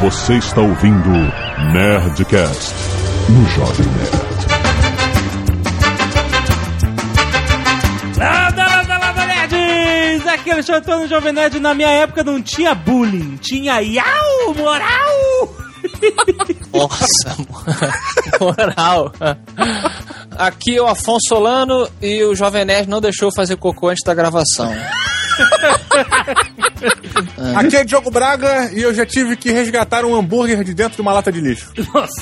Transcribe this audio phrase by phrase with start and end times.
[0.00, 1.10] Você está ouvindo
[1.72, 2.72] Nerdcast
[3.28, 4.38] no Jovem Nerd.
[8.16, 10.24] Lada, lada, lada, nerds!
[10.28, 11.58] Aqui é Alexandre Antônio Jovem Nerd.
[11.58, 15.56] Na minha época não tinha bullying, tinha iau, moral!
[16.72, 17.36] Nossa,
[18.40, 19.12] moral.
[20.38, 24.04] Aqui é o Afonso Solano e o Jovem Nerd não deixou eu fazer cocô antes
[24.04, 24.72] da gravação.
[27.56, 31.02] Aqui é Diogo Braga e eu já tive que resgatar um hambúrguer de dentro de
[31.02, 31.72] uma lata de lixo.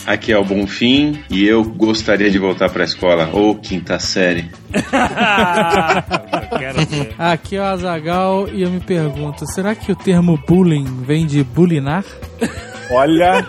[0.07, 4.51] Aqui é o Bonfim e eu gostaria de voltar pra escola, ou quinta série.
[6.59, 7.15] Quero ver.
[7.19, 11.43] Aqui é o Azagal e eu me pergunto: será que o termo bullying vem de
[11.45, 12.05] bulinar?
[12.91, 13.47] Olha,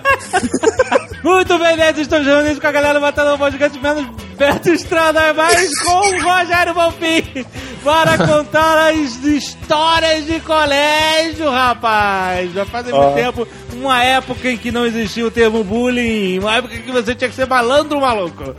[1.28, 5.78] Muito bem, nerds, estamos reunidos com a galera matando o podcast menos Beto Estrada, mas
[5.80, 7.46] com o Rogério Bonfim
[7.84, 12.54] para contar as histórias de colégio, rapaz.
[12.54, 16.76] Já faz muito tempo, uma época em que não existia o termo bullying, uma época
[16.76, 18.56] em que você tinha que ser malandro, maluco.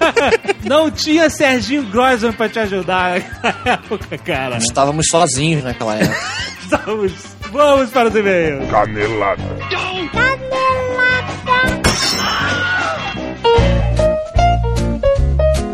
[0.64, 4.56] não tinha Serginho Grossman pra te ajudar naquela época, cara.
[4.56, 6.16] Estávamos sozinhos naquela época.
[6.64, 7.12] Estamos...
[7.50, 8.70] Vamos para os e-mails.
[8.70, 9.42] Canelada.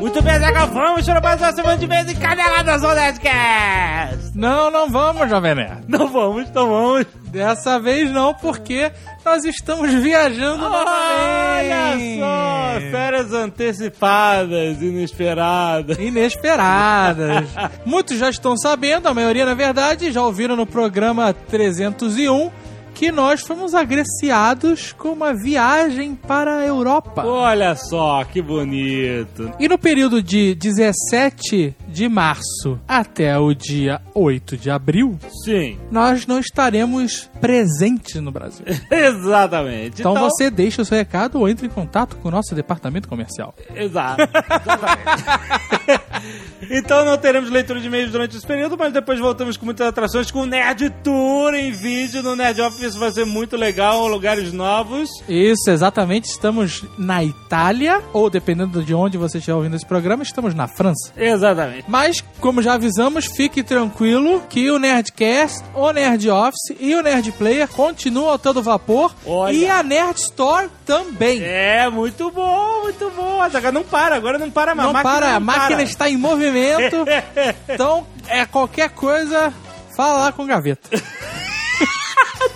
[0.00, 4.31] Muito bem, Zagal, vamos para mais uma semana de vez em Caneladas Nerdcast.
[4.34, 5.83] Não, não vamos, Jovem Nerd.
[5.89, 7.06] Não vamos, então vamos.
[7.31, 8.92] Dessa vez não, porque
[9.25, 12.20] nós estamos viajando Olha novamente.
[12.20, 15.98] só, férias antecipadas, inesperadas.
[15.98, 17.48] Inesperadas.
[17.84, 22.50] Muitos já estão sabendo, a maioria na verdade, já ouviram no programa 301
[22.95, 27.27] que nós fomos agraciados com uma viagem para a Europa.
[27.27, 29.50] Olha só, que bonito.
[29.59, 36.27] E no período de 17 de março até o dia 8 de abril, Sim, nós
[36.27, 38.67] não estaremos presentes no Brasil.
[38.91, 40.00] exatamente.
[40.00, 43.55] Então, você deixa o seu recado ou entre em contato com o nosso departamento comercial.
[43.75, 44.22] Exato.
[46.71, 50.31] Então não teremos leitura de e-mails durante esse período, mas depois voltamos com muitas atrações
[50.31, 52.97] com o Nerd Tour em vídeo no Nerd Office.
[52.97, 55.09] Vai ser muito legal, lugares novos.
[55.28, 56.28] Isso, exatamente.
[56.28, 61.12] Estamos na Itália, ou dependendo de onde você estiver ouvindo esse programa, estamos na França.
[61.16, 61.84] Exatamente.
[61.87, 67.31] Mas, como já avisamos, fique tranquilo que o Nerdcast, o Nerd Office e o Nerd
[67.33, 69.15] Player continuam a todo vapor.
[69.27, 69.53] Olha.
[69.55, 71.43] E a Nerd Store também.
[71.43, 73.41] É, muito bom, muito bom.
[73.41, 74.93] Agora não para, agora não para mais.
[74.93, 75.83] não para, a não máquina para.
[75.83, 77.05] está em movimento.
[77.69, 79.53] então, é qualquer coisa,
[79.95, 80.89] fala lá com o Gaveta.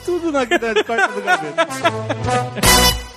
[0.08, 1.68] tudo na costa do gaveta.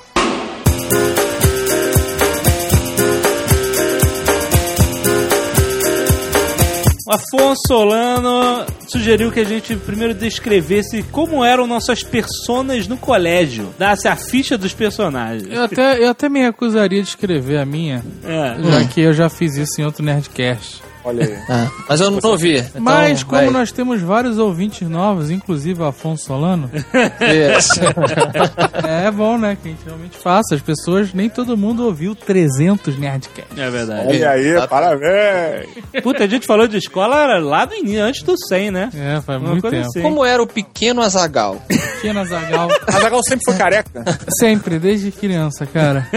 [7.13, 13.73] Afonso Solano sugeriu que a gente primeiro descrevesse como eram nossas personas no colégio.
[13.77, 15.47] Dasse a ficha dos personagens.
[15.49, 18.55] Eu até, eu até me recusaria de escrever a minha, É.
[18.63, 20.81] já que eu já fiz isso em outro Nerdcast.
[21.03, 21.37] Olha aí.
[21.49, 22.57] Ah, mas eu não ouvi.
[22.59, 23.49] Então, Mas como vai.
[23.49, 26.69] nós temos vários ouvintes novos, inclusive o Afonso Solano,
[27.57, 27.79] Isso.
[28.87, 30.55] é bom, né, que a gente realmente faça.
[30.55, 33.59] As pessoas, nem todo mundo ouviu 300 Nerdcast.
[33.59, 34.07] É verdade.
[34.07, 35.69] Olha aí, parabéns.
[36.03, 38.89] Puta, a gente falou de escola lá do início, antes do 100, né?
[38.93, 39.87] É, faz Uma muito tempo.
[39.87, 40.01] assim.
[40.01, 41.61] Como era o pequeno Azagal?
[41.67, 44.03] Pequena Zagal, A Zagal sempre foi careca.
[44.39, 46.07] sempre, desde criança, cara.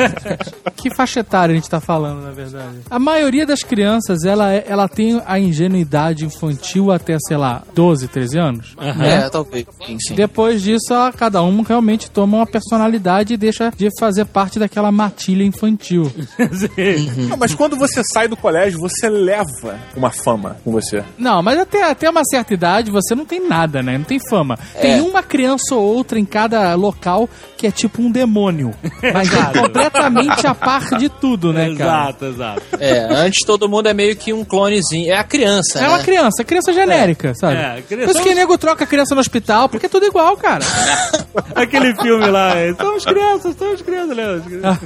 [0.77, 2.79] que faixa etária a gente tá falando, na verdade?
[2.91, 8.09] A maioria das crianças, ela, é- ela tem a ingenuidade infantil até, sei lá, 12,
[8.09, 8.75] 13 anos.
[8.77, 9.25] né?
[9.25, 9.65] É, talvez.
[9.87, 10.15] Sim, sim.
[10.15, 14.91] Depois disso, a- cada um realmente toma uma personalidade e deixa de fazer parte daquela
[14.93, 16.13] matilha infantil.
[17.29, 21.03] Não, mas quando você sai do colégio, você leva uma fama com você.
[21.19, 23.97] Não, mas até, até uma certa idade você não tem nada, né?
[23.99, 24.59] Não tem fama.
[24.81, 28.73] Tem uma criança ou outra em cada local que é tipo um demônio.
[29.13, 32.11] Mas é completamente a par de tudo, né, cara?
[32.11, 32.63] Exato, exato.
[32.79, 35.13] É, antes todo mundo é meio que um clonezinho.
[35.13, 35.89] É a criança, É né?
[35.89, 37.55] uma criança, é criança genérica, sabe?
[37.57, 40.37] É, criança- Por isso que nego troca a criança no hospital, porque é tudo igual,
[40.37, 40.65] cara.
[41.55, 44.17] Aquele filme lá, é, somos crianças, somos crianças,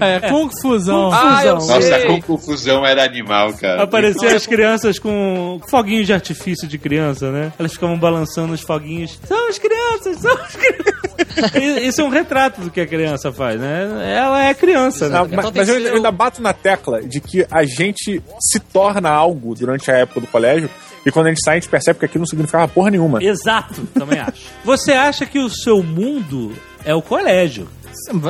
[0.01, 1.11] é, confusão.
[1.13, 1.81] Ah, eu confusão.
[1.83, 1.91] sei.
[1.91, 3.83] Nossa, como confusão era animal, cara.
[3.83, 7.53] Apareciam as crianças com foguinhos de artifício de criança, né?
[7.59, 9.19] Elas ficavam balançando os foguinhos.
[9.27, 10.99] Somos crianças, somos crianças.
[11.83, 14.15] Isso é um retrato do que a criança faz, né?
[14.17, 15.19] Ela é criança, né?
[15.19, 18.59] Ah, mas Então mas eu eu ainda bato na tecla de que a gente se
[18.61, 20.71] torna algo durante a época do colégio
[21.05, 23.23] e quando a gente sai, a gente percebe que aquilo não significava porra nenhuma.
[23.23, 24.47] Exato, também acho.
[24.65, 26.53] Você acha que o seu mundo
[26.85, 27.69] é o colégio?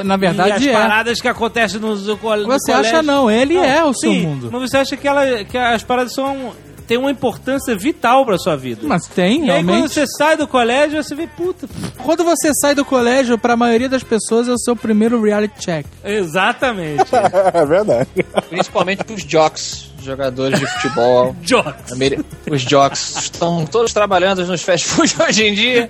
[0.05, 0.73] Na e verdade as é.
[0.73, 2.73] paradas que acontecem no, no, Você colégio...
[2.73, 4.49] acha não, ele Não, é o seu sim, mundo.
[4.53, 6.53] Mas você acha que, ela, que as paradas são
[6.89, 8.81] tem uma importância vital pra sua vida.
[8.85, 9.93] Mas tem, e aí quando realmente.
[9.93, 11.69] você sai do colégio, você vê, puta,
[12.03, 15.87] Quando você sai do colégio, pra maioria das pessoas é o seu primeiro reality check.
[16.03, 17.05] exatamente.
[17.53, 18.09] É verdade.
[18.49, 21.35] Principalmente os jocks, jogadores de futebol.
[21.43, 21.93] Jocks.
[21.93, 25.89] Ameri- Os jocks estão todos trabalhando nos fast food hoje em dia.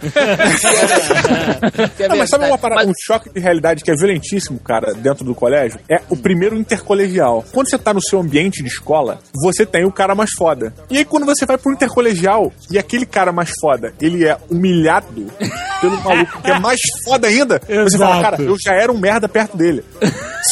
[1.98, 4.92] É Não, mas sabe uma parada, Mas- um choque de realidade que é violentíssimo, cara,
[4.94, 5.78] dentro do colégio?
[5.88, 7.44] É o primeiro intercolegial.
[7.52, 10.72] Quando você tá no seu ambiente de escola, você tem o cara mais foda.
[10.90, 15.26] E aí quando você vai pro intercolegial e aquele cara mais foda, ele é humilhado
[15.80, 18.22] pelo maluco que é mais foda ainda, você fala, Exato.
[18.22, 19.84] cara, eu já era um merda perto dele.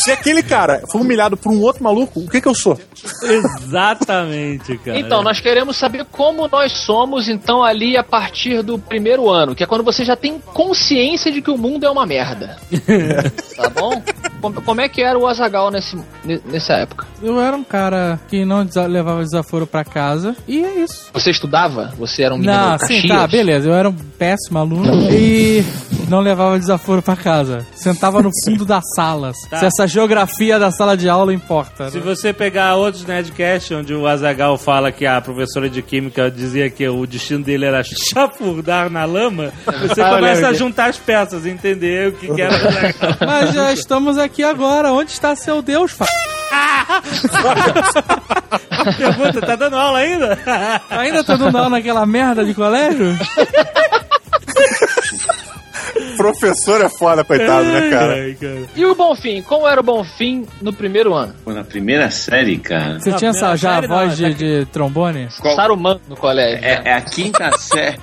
[0.05, 2.79] Se aquele cara foi humilhado por um outro maluco, o que que eu sou?
[3.61, 4.99] Exatamente, cara.
[4.99, 9.63] Então, nós queremos saber como nós somos, então, ali a partir do primeiro ano, que
[9.63, 12.57] é quando você já tem consciência de que o mundo é uma merda.
[13.57, 14.03] tá bom?
[14.65, 17.07] Como, é que era o Azagal nesse, ne- nessa época?
[17.23, 20.37] Eu era um cara que não desa- levava desaforo pra casa.
[20.47, 21.11] E é isso.
[21.13, 21.93] Você estudava?
[21.99, 23.03] Você era um menino Não, Caxias?
[23.03, 23.69] sim, tá, beleza.
[23.69, 25.65] Eu era um péssimo aluno e
[26.09, 27.67] não levava desaforo pra casa.
[27.75, 29.33] Sentava no fundo da sala.
[29.51, 29.59] Tá.
[29.59, 31.91] Se essa geografia da sala de aula importa.
[31.91, 32.05] Se né?
[32.05, 33.03] você pegar outros
[33.37, 37.67] Nerdcast, onde o Azagal fala que a professora de Química dizia que o destino dele
[37.67, 39.53] era chafurdar na lama,
[39.87, 42.57] você Ah, começa a juntar as peças, entender o que, que era.
[43.27, 44.93] Mas já estamos aqui agora.
[44.93, 46.07] Onde está seu Deus, fa...
[48.97, 50.39] Pergunta, tá dando aula ainda?
[50.91, 53.19] Ainda tá dando aula naquela merda de colégio?
[56.17, 58.13] Professor é foda, coitado, né, cara?
[58.15, 58.63] Ai, cara.
[58.75, 59.43] E o Bonfim?
[59.43, 61.35] Como era o Bonfim no primeiro ano?
[61.45, 62.99] Pô, na primeira série, cara.
[62.99, 65.29] Você tinha essa, já a série não, voz é de, de trombone?
[65.41, 66.61] Qual- Saruman no colégio.
[66.61, 66.83] né?
[66.85, 67.99] É, é a quinta série.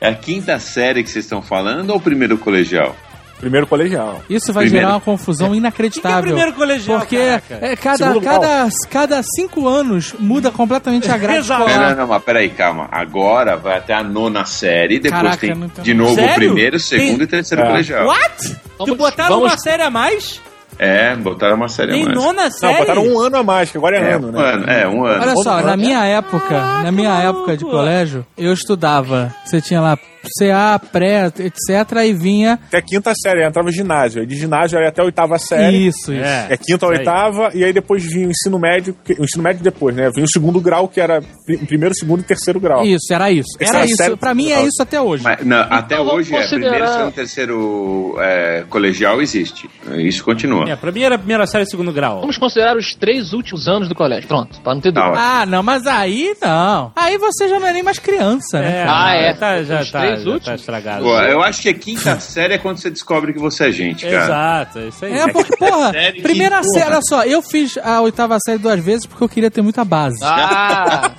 [0.00, 2.94] é a quinta série que vocês estão falando ou o primeiro colegial?
[3.38, 4.22] Primeiro colegial.
[4.30, 4.86] Isso vai Primeiro.
[4.86, 6.22] gerar uma confusão O que que é inacreditável.
[6.22, 7.58] primeiro colegial, Porque caraca?
[7.60, 11.60] é, cada, Segundo cada, cada cinco anos muda completamente a grade Exato.
[11.60, 11.90] Não, escolar.
[11.90, 12.88] não, não, mas peraí, calma.
[12.90, 16.32] Agora vai até a nona série, depois Caraca, tem de novo Sério?
[16.32, 17.66] o primeiro, segundo Tem- e terceiro É.
[17.68, 18.06] colegial.
[18.06, 18.56] What?
[18.78, 20.40] Vamos- tu botaram vamos- uma série a mais?
[20.78, 22.14] É, botaram uma série a Tem mais.
[22.16, 22.72] nona série?
[22.72, 24.42] Não, botaram um ano a mais, que agora é, É, ano, um né?
[24.52, 25.22] ano, é, um ano.
[25.22, 25.82] Olha só, na ano.
[25.82, 29.34] minha época, na minha época de colégio, eu estudava.
[29.44, 29.96] Você tinha lá
[30.38, 32.04] CA, pré, etc.
[32.06, 32.54] E vinha.
[32.68, 34.20] Até a quinta série, aí entrava ginásio.
[34.20, 35.86] Aí de ginásio era até a oitava série.
[35.86, 36.24] Isso, isso.
[36.24, 36.46] É.
[36.50, 36.98] É quinta a Isso aí.
[36.98, 40.10] oitava, e aí depois vinha o ensino médio, que- o ensino médio depois, né?
[40.14, 42.84] Vinha o segundo grau, que era pri- primeiro, segundo e terceiro grau.
[42.84, 43.56] Isso, era isso.
[43.60, 43.96] Era isso.
[43.96, 45.22] série Pra mim é isso até hoje.
[45.22, 49.68] Mas, não, até vamos hoje é considerar- primeiro, segundo, terceiro é, colegial existe.
[49.96, 50.68] Isso continua.
[50.70, 52.20] É, pra mim era primeira série segundo grau.
[52.20, 54.26] Vamos considerar os três últimos anos do colégio.
[54.28, 55.20] Pronto, pra não ter Tá, dúvida.
[55.22, 56.92] Ah, não, mas aí não.
[56.96, 58.82] Aí você já não é nem mais criança, né?
[58.82, 58.86] É?
[58.88, 59.34] Ah, é.
[59.34, 61.04] Tá, já, Os tá, três já tá estragado.
[61.04, 64.04] Pô, eu acho que a quinta série é quando você descobre que você é gente,
[64.04, 64.24] cara.
[64.24, 65.12] Exato, é isso aí.
[65.12, 66.94] É, porque, porra, série primeira que, série, porra.
[66.96, 70.18] olha só, eu fiz a oitava série duas vezes porque eu queria ter muita base.
[70.22, 71.10] Ah,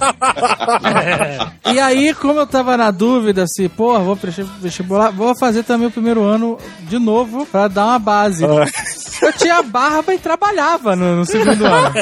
[1.71, 5.87] E aí, como eu tava na dúvida se, porra, vou prestar vestibular, vou fazer também
[5.87, 8.45] o primeiro ano de novo pra dar uma base.
[9.21, 11.93] Eu tinha barba e trabalhava no, no segundo ano.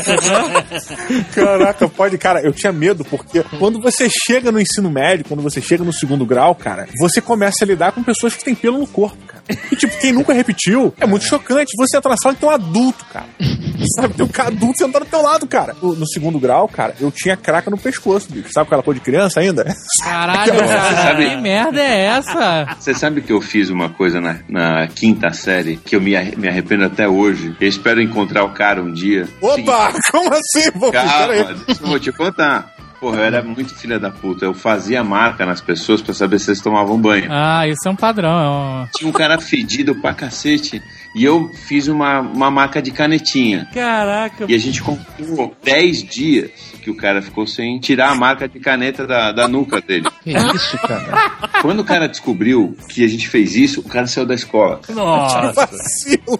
[1.34, 2.18] Caraca, pode.
[2.18, 5.94] Cara, eu tinha medo, porque quando você chega no ensino médio, quando você chega no
[5.94, 9.44] segundo grau, cara, você começa a lidar com pessoas que têm pelo no corpo, cara.
[9.72, 11.72] E, tipo, quem nunca repetiu, é muito chocante.
[11.78, 13.26] Você entra na sala e tem um adulto, cara.
[14.00, 15.76] Sabe, tem um cara adulto sentado do teu lado, cara.
[15.82, 18.50] No, no segundo grau, cara, eu tinha craca no pescoço, bicho.
[18.52, 19.76] Sabe aquela coisa de criança ainda?
[20.04, 22.76] Caralho, cara, sabe- que merda é essa?
[22.80, 26.36] Você sabe que eu fiz uma coisa na, na quinta série que eu me, arre-
[26.36, 27.56] me arrependo até hoje?
[27.60, 29.28] Eu espero encontrar o cara um dia.
[29.42, 29.94] Opa!
[30.12, 30.72] Como assim?
[30.72, 30.92] Peraí.
[31.44, 32.74] Calma, deixa eu vou te contar.
[33.00, 34.46] Porra, eu era muito filha da puta.
[34.46, 37.28] Eu fazia marca nas pessoas pra saber se eles tomavam banho.
[37.30, 38.30] Ah, isso é um padrão.
[38.30, 38.88] É um...
[38.96, 40.82] Tinha um cara fedido pra cacete.
[41.15, 43.67] E eu fiz uma, uma marca de canetinha.
[43.74, 48.48] Caraca, E a gente comprou 10 dias que o cara ficou sem tirar a marca
[48.48, 50.05] de caneta da, da nuca dele.
[50.24, 51.31] que isso, cara.
[51.62, 54.81] Quando o cara descobriu que a gente fez isso, o cara saiu da escola.
[54.89, 55.53] nossa.
[55.53, 56.39] Vacilo.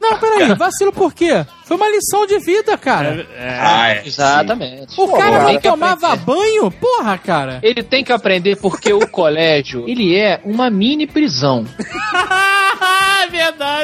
[0.00, 1.44] Não, peraí, vacilo por quê?
[1.64, 3.26] Foi uma lição de vida, cara.
[3.38, 4.02] Ah, é.
[4.06, 4.98] Exatamente.
[4.98, 6.70] O cara Tem não tomava banho?
[6.70, 7.60] Porra, cara.
[7.62, 11.66] Ele tem que aprender porque o colégio, ele é uma mini prisão.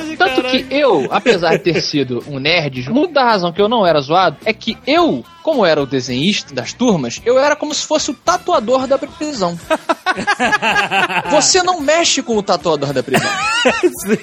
[0.04, 0.43] é verdade, Tanto cara.
[0.62, 4.00] Que eu, apesar de ter sido um nerd, muito da razão que eu não era
[4.00, 8.10] zoado é que eu, como era o desenhista das turmas, eu era como se fosse
[8.10, 9.58] o tatuador da prisão.
[11.30, 13.30] Você não mexe com o tatuador da prisão.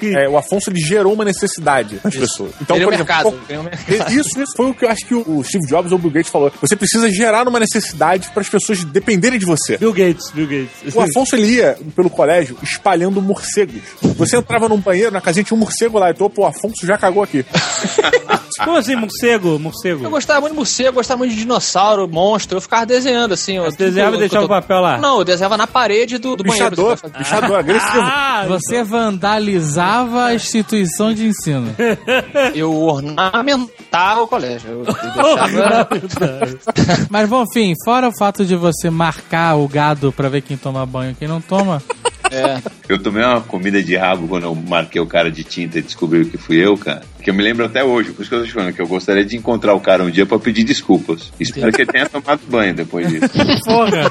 [0.02, 2.52] É, o Afonso ele gerou uma necessidade nas pessoas.
[2.60, 4.12] Então, por o exemplo, mercado.
[4.12, 6.30] Isso, isso foi o que eu acho que o Steve Jobs ou o Bill Gates
[6.30, 6.52] falou.
[6.60, 9.76] Você precisa gerar uma necessidade para as pessoas dependerem de você.
[9.78, 10.94] Bill Gates, Bill Gates.
[10.94, 13.82] O Afonso ele ia pelo colégio espalhando morcegos.
[14.16, 17.22] Você entrava num banheiro, na casinha tinha um morcego lá, tu, pô, Afonso já cagou
[17.22, 17.44] aqui.
[18.64, 19.58] Como assim, morcego?
[19.58, 20.04] Morcego?
[20.04, 22.58] Eu gostava muito de morcego, gostava muito de dinossauro, monstro.
[22.58, 23.56] Eu ficava desenhando assim.
[23.56, 24.98] eu- Você desenhava e deixava o papel lá?
[24.98, 26.70] Não, eu desenhava na parede do, do banheiro.
[26.70, 28.02] Bichador, assim, bichador, agressivo.
[28.02, 31.74] Ah, Você vandalizava a instituição de ensino.
[32.54, 34.70] Eu ornamentava o colégio.
[34.70, 35.88] Eu, eu deixava...
[37.10, 40.84] Mas, bom, enfim, fora o fato de você marcar o gado pra ver quem toma
[40.84, 41.82] banho e quem não toma,
[42.32, 42.62] é.
[42.88, 46.28] Eu tomei uma comida de rabo quando eu marquei o cara de tinta e descobriram
[46.28, 47.02] que fui eu, cara.
[47.22, 48.86] Que eu me lembro até hoje, por isso que eu tô te falando, que eu
[48.86, 51.32] gostaria de encontrar o cara um dia pra pedir desculpas.
[51.38, 53.28] Espero que ele tenha tomado banho depois disso.
[53.64, 54.10] porra.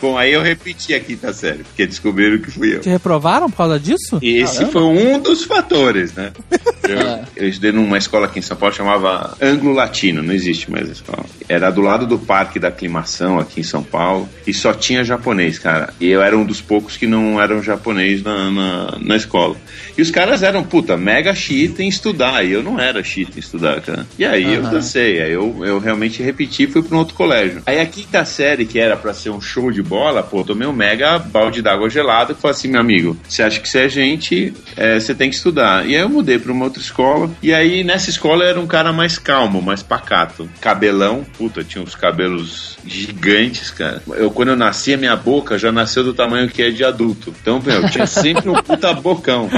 [0.00, 2.80] Bom, aí eu repeti a quinta série, porque descobriram que fui eu.
[2.80, 4.18] te reprovaram por causa disso?
[4.20, 6.32] E esse foi um dos fatores, né?
[6.50, 6.58] Eu,
[6.92, 7.22] É.
[7.36, 10.92] eu estudei numa escola aqui em São Paulo chamava Anglo Latino, não existe mais a
[10.92, 11.24] escola.
[11.48, 15.58] Era do lado do Parque da Aclimação aqui em São Paulo e só tinha japonês,
[15.60, 15.94] cara.
[16.00, 19.56] E eu era um dos poucos que não eram japonês na, na, na escola.
[19.96, 22.44] E os caras eram, puta, mega chita em estudar.
[22.44, 24.04] E eu não era chita em estudar, cara.
[24.18, 27.62] E aí eu dancei, aí eu, eu realmente repeti e fui pra um outro colégio.
[27.64, 30.72] Aí a quinta série, que era pra ser um show de bola, pô, tomei um
[30.72, 34.54] mega balde d'água gelada e falei assim, meu amigo, você acha que você é gente,
[34.76, 35.86] é, você tem que estudar.
[35.86, 37.30] E aí eu mudei pra uma outra escola.
[37.42, 40.48] E aí nessa escola eu era um cara mais calmo, mais pacato.
[40.60, 44.02] Cabelão, puta, tinha uns cabelos gigantes, cara.
[44.14, 47.32] Eu, quando eu nasci, a minha boca já nasceu do tamanho que é de adulto.
[47.40, 49.48] Então, meu, eu tinha sempre um puta bocão.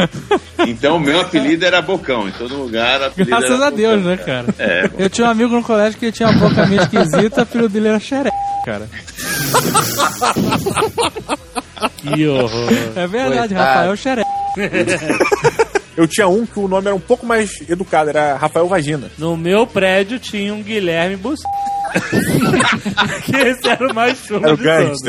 [0.67, 2.29] Então, meu apelido era Bocão.
[2.29, 4.47] Em todo lugar, apelido Graças era a Deus, Bocão, né, cara?
[4.59, 7.89] É, Eu tinha um amigo no colégio que tinha uma boca meio esquisita, filho dele
[7.89, 8.31] era xereca,
[8.65, 8.89] cara.
[11.99, 12.69] Que horror.
[12.97, 13.55] É verdade, Coitado.
[13.55, 14.29] Rafael xereca.
[15.97, 19.11] Eu tinha um que o nome era um pouco mais educado, era Rafael Vagina.
[19.17, 21.41] No meu prédio tinha um Guilherme Bus.
[23.25, 25.01] que esse era o mais chulo Era o de todos.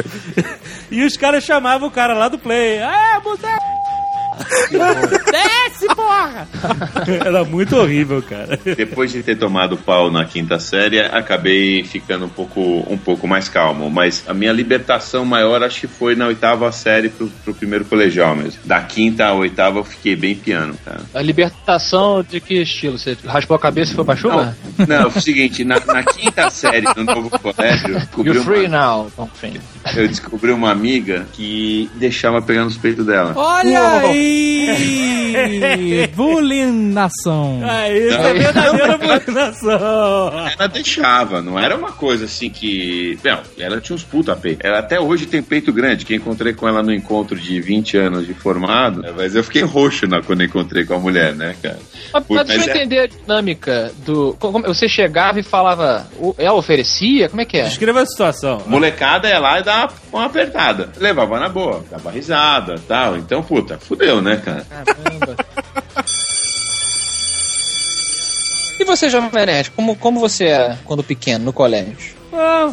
[0.91, 2.79] E os caras chamavam o cara lá do play.
[2.81, 3.47] Ah, você...
[5.31, 6.47] Desce, porra!
[7.25, 8.59] Era muito horrível, cara.
[8.63, 13.49] Depois de ter tomado pau na quinta série, acabei ficando um pouco, um pouco mais
[13.49, 13.89] calmo.
[13.89, 18.35] Mas a minha libertação maior acho que foi na oitava série pro, pro primeiro colegial
[18.35, 18.59] mesmo.
[18.63, 21.01] Da quinta à oitava eu fiquei bem piano, cara.
[21.13, 22.97] A libertação de que estilo?
[22.97, 24.55] Você raspou a cabeça e foi pra chuva?
[24.87, 28.65] Não, é o seguinte, na, na quinta série do novo colégio, eu descobri, You're free
[28.67, 29.07] uma, now.
[29.11, 29.59] Então, enfim.
[29.95, 33.33] eu descobri uma amiga que deixava pegar nos peitos dela.
[33.35, 34.34] Olha aí!
[36.15, 37.61] Bullying nação.
[37.93, 40.31] Isso é verdadeira bulinação.
[40.57, 43.17] Ela deixava, não era uma coisa assim que.
[43.23, 44.65] Não, ela tinha uns puta peito.
[44.65, 48.25] Ela até hoje tem peito grande, que encontrei com ela no encontro de 20 anos
[48.27, 49.03] de formado.
[49.15, 51.79] Mas eu fiquei roxo na, quando encontrei com a mulher, né, cara?
[52.13, 54.35] Mas, Puta, mas deixa eu é- entender a dinâmica do.
[54.39, 56.07] como- você chegava e falava.
[56.37, 57.29] Ela oferecia?
[57.29, 57.63] Como é que é?
[57.63, 58.61] Descreva a situação.
[58.67, 60.89] Molecada ia lá e dava uma apertada.
[60.99, 63.17] Levava na boa, dava risada tal.
[63.17, 64.65] Então, puta, fudeu, né, cara?
[64.69, 65.35] Caramba.
[68.79, 72.15] E você, Jovem Nerd, como, como você era quando pequeno, no colégio?
[72.33, 72.71] Ah,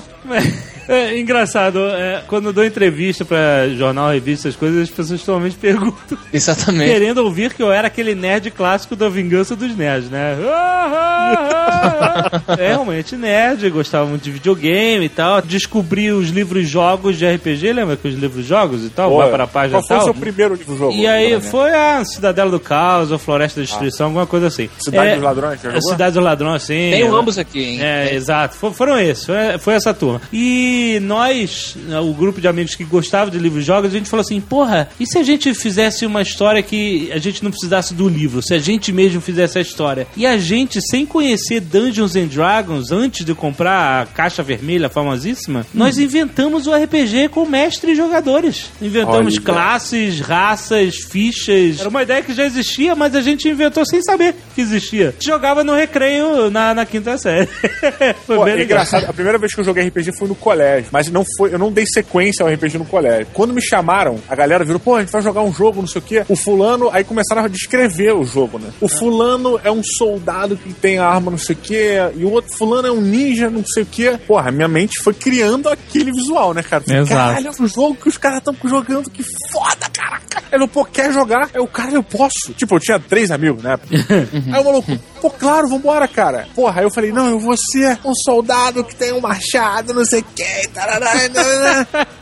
[0.88, 5.56] é, engraçado, é, quando eu dou entrevista pra jornal, revista, essas coisas, as pessoas normalmente
[5.56, 6.90] perguntam, Exatamente.
[6.90, 10.36] querendo ouvir que eu era aquele nerd clássico da vingança dos nerds, né?
[10.44, 12.56] Ah, ah, ah, ah.
[12.58, 15.40] É realmente nerd, gostava muito de videogame e tal.
[15.42, 19.10] Descobri os livros jogos de RPG, lembra que os livros jogos e tal?
[19.10, 20.92] Pô, vai para a página Qual foi o seu primeiro livro jogo?
[20.92, 21.40] E aí Né?
[21.40, 24.68] foi a Cidadela do Caos, ou Floresta da Destruição, alguma coisa assim.
[24.78, 25.90] Cidade É, dos Ladrões, já a jogou?
[25.92, 26.90] Cidade dos Ladrões, sim.
[26.90, 27.78] Tenho É, ambos aqui, hein?
[27.82, 28.56] é, exato.
[28.56, 29.24] For- foram esses.
[29.24, 30.11] Foi, foi essa turma.
[30.32, 34.08] E nós, né, o grupo de amigos que gostava de livros e jogos, a gente
[34.10, 37.94] falou assim: porra, e se a gente fizesse uma história que a gente não precisasse
[37.94, 38.42] do livro?
[38.42, 40.06] Se a gente mesmo fizesse a história?
[40.16, 45.66] E a gente, sem conhecer Dungeons and Dragons, antes de comprar a caixa vermelha famosíssima,
[45.72, 48.70] nós inventamos o RPG com mestre e jogadores.
[48.80, 49.42] Inventamos Olha.
[49.42, 51.80] classes, raças, fichas.
[51.80, 55.14] Era uma ideia que já existia, mas a gente inventou sem saber que existia.
[55.20, 57.46] Jogava no recreio na, na quinta série.
[58.26, 58.64] Foi Pô, bem é legal.
[58.64, 61.58] engraçado, a primeira vez que eu joguei RPG foi no colégio, mas não foi, eu
[61.58, 63.26] não dei sequência ao RPG no colégio.
[63.32, 66.00] Quando me chamaram, a galera virou, pô, a gente vai jogar um jogo, não sei
[66.00, 66.24] o quê.
[66.28, 68.70] O fulano, aí começaram a descrever o jogo, né?
[68.80, 72.56] O fulano é um soldado que tem arma, não sei o quê, e o outro
[72.56, 74.18] fulano é um ninja, não sei o quê.
[74.26, 76.82] Porra, minha mente foi criando aquele visual, né, cara?
[76.86, 77.08] Exato.
[77.08, 80.42] Caralho, é um jogo que os caras estão jogando, que foda, caraca.
[80.50, 81.50] Ele, pô, quer jogar?
[81.52, 82.52] Aí o cara, eu posso.
[82.56, 83.78] Tipo, eu tinha três amigos, né?
[84.52, 86.46] aí o maluco, pô, claro, vambora, cara.
[86.54, 90.04] Porra, aí eu falei, não, eu vou ser um soldado que tem um machado, não
[90.04, 90.42] sei o que.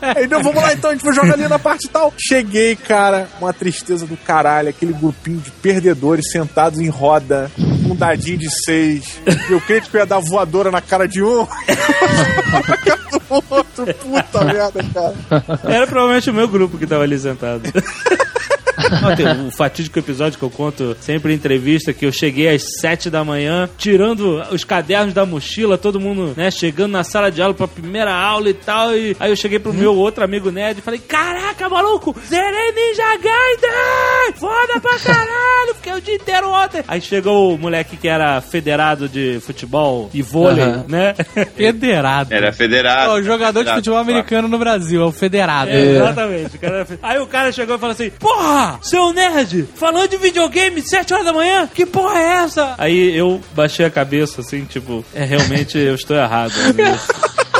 [0.01, 2.13] Aí, não, vamos lá então, a gente vai jogar ali na parte tal.
[2.17, 8.37] Cheguei, cara, uma tristeza do caralho, aquele grupinho de perdedores sentados em roda, um dadinho
[8.37, 9.19] de seis.
[9.49, 11.47] Eu creio que eu ia dar voadora na cara de um.
[12.51, 15.15] na cara do outro, puta merda, cara.
[15.63, 17.61] Era provavelmente o meu grupo que tava ali sentado.
[19.05, 23.09] Ontem, o fatídico episódio que eu conto sempre em entrevista, que eu cheguei às sete
[23.09, 27.53] da manhã, tirando os cadernos da mochila, todo mundo, né, chegando na sala de aula
[27.53, 30.81] pra primeira aula e tal, e aí eu cheguei pro meu outro amigo nerd e
[30.81, 34.33] falei, caraca, maluco, zerei Ninja Gaiden!
[34.35, 36.83] Foda pra caralho, fiquei o dia inteiro ontem.
[36.87, 40.85] Aí chegou o moleque que era federado de futebol e vôlei, Aham.
[40.87, 41.13] né?
[41.55, 42.33] Federado.
[42.33, 43.11] Era federado.
[43.11, 44.11] É o jogador de Federado, futebol claro.
[44.11, 45.69] americano no Brasil, é o federado.
[45.71, 46.55] É, exatamente.
[46.55, 50.09] o cara era fe- Aí o cara chegou e falou assim: Porra, seu nerd, falando
[50.09, 51.67] de videogame 7 horas da manhã?
[51.73, 52.75] Que porra é essa?
[52.77, 56.53] Aí eu baixei a cabeça assim, tipo, é realmente eu estou errado.
[56.59, 56.97] amigo.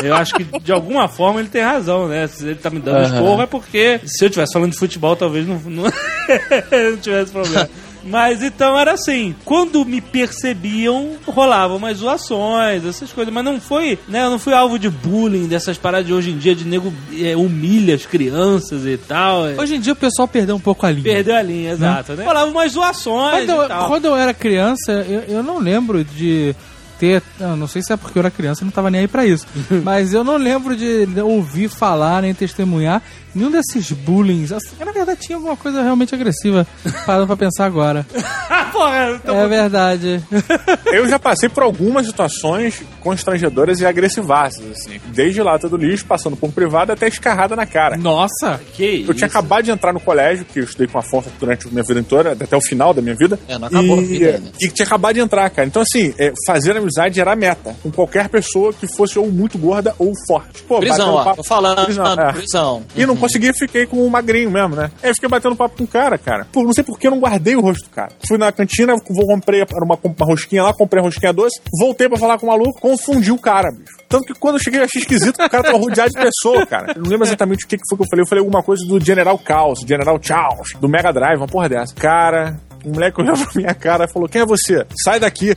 [0.03, 2.27] Eu acho que de alguma forma ele tem razão, né?
[2.27, 5.47] Se ele tá me dando esporro é porque se eu estivesse falando de futebol, talvez
[5.47, 5.83] não, não,
[6.93, 7.69] não tivesse problema.
[8.03, 13.99] Mas então era assim, quando me percebiam, rolavam umas zoações, essas coisas, mas não foi,
[14.07, 16.91] né, eu não fui alvo de bullying, dessas paradas de hoje em dia, de nego
[17.19, 19.47] é, humilha as crianças e tal.
[19.47, 19.55] é.
[19.59, 21.03] Hoje em dia o pessoal perdeu um pouco a linha.
[21.03, 22.25] Perdeu a linha, exato, né?
[22.25, 26.55] Rolavam umas zoações eu, quando eu era criança, eu, eu não lembro de
[26.99, 27.23] ter.
[27.39, 29.25] eu Não sei se é porque eu era criança e não tava nem aí pra
[29.25, 29.45] isso.
[29.83, 33.01] mas eu não lembro de ouvir falar nem testemunhar
[33.33, 34.43] nenhum desses bullying.
[34.45, 36.65] Assim, na verdade, tinha alguma coisa realmente agressiva.
[37.05, 38.05] Parando pra pensar agora.
[38.71, 40.23] Porra, então- É verdade.
[40.93, 44.99] Eu já passei por algumas situações constrangedoras e agressivaças, assim.
[45.07, 47.97] Desde lata do lixo, passando por privado até escarrada na cara.
[47.97, 48.59] Nossa!
[48.73, 49.37] que Eu tinha isso?
[49.37, 51.99] acabado de entrar no colégio, que eu estudei com a Afonso durante a minha vida
[51.99, 53.39] inteira, até o final da minha vida.
[53.47, 54.51] É, não acabou a e, vida ainda.
[54.61, 55.67] E tinha acabado de entrar, cara.
[55.67, 57.75] Então, assim, é, fazer amizade era a meta.
[57.81, 60.61] Com qualquer pessoa que fosse ou muito gorda ou forte.
[60.63, 61.23] Pô, Prisão, ó.
[61.23, 62.33] papo- Tô falando, Prisão, é.
[62.33, 62.83] prisão.
[62.95, 64.91] E não consegui, fiquei com o magrinho mesmo, né?
[65.01, 66.45] Aí eu fiquei batendo papo com o cara, cara.
[66.51, 68.11] Pô, não sei por que eu não guardei o rosto do cara.
[68.27, 72.37] Fui na cantina, comprei uma, uma rosquinha lá, comprei a rosquinha doce, voltei pra falar
[72.37, 73.97] com o maluco, confundi o cara, bicho.
[74.09, 76.65] Tanto que quando eu cheguei eu achei esquisito que o cara tava rodeado de pessoa,
[76.65, 76.93] cara.
[76.95, 78.23] Eu não lembro exatamente o que, que foi que eu falei.
[78.23, 81.95] Eu falei alguma coisa do General Chaos, General Chaos, do Mega Drive, uma porra dessa.
[81.95, 84.85] Cara, o moleque olhou pra minha cara e falou: Quem é você?
[85.03, 85.55] Sai daqui.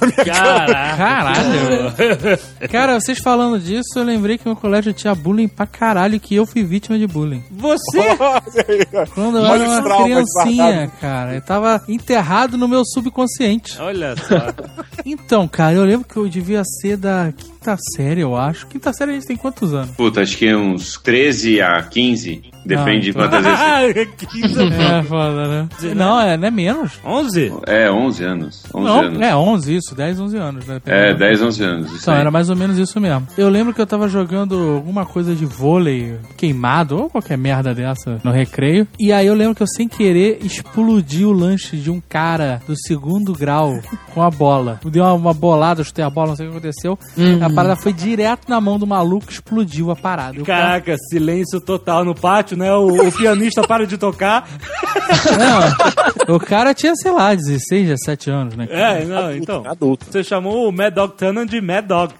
[0.00, 0.96] Na minha cara.
[0.96, 2.38] Caralho!
[2.70, 6.34] Cara, vocês falando disso, eu lembrei que meu colégio tinha bullying pra caralho e que
[6.34, 7.42] eu fui vítima de bullying.
[7.50, 7.98] Você.
[9.14, 13.80] Quando eu era uma criancinha, cara, eu tava enterrado no meu subconsciente.
[13.80, 14.38] Olha só.
[15.06, 18.66] Então, cara, eu lembro que eu devia ser da quinta série, eu acho.
[18.66, 19.90] Quinta série a gente tem quantos anos?
[19.92, 22.42] Puta, acho que é uns 13 a 15.
[22.68, 23.58] Depende de então- quantas vezes.
[23.68, 23.80] Ah,
[24.30, 25.68] 15 É, foda, né?
[25.94, 26.92] Não, é, não é menos.
[27.04, 27.52] 11?
[27.66, 28.64] É, 11 anos.
[28.74, 29.20] 11 Não, anos.
[29.20, 30.80] é 11 isso, 10, 11 anos, né?
[30.86, 31.86] É, 10, 11 anos.
[31.92, 32.20] Isso Então, aí.
[32.20, 33.26] era mais ou menos isso mesmo.
[33.36, 38.18] Eu lembro que eu tava jogando alguma coisa de vôlei queimado, ou qualquer merda dessa,
[38.24, 38.86] no recreio.
[38.98, 42.74] E aí eu lembro que eu, sem querer, explodi o lanche de um cara do
[42.76, 43.78] segundo grau
[44.12, 44.80] com a bola.
[44.84, 46.98] Deu uma, uma bolada, chutei a bola, não sei o que aconteceu.
[47.44, 50.40] A parada foi direto na mão do maluco, explodiu a parada.
[50.40, 52.72] O cara- Caraca, silêncio total no pátio, né?
[52.74, 54.48] O, o pianista para de tocar.
[55.38, 58.66] Não, o cara tinha, sei lá, 16, 17 anos, né?
[58.70, 59.62] É, não, então.
[59.66, 60.06] Adulto.
[60.10, 62.14] Você chamou o Mad Dog Tannen de Mad Dog.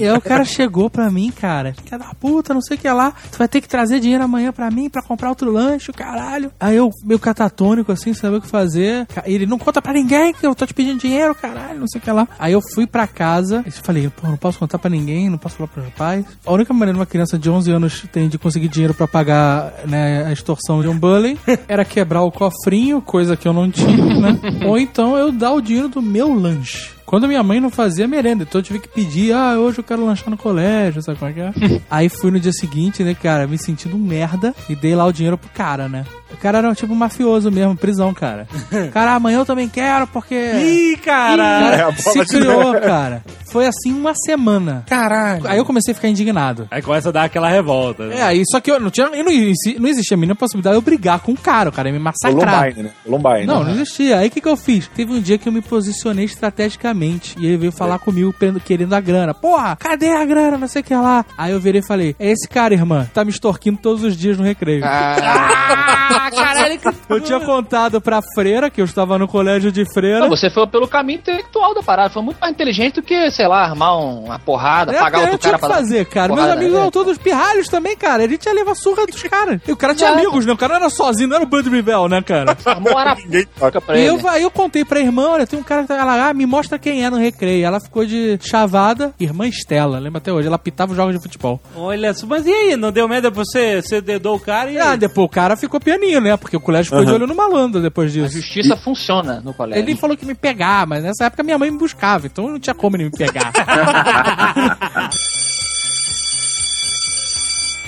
[0.00, 2.88] E aí o cara chegou pra mim, cara, filha da puta, não sei o que
[2.88, 5.94] lá, tu vai ter que trazer dinheiro amanhã pra mim pra comprar outro lanche, o
[5.94, 6.50] caralho.
[6.58, 9.06] Aí eu, meio catatônico, assim, sem saber o que fazer.
[9.24, 12.04] Ele, não conta pra ninguém que eu tô te pedindo dinheiro, caralho, não sei o
[12.04, 12.28] que lá.
[12.38, 15.56] Aí eu fui pra casa e falei, pô, não posso contar pra ninguém, não posso
[15.56, 16.24] falar pros meus pais.
[16.44, 20.24] A única maneira uma criança de 11 anos tem de conseguir dinheiro pra pagar, né,
[20.26, 24.38] a extorsão de um bullying era quebrar o cofrinho, coisa que eu não tinha, né?
[24.66, 26.95] Ou então eu dar o dinheiro do meu lanche.
[27.06, 30.04] Quando minha mãe não fazia merenda, então eu tive que pedir, ah, hoje eu quero
[30.04, 31.80] lanchar no colégio, sabe como é que é?
[31.90, 35.12] Aí fui no dia seguinte, né, cara, me sentindo um merda e dei lá o
[35.12, 36.04] dinheiro pro cara, né?
[36.32, 38.48] O cara era tipo mafioso mesmo, prisão, cara.
[38.92, 40.34] Cara, amanhã eu também quero, porque.
[40.34, 41.66] Ih, caralho.
[41.66, 42.86] É, a Cara, bola se de criou, neve.
[42.86, 43.24] cara.
[43.50, 44.84] Foi assim uma semana.
[44.88, 45.46] Caralho.
[45.46, 46.66] Aí eu comecei a ficar indignado.
[46.70, 48.06] Aí começa a dar aquela revolta.
[48.06, 48.18] né?
[48.18, 49.06] É, aí só que eu não tinha.
[49.06, 49.32] eu não,
[49.80, 52.00] não existia a mínima possibilidade de eu brigar com o cara, o cara ia me
[52.00, 52.60] massacrar.
[52.64, 52.90] Columbine, né?
[53.04, 53.46] Columbine.
[53.46, 54.18] Não, não existia.
[54.18, 54.88] Aí o que, que eu fiz?
[54.88, 56.95] Teve um dia que eu me posicionei estrategicamente.
[57.38, 59.32] E ele veio falar comigo querendo a grana.
[59.34, 60.56] Porra, cadê a grana?
[60.58, 61.24] Não sei o que lá.
[61.36, 64.36] Aí eu virei e falei: É esse cara, irmã, tá me extorquindo todos os dias
[64.38, 64.82] no recreio.
[64.84, 70.20] Ah, caralho, Eu tinha contado pra freira, que eu estava no colégio de freira.
[70.20, 72.10] não, você foi pelo caminho intelectual da parada.
[72.10, 75.24] Foi muito mais inteligente do que, sei lá, armar um- uma porrada, É, pagar eu
[75.32, 76.28] outro tinha cara que pra fazer, cara.
[76.28, 76.80] porrada, Meus amigos né?
[76.80, 78.22] eram todos pirralhos também, cara.
[78.24, 79.60] Ele tinha levar surra dos caras.
[79.66, 80.52] E o cara tinha amigos, né?
[80.52, 82.56] O cara não era sozinho, não era o Bud Rivel, né, cara?
[82.64, 84.08] Armou arapuca pra E ele.
[84.08, 86.46] eu, aí eu contei pra irmã, olha, tem um cara que tá lá, ah, me
[86.46, 87.66] mostra quem é no recreio.
[87.66, 91.60] Ela ficou de chavada, irmã Estela, lembra até hoje, ela pitava os jogos de futebol.
[91.74, 92.76] Olha só, mas e aí?
[92.76, 93.82] Não deu medo pra você?
[93.82, 94.78] Você dedou o cara e.
[94.78, 96.36] Ah, depois o cara ficou pianinho, né?
[96.36, 98.36] Porque o colégio ficou de olho no malandro depois A disso.
[98.36, 99.82] justiça funciona no colégio.
[99.82, 102.74] Ele falou que me pegar, mas nessa época minha mãe me buscava, então não tinha
[102.74, 103.52] como ele me pegar.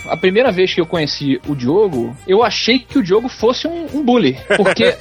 [0.08, 3.86] a primeira vez que eu conheci o Diogo, eu achei que o Diogo fosse um,
[3.94, 4.36] um bully.
[4.56, 4.94] Porque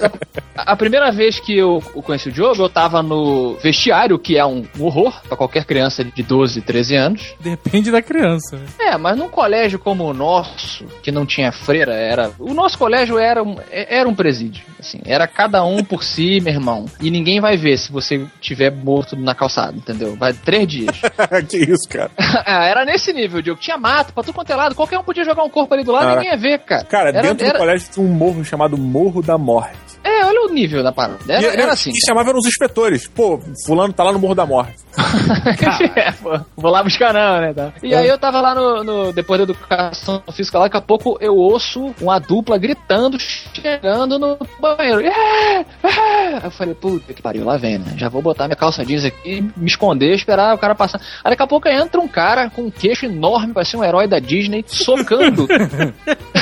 [0.55, 4.45] a, a primeira vez que eu conheci o Diogo, eu tava no vestiário, que é
[4.45, 7.35] um horror pra qualquer criança de 12, 13 anos.
[7.39, 8.57] Depende da criança.
[8.57, 8.65] né?
[8.79, 12.31] É, mas num colégio como o nosso, que não tinha freira, era.
[12.39, 14.63] O nosso colégio era um, é- era um presídio.
[14.79, 16.85] Assim, era cada um por si, meu irmão.
[17.01, 20.15] E ninguém vai ver se você tiver morto na calçada, entendeu?
[20.15, 20.99] Vai três dias.
[21.49, 22.11] que isso, cara.
[22.45, 23.59] Ah, era nesse nível, Diogo.
[23.61, 24.75] Tinha mato pra tudo quanto é lado.
[24.75, 26.83] Qualquer um podia jogar um corpo ali do lado e ninguém ia ver, cara.
[26.85, 29.96] Cara, Era- dentro era- do colégio tinha um morro chamado Morro da Morte.
[30.07, 31.19] É, olha o nível da parada.
[31.27, 31.91] Era, e, era assim.
[31.91, 33.07] e chamava os inspetores.
[33.07, 34.75] Pô, fulano tá lá no Morro da Morte.
[35.95, 37.53] é, pô, vou lá buscar não, né?
[37.53, 37.73] tá?
[37.83, 41.17] E aí eu tava lá no, no- Depois da educação física lá, daqui a pouco
[41.21, 45.01] eu ouço uma dupla gritando, chegando no banheiro.
[45.01, 46.45] É, é.
[46.45, 47.93] Eu falei, puta que pariu, lá vem, né?
[47.97, 50.99] Já vou botar minha calça jeans aqui, me esconder, esperar o cara passar.
[51.23, 54.19] Aí daqui a pouco entra um cara com um queixo enorme, parecia um herói da
[54.19, 55.47] Disney, socando.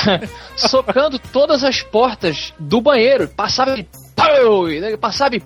[0.55, 3.27] socando todas as portas do banheiro.
[3.55, 5.41] Passava de pau, e daí passava e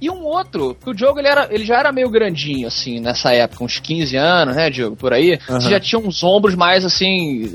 [0.00, 3.32] E um outro, que o Diogo ele, era, ele já era meio grandinho, assim, nessa
[3.32, 5.38] época, uns 15 anos, né, Diogo, por aí.
[5.48, 7.52] Você já tinha uns ombros mais, assim,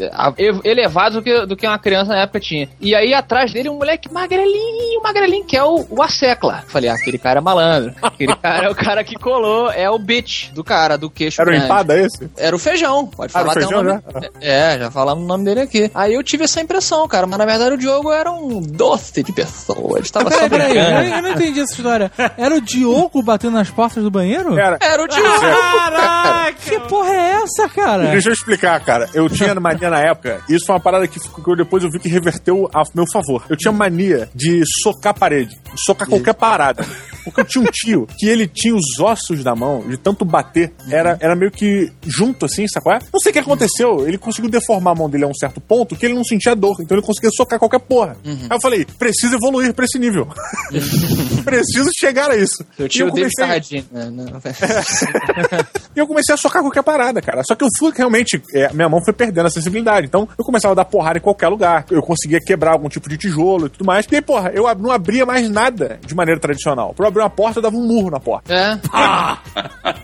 [0.64, 2.70] elevados do que, do que uma criança na época tinha.
[2.80, 6.64] E aí atrás dele um moleque magrelinho, magrelinho, que é o, o Acecla.
[6.68, 7.94] Falei, ah, aquele cara é malandro.
[8.02, 11.52] Aquele cara é o cara que colou, é o bitch do cara, do queixo Era
[11.52, 12.30] o empada esse?
[12.38, 14.30] Era o feijão, pode falar era o até o feijão, nome.
[14.42, 15.92] É, já falamos o nome dele aqui.
[15.94, 19.32] Aí eu tive essa impressão, cara, mas na verdade o Diogo era um doce de
[19.32, 19.98] pessoa.
[19.98, 20.78] Ele estava só brincando.
[20.78, 22.12] eu não entendi essa história.
[22.38, 24.58] Era o Diogo batendo nas portas do banheiro?
[24.58, 24.78] Era.
[24.82, 25.40] Era o Diogo.
[25.42, 26.52] cara.
[26.54, 28.08] Que porra é essa, cara?
[28.08, 29.10] Deixa eu explicar, cara.
[29.14, 31.90] Eu tinha mania na época, isso foi uma parada que, ficou- que eu depois eu
[31.92, 33.44] vi que reverteu a meu favor.
[33.50, 36.86] Eu tinha mania de socar a parede, socar qualquer parada.
[37.28, 40.72] Porque eu tinha um tio que ele tinha os ossos da mão, de tanto bater,
[40.90, 42.94] era, era meio que junto assim, sacou?
[43.14, 45.96] Não sei o que aconteceu, ele conseguiu deformar a mão dele a um certo ponto
[45.96, 48.16] que ele não sentia dor, então ele conseguia socar qualquer porra.
[48.26, 50.28] Aí eu falei, preciso evoluir pra esse nível.
[51.44, 52.66] preciso chegar a isso.
[52.76, 53.86] Seu tio comecei- Carradine.
[53.92, 54.10] né?
[54.12, 54.28] Não-
[55.96, 57.42] e eu comecei a socar qualquer parada, cara.
[57.44, 58.42] Só que eu fui realmente.
[58.54, 60.08] é, minha mão foi perdendo a sensibilidade.
[60.08, 61.86] Então eu começava a dar porrada em qualquer lugar.
[61.90, 64.06] Eu conseguia quebrar algum tipo de tijolo e tudo mais.
[64.12, 66.94] E aí, porra, eu não abria mais nada de maneira tradicional.
[66.94, 68.54] Pra eu abrir uma porta, eu dava um murro na porta.
[68.54, 68.78] É.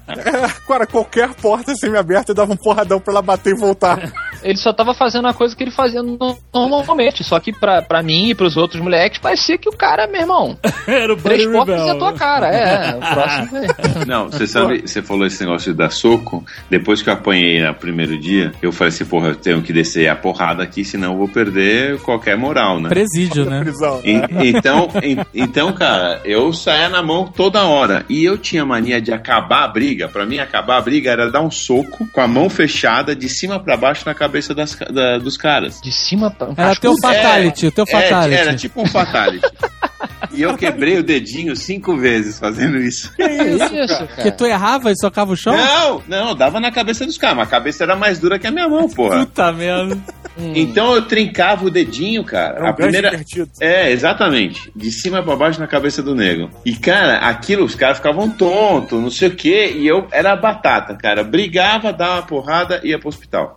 [0.08, 4.12] É, cara, qualquer porta semi-aberta, eu dava um porradão pra ela bater e voltar.
[4.44, 7.24] Ele só tava fazendo a coisa que ele fazia no- normalmente.
[7.24, 10.58] Só que pra, pra mim e pros outros moleques, parecia que o cara, meu irmão,
[10.88, 12.48] Era o três portas e a tua cara.
[12.48, 13.58] É, o próximo.
[13.58, 16.44] é- Não, você sabe, você falou esse negócio de dar soco.
[16.70, 20.10] Depois que eu apanhei no primeiro dia, eu falei assim, porra, eu tenho que descer
[20.10, 22.90] a porrada aqui, senão eu vou perder qualquer moral, né?
[22.90, 23.62] Presídio, né?
[23.62, 24.02] Prisão.
[24.04, 28.06] En- Então, en- então, cara, eu saía na mão toda hora.
[28.10, 30.08] E eu tinha mania de acabar a briga.
[30.08, 33.60] Pra mim, acabar a briga era dar um soco com a mão fechada de cima
[33.60, 35.80] pra baixo na cabeça das da- dos caras.
[35.82, 36.50] De cima pra.
[36.50, 38.40] um Era teu fatality, o teu É, fatality.
[38.42, 39.46] era tipo um fatality.
[40.32, 43.14] e eu quebrei o dedinho cinco vezes fazendo isso.
[43.16, 44.32] Que isso, Porque cara?
[44.32, 45.56] tu errava e socava o chão?
[45.56, 48.52] Não, não, dava na cabeça dos caras, mas a cabeça era mais dura que a
[48.52, 49.20] minha mão, porra.
[49.26, 49.98] Puta merda.
[50.56, 52.56] Então eu trincava o dedinho, cara.
[52.56, 53.08] Era um a primeira.
[53.10, 53.50] invertido.
[53.60, 54.72] É, exatamente.
[54.76, 56.50] De cima pra baixo na cabeça do nego.
[56.66, 59.74] E, cara, aquilo, os caras ficavam tontos, não sei o quê.
[59.78, 61.24] E eu era batata, cara.
[61.24, 63.56] Brigava, dava uma porrada e ia pro hospital.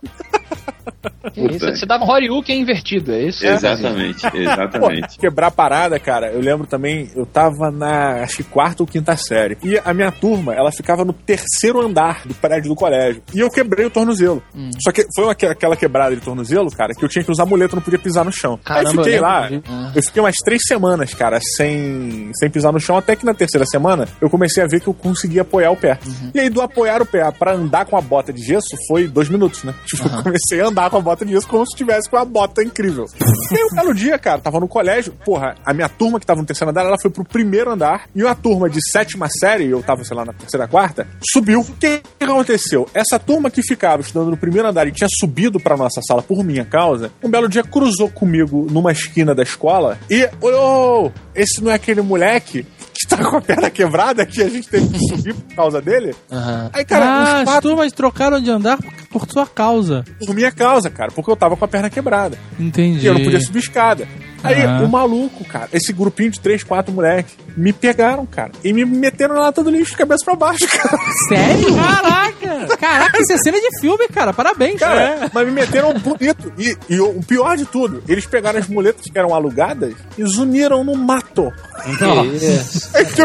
[1.33, 1.65] Que isso?
[1.65, 3.45] Você dava um Horyuken invertido, é isso?
[3.45, 5.17] Exatamente, Pô, exatamente.
[5.19, 9.57] quebrar parada, cara, eu lembro também, eu tava na, acho que quarta ou quinta série.
[9.63, 13.21] E a minha turma, ela ficava no terceiro andar do prédio do colégio.
[13.33, 14.41] E eu quebrei o tornozelo.
[14.81, 17.75] Só que foi uma, aquela quebrada de tornozelo, cara, que eu tinha que usar muleta,
[17.75, 18.59] não podia pisar no chão.
[18.63, 19.49] Caramba, Aí fiquei eu lá.
[19.67, 19.91] Ah.
[19.95, 23.65] eu fiquei umas três semanas, cara, sem, sem pisar no chão, até que na terceira
[23.65, 25.99] semana eu comecei a ver que eu conseguia apoiar o pé.
[26.33, 29.29] E aí, do apoiar o pé pra andar com a bota de gesso, foi dois
[29.29, 29.73] minutos, né?
[29.85, 32.63] Tipo, eu comecei a andar com a bota gesso como se tivesse com a bota
[32.63, 33.05] incrível.
[33.51, 36.45] E um belo dia, cara, tava no colégio, porra, a minha turma que tava no
[36.45, 40.03] terceiro andar, ela foi pro primeiro andar, e uma turma de sétima série, eu tava,
[40.03, 41.61] sei lá, na terceira, quarta, subiu.
[41.61, 42.87] O que aconteceu?
[42.93, 46.43] Essa turma que ficava estudando no primeiro andar e tinha subido pra nossa sala por
[46.43, 51.71] minha causa, um belo dia cruzou comigo numa esquina da escola e, ô, esse não
[51.71, 55.33] é aquele moleque que tá com a perna quebrada que a gente teve que subir
[55.33, 56.15] por causa dele?
[56.31, 56.69] Aham.
[56.73, 60.03] Aí, cara, ah, os as quatro turmas trocaram de andar por, por sua causa.
[60.25, 62.37] por minha causa, cara, porque eu tava com a perna quebrada.
[62.59, 62.99] Entendi.
[62.99, 64.07] E eu não podia subir escada.
[64.43, 64.83] Aí, Aham.
[64.85, 69.35] o maluco, cara, esse grupinho de três, quatro moleques, me pegaram, cara, e me meteram
[69.35, 70.97] na lata do lixo de cabeça pra baixo, cara.
[71.29, 71.75] Sério?
[71.75, 72.77] Caraca!
[72.79, 74.31] Caraca, isso é cena de filme, cara.
[74.33, 74.79] Parabéns.
[74.79, 75.29] Cara, É.
[75.33, 76.51] mas me meteram bonito.
[76.57, 80.83] E, e o pior de tudo, eles pegaram as muletas que eram alugadas e zuniram
[80.83, 81.51] no mato.
[81.83, 82.89] Que isso.
[82.95, 83.21] Aí, tipo,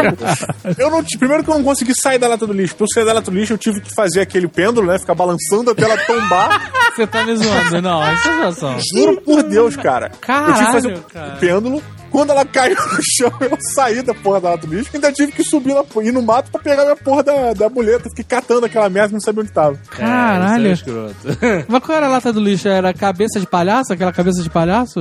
[0.77, 2.75] eu não, primeiro que eu não consegui sair da lata do lixo.
[2.75, 4.99] Pra eu sair da lata do lixo, eu tive que fazer aquele pêndulo, né?
[4.99, 6.71] Ficar balançando até ela tombar.
[6.95, 7.81] Você tá me zoando.
[7.81, 8.77] Não, essa é situação.
[8.95, 10.11] Juro por Deus, cara.
[10.21, 11.37] Caralho, eu tive que fazer cara.
[11.37, 11.81] pêndulo.
[12.11, 14.91] Quando ela caiu no chão, eu saí da porra da lata do lixo.
[14.93, 18.09] Ainda tive que subir na, ir no mato pra pegar minha porra da, da muleta.
[18.09, 19.77] Fiquei catando aquela merda e não sabia onde tava.
[19.89, 20.71] Caralho.
[20.71, 21.65] É.
[21.67, 22.67] Mas qual era a lata do lixo?
[22.67, 23.91] Era cabeça de palhaço?
[23.91, 24.99] Aquela cabeça de palhaço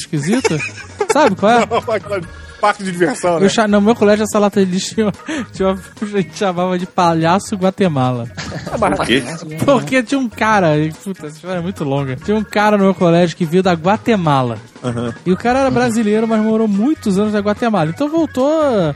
[0.00, 0.56] esquisita?
[1.12, 1.62] Sabe qual é?
[1.62, 2.20] Aquela
[2.56, 3.48] parque de diversão, né?
[3.56, 5.12] Eu, no meu colégio, essa lata de lixo tinha,
[5.52, 8.26] tinha uma, a gente chamava de palhaço Guatemala.
[8.96, 9.22] Por quê?
[9.64, 12.16] Porque tinha um cara, e, puta, essa história é muito longa.
[12.16, 14.58] Tinha um cara no meu colégio que veio da Guatemala.
[15.24, 17.90] E o cara era brasileiro, mas morou muitos anos na Guatemala.
[17.90, 18.94] Então voltou ah,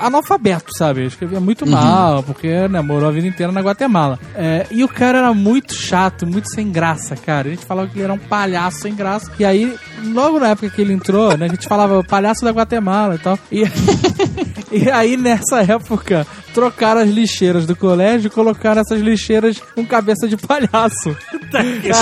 [0.00, 1.04] analfabeto, sabe?
[1.04, 4.18] Escrevia muito mal, porque né, morou a vida inteira na Guatemala.
[4.34, 7.48] É, e o cara era muito chato, muito sem graça, cara.
[7.48, 9.30] A gente falava que ele era um palhaço sem graça.
[9.38, 9.74] E aí,
[10.12, 13.38] logo na época que ele entrou, né, a gente falava palhaço da Guatemala e tal.
[13.50, 13.64] E,
[14.74, 20.28] e aí, nessa época, trocaram as lixeiras do colégio e colocaram essas lixeiras com cabeça
[20.28, 21.16] de palhaço.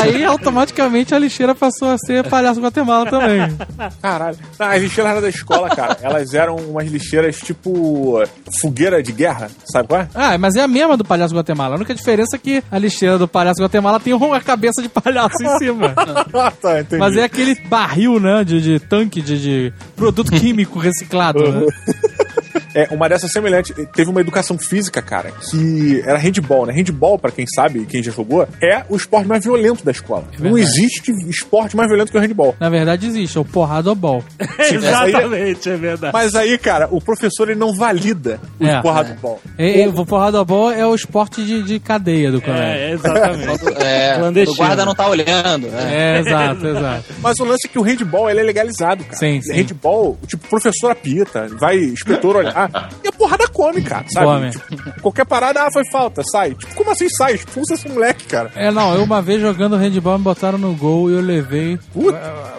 [0.02, 3.40] aí, automaticamente, a lixeira passou a ser palhaço Guatemala também.
[4.00, 4.36] Caralho.
[4.58, 5.96] Não, as lixeiras eram da escola, cara.
[6.02, 8.22] Elas eram umas lixeiras tipo
[8.60, 10.08] fogueira de guerra, sabe qual é?
[10.14, 11.74] Ah, mas é a mesma do palhaço Guatemala.
[11.74, 15.42] A única diferença é que a lixeira do palhaço Guatemala tem uma cabeça de palhaço
[15.42, 15.94] em cima.
[15.96, 17.00] Ah, tá, entendi.
[17.00, 21.66] Mas é aquele barril, né, de, de tanque de, de produto químico reciclado, né?
[22.74, 26.72] É, uma dessas semelhante, teve uma educação física, cara, que era handball, né?
[26.72, 30.24] Handball, pra quem sabe, quem já jogou, é o esporte mais violento da escola.
[30.38, 32.54] Não existe esporte mais violento que o handball.
[32.58, 34.22] Na verdade existe, é o porrada ball.
[34.58, 36.12] Exatamente, é verdade.
[36.12, 39.04] Mas aí, cara, o professor ele não valida o É, porra é.
[39.04, 39.40] do ball.
[39.58, 42.64] E, e, o porrada ball é o esporte de, de cadeia do colégio.
[42.64, 43.62] É, exatamente.
[43.82, 44.56] É, o Clandestino.
[44.56, 45.66] guarda não tá olhando.
[45.68, 46.16] né?
[46.16, 47.04] É, exato, exato.
[47.20, 49.16] Mas o lance é que o handball ele é legalizado, cara.
[49.16, 49.52] Sim, sim.
[49.54, 52.61] Handball, tipo, professor apita, vai inspetor olhar,
[53.04, 54.26] e a porrada come, cara, sabe?
[54.26, 54.50] Come.
[54.50, 56.54] Tipo, qualquer parada, ah, foi falta, sai.
[56.54, 57.34] Tipo, como assim sai?
[57.34, 58.50] Expulsa esse moleque, cara.
[58.54, 62.12] É, não, eu uma vez jogando handball me botaram no gol e eu levei uh,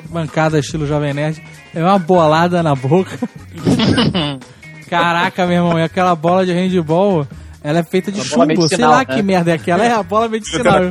[0.10, 1.42] bancada estilo Jovem Nerd.
[1.74, 3.18] É uma bolada na boca.
[4.90, 7.28] Caraca, meu irmão, e aquela bola de handball,
[7.64, 8.68] ela é feita de chumbo.
[8.68, 9.06] Sei lá né?
[9.06, 9.84] que merda é aquela.
[9.84, 10.82] É a bola medicinal.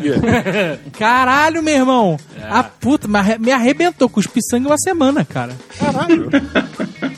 [0.98, 2.16] Caralho, meu irmão.
[2.50, 4.08] A puta, me arre- me arrebentou.
[4.08, 5.52] Cuspi sangue uma semana, cara.
[5.78, 6.30] Caralho.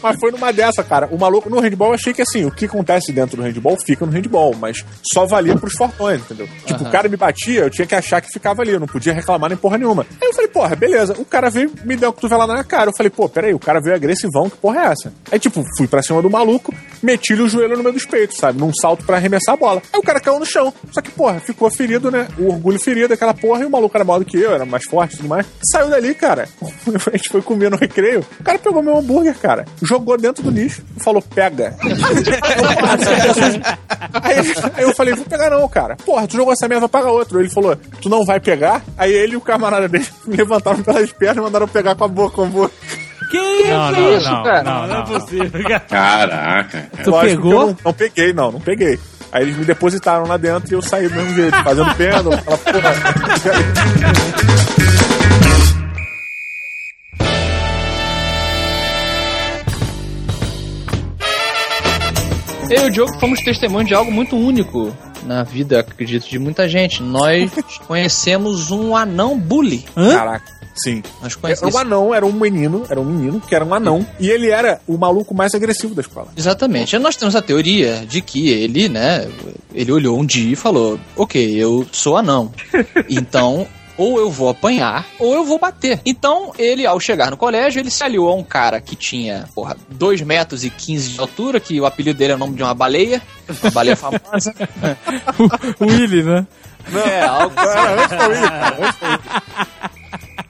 [0.04, 1.08] Mas foi numa dessa, cara.
[1.10, 4.04] O maluco no handball, eu achei que assim, o que acontece dentro do handball fica
[4.04, 6.46] no handball, mas só valia pros fortões, entendeu?
[6.66, 9.14] Tipo, o cara me batia, eu tinha que achar que ficava ali, eu não podia
[9.14, 10.06] reclamar nem porra nenhuma.
[10.20, 11.14] Aí eu falei, porra, beleza.
[11.18, 12.90] O cara veio, me deu uma cotovelada na cara.
[12.90, 15.12] Eu falei, pô, peraí, o cara veio agressivão, que porra é essa?
[15.32, 18.60] Aí, tipo, fui pra cima do maluco, meti-lhe o joelho no meio dos peitos, sabe?
[18.60, 19.82] Num salto pra arremessar a bola.
[19.90, 20.72] Aí o cara caiu no chão.
[20.92, 22.28] Só que, porra, ficou ferido, né?
[22.38, 24.84] O orgulho ferido, aquela porra, e o maluco era maior do que eu, era mais
[24.84, 25.46] forte e tudo mais.
[25.72, 26.46] Saiu dali, cara.
[27.12, 28.20] A gente foi comer no recreio.
[28.40, 29.64] O cara pegou meu hambúrguer, cara.
[29.82, 31.74] Jogou dentro do lixo e falou, pega.
[34.22, 34.36] aí,
[34.76, 35.96] aí eu falei, vou pegar não, cara.
[35.96, 37.40] Porra, tu jogou essa merda, vai pagar outro.
[37.40, 38.82] Ele falou, tu não vai pegar?
[38.96, 42.08] Aí ele e o camarada dele me levantaram pelas pernas e mandaram pegar com a
[42.08, 42.70] boca o hambúrguer.
[43.30, 44.62] Que Não, que não, isso, não, cara?
[44.62, 45.80] não, Não, não é possível, cara.
[45.80, 46.68] Caraca.
[46.70, 47.04] cara.
[47.04, 47.52] Tu Lógico pegou?
[47.52, 48.98] eu Não, não peguei, não, não peguei.
[49.32, 52.34] Aí eles me depositaram lá dentro e eu saí do mesmo jeito, fazendo pêndulo.
[52.36, 54.53] aquela porra.
[62.70, 66.68] Eu e o Diogo fomos testemunhos de algo muito único na vida, acredito, de muita
[66.68, 67.02] gente.
[67.02, 67.50] Nós
[67.86, 69.84] conhecemos um anão bully.
[69.94, 71.02] Caraca, sim.
[71.22, 71.76] Nós Era um conhecemos.
[71.76, 74.06] anão, era um menino, era um menino que era um anão.
[74.18, 76.28] E ele era o maluco mais agressivo da escola.
[76.36, 76.96] Exatamente.
[76.96, 79.28] E Nós temos a teoria de que ele, né,
[79.74, 82.50] ele olhou um dia e falou: Ok, eu sou anão.
[83.08, 83.66] Então.
[83.96, 86.00] Ou eu vou apanhar, ou eu vou bater.
[86.04, 89.76] Então, ele, ao chegar no colégio, ele se aliou a um cara que tinha, porra,
[89.88, 92.74] 2 metros e 15 de altura, que o apelido dele é o nome de uma
[92.74, 93.22] baleia,
[93.62, 94.54] uma baleia famosa.
[95.80, 96.46] O Willy, né?
[96.92, 99.93] É, algo antes pra mim, cara, antes.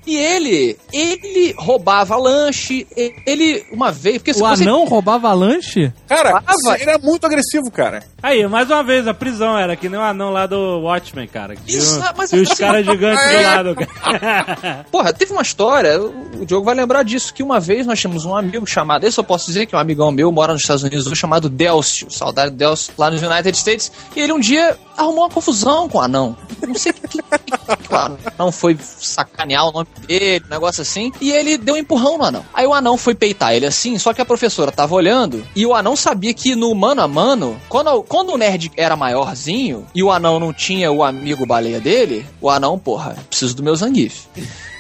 [0.07, 2.87] E ele, ele roubava lanche,
[3.27, 4.63] ele, uma vez, porque se O você...
[4.63, 5.93] anão roubava lanche?
[6.07, 6.81] Cara, vai.
[6.81, 8.03] ele era muito agressivo, cara.
[8.23, 11.57] Aí, mais uma vez, a prisão era que nem o anão lá do Watchmen, cara.
[11.57, 14.87] que Isso, tinha- mas e os assim, caras gigantes do lado, cara.
[14.93, 18.37] Porra, teve uma história, o Diogo vai lembrar disso, que uma vez nós tínhamos um
[18.37, 21.11] amigo chamado, esse eu posso dizer que é um amigão meu, mora nos Estados Unidos,
[21.19, 25.31] chamado Delcio, saudade do Delcio, lá nos United States, e ele um dia arrumou uma
[25.31, 26.37] confusão com o anão.
[26.67, 31.31] Não sei o que, o anão foi sacanear o nome dele, um negócio assim, e
[31.31, 32.45] ele deu um empurrão no anão.
[32.55, 35.75] Aí o anão foi peitar ele assim, só que a professora tava olhando, e o
[35.75, 40.11] anão sabia que no mano a mano, quando, quando o nerd era maiorzinho, e o
[40.11, 44.27] anão não tinha o amigo baleia dele, o anão, porra, preciso do meu Zangief.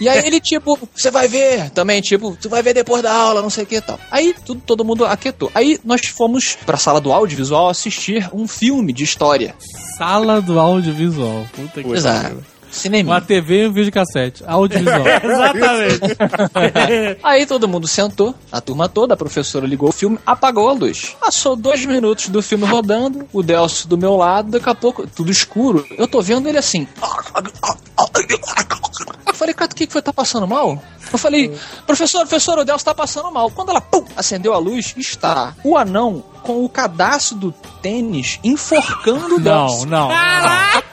[0.01, 3.41] E aí ele, tipo, você vai ver também, tipo, tu vai ver depois da aula,
[3.41, 3.99] não sei o que e tal.
[4.11, 5.51] Aí tudo, todo mundo aquietou.
[5.55, 9.55] Aí nós fomos pra sala do audiovisual assistir um filme de história.
[10.05, 11.47] Sala do audiovisual.
[11.51, 12.43] Puta que pariu.
[12.71, 13.13] Cinema.
[13.13, 14.45] Uma TV e um videocassete.
[14.47, 15.01] Audiovisual.
[15.25, 17.21] Exatamente.
[17.25, 21.17] Aí todo mundo sentou, a turma toda, a professora ligou o filme, apagou a luz.
[21.19, 25.33] Passou dois minutos do filme rodando, o Delcio do meu lado, daqui a pouco, tudo
[25.33, 25.87] escuro.
[25.97, 26.87] Eu tô vendo ele assim.
[29.27, 30.03] Eu falei, cara, o que que foi?
[30.03, 30.83] Tá passando mal?
[31.11, 33.51] Eu falei, professor, professor, o Delcio tá passando mal.
[33.51, 37.53] Quando ela pum, acendeu a luz, está o anão com o cadastro do
[37.83, 40.09] tênis enforcando o Não, não.
[40.09, 40.85] Caraca!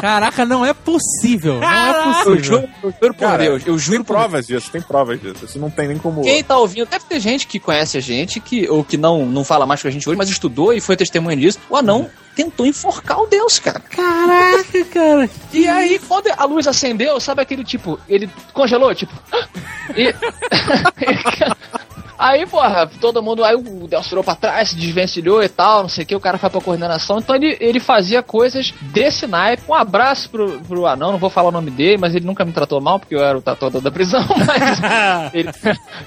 [0.00, 1.60] Caraca, não é possível.
[1.60, 2.44] Não é Eu possível.
[2.44, 5.44] juro, eu juro por Cara, Deus, eu Tem juro por provas disso, tem provas disso.
[5.44, 6.22] Isso não tem nem como.
[6.22, 9.44] Quem tá ouvindo, deve ter gente que conhece a gente, que, ou que não, não
[9.44, 11.58] fala mais com a gente hoje, mas estudou e foi testemunha disso.
[11.70, 13.78] O anão tentou enforcar o Deus, cara.
[13.80, 15.30] Caraca, cara.
[15.52, 19.12] E aí, quando a luz acendeu, sabe aquele tipo, ele congelou, tipo.
[19.96, 20.12] E.
[22.18, 23.44] Aí, porra, todo mundo.
[23.44, 26.20] Aí o Delcio virou pra trás, se desvencilhou e tal, não sei o que, o
[26.20, 27.18] cara foi pra coordenação.
[27.18, 29.62] Então ele, ele fazia coisas desse naipe.
[29.68, 32.52] Um abraço pro, pro anão, não vou falar o nome dele, mas ele nunca me
[32.52, 34.80] tratou mal, porque eu era o tatuador da prisão, mas.
[35.34, 35.48] Ele,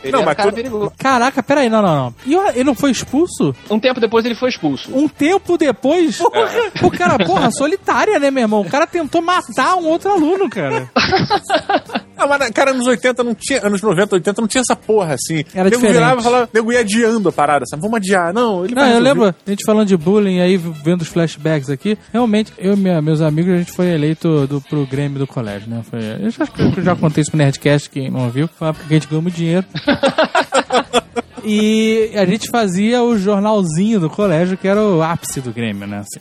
[0.03, 0.91] ele Não, era um mas cara tudo- perigoso.
[0.97, 2.15] Caraca, peraí, não, não, não.
[2.25, 3.53] E ele não foi expulso?
[3.69, 4.89] Um tempo depois ele foi expulso.
[4.95, 8.61] Um tempo depois, o cara, porra, solitária, né, meu irmão?
[8.61, 10.89] O cara tentou matar um outro aluno, cara.
[12.19, 13.63] Ah, mas, cara, anos 80 não tinha.
[13.63, 15.43] Anos 90, 80 não tinha essa porra assim.
[15.53, 15.96] Era diferente.
[15.99, 17.81] Virava e falava, nego ia adiando a parada, sabe?
[17.81, 18.33] Vamos adiar.
[18.33, 19.09] Não, ele Não, vai eu resolver.
[19.21, 21.97] lembro, a gente falando de bullying aí, vendo os flashbacks aqui.
[22.11, 25.69] Realmente, eu e minha- meus amigos, a gente foi eleito do, pro Grêmio do colégio,
[25.69, 25.81] né?
[25.89, 28.47] Foi, eu já, acho que eu já contei isso pro Nerdcast, quem não viu.
[28.47, 29.65] Foi uma época que a gente ganhou muito dinheiro.
[31.43, 35.99] E a gente fazia o jornalzinho do colégio, que era o ápice do Grêmio, né?
[35.99, 36.19] Assim.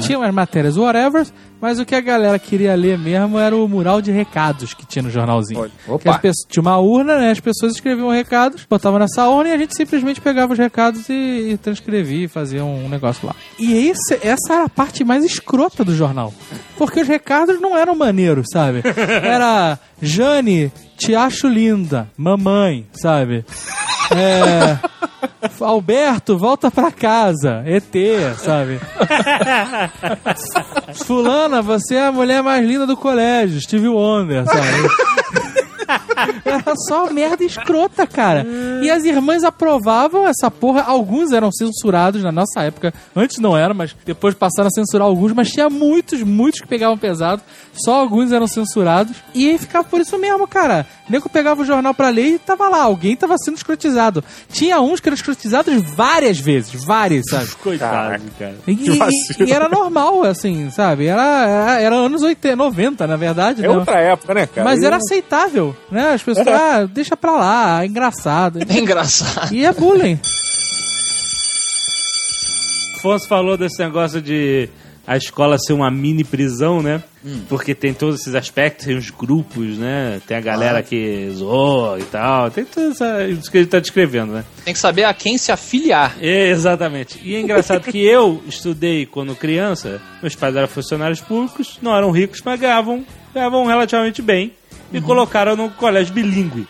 [0.00, 1.26] Tinha umas matérias whatever,
[1.60, 5.02] mas o que a galera queria ler mesmo era o mural de recados que tinha
[5.02, 5.60] no jornalzinho.
[6.20, 7.30] Pessoas, tinha uma urna, né?
[7.30, 11.50] As pessoas escreviam recados, botavam nessa urna e a gente simplesmente pegava os recados e,
[11.52, 13.34] e transcrevia e fazia um negócio lá.
[13.58, 16.32] E esse, essa era a parte mais escrota do jornal.
[16.76, 18.82] Porque os recados não eram maneiros, sabe?
[19.22, 23.44] Era Jane, te acho linda, mamãe, sabe?
[24.10, 24.78] É.
[25.60, 27.62] Alberto, volta pra casa.
[27.66, 27.92] ET,
[28.38, 28.80] sabe?
[30.94, 33.60] Fulana, você é a mulher mais linda do colégio.
[33.60, 35.47] Steve Wonder, sabe?
[36.44, 38.46] Era só merda escrota, cara.
[38.82, 40.82] E as irmãs aprovavam essa porra.
[40.82, 42.92] Alguns eram censurados na nossa época.
[43.14, 45.32] Antes não era, mas depois passaram a censurar alguns.
[45.32, 47.42] Mas tinha muitos, muitos que pegavam pesado.
[47.72, 49.16] Só alguns eram censurados.
[49.34, 50.86] E aí ficava por isso mesmo, cara.
[51.08, 52.82] O nego pegava o jornal pra ler e tava lá.
[52.82, 54.22] Alguém tava sendo escrotizado.
[54.52, 56.84] Tinha uns que eram escrotizados várias vezes.
[56.84, 57.48] Várias, sabe?
[57.62, 58.56] Coitado, cara.
[58.66, 61.06] E, Que e- e era normal, assim, sabe?
[61.06, 63.64] Era, era, era anos 80, 90, na verdade.
[63.64, 63.74] É né?
[63.74, 64.64] outra época, né, cara?
[64.64, 66.12] Mas Eu- era aceitável, né?
[66.12, 68.58] As pessoas, ah, deixa pra lá, é engraçado.
[68.60, 69.54] É engraçado.
[69.54, 70.18] E é bullying.
[72.96, 74.68] Afonso falou desse negócio de
[75.08, 77.02] a escola ser uma mini prisão, né?
[77.48, 80.20] Porque tem todos esses aspectos, tem os grupos, né?
[80.26, 82.50] Tem a galera que zoou e tal.
[82.50, 82.92] Tem tudo
[83.30, 84.44] isso que ele tá descrevendo, né?
[84.66, 86.14] Tem que saber a quem se afiliar.
[86.20, 87.18] É, exatamente.
[87.24, 92.10] E é engraçado que eu estudei quando criança, meus pais eram funcionários públicos, não eram
[92.10, 94.52] ricos, mas ganhavam, ganhavam relativamente bem.
[94.90, 96.66] Me colocaram no colégio bilíngue.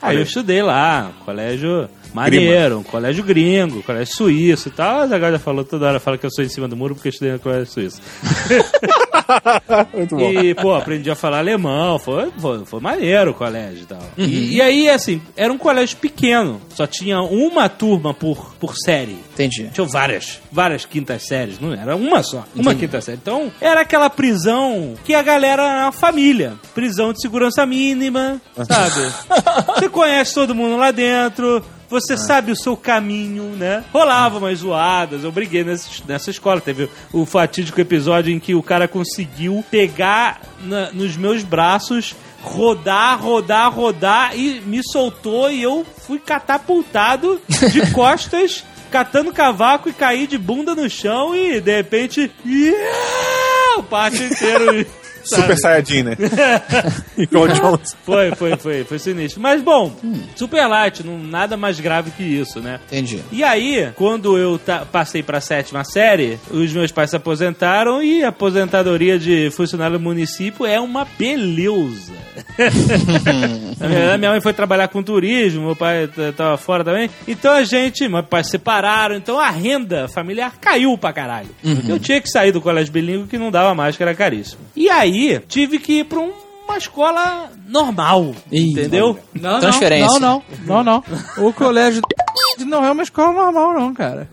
[0.00, 5.02] Aí eu estudei lá, colégio maneiro, um colégio gringo, um colégio suíço e tal.
[5.02, 7.10] A já falou toda hora, fala que eu sou em cima do muro porque eu
[7.10, 8.00] estudei no colégio suíço.
[9.94, 10.30] Muito bom.
[10.30, 14.02] E, pô, aprendi a falar alemão, foi, foi, foi maneiro o colégio e tal.
[14.16, 19.16] E, e aí, assim, era um colégio pequeno, só tinha uma turma por, por série.
[19.32, 19.70] Entendi.
[19.72, 23.18] Tinham várias, várias quintas séries, não era uma só, uma quinta série.
[23.20, 26.54] Então, era aquela prisão que a galera era uma família.
[26.74, 29.12] Prisão de segurança mínima, sabe?
[29.78, 33.84] Você conhece todo mundo lá dentro, você sabe o seu caminho, né?
[33.92, 36.60] Rolava umas zoadas, eu briguei nessa, nessa escola.
[36.60, 43.20] Teve o fatídico episódio em que o cara conseguiu pegar na- nos meus braços rodar,
[43.22, 50.26] rodar, rodar e me soltou e eu fui catapultado de costas, catando cavaco e caí
[50.26, 52.30] de bunda no chão e de repente.
[52.44, 53.78] Yeah!
[53.78, 54.86] O pátio inteiro.
[55.24, 56.16] Super Saiyajin, né?
[57.16, 57.96] Igual o Jones.
[58.04, 59.40] Foi, foi, foi, foi sinistro.
[59.40, 59.92] Mas bom,
[60.36, 62.80] super light, não, nada mais grave que isso, né?
[62.86, 63.20] Entendi.
[63.30, 68.24] E aí, quando eu ta- passei pra sétima série, os meus pais se aposentaram e
[68.24, 72.12] a aposentadoria de funcionário do município é uma beleza.
[73.78, 77.10] Na verdade, minha mãe foi trabalhar com turismo, meu pai t- tava fora também.
[77.26, 81.48] Então a gente, meus pais se separaram, então a renda familiar caiu pra caralho.
[81.88, 84.60] Eu tinha que sair do colégio bilíngue que não dava mais, que era caríssimo.
[84.76, 85.11] E aí,
[85.48, 86.32] tive que ir pra um-
[86.66, 89.18] uma escola normal, Ih, entendeu?
[89.34, 90.18] Não, Transferência.
[90.20, 91.02] Não, não, não,
[91.36, 91.46] não.
[91.46, 92.00] O colégio
[92.66, 94.28] não é uma escola normal, não, cara.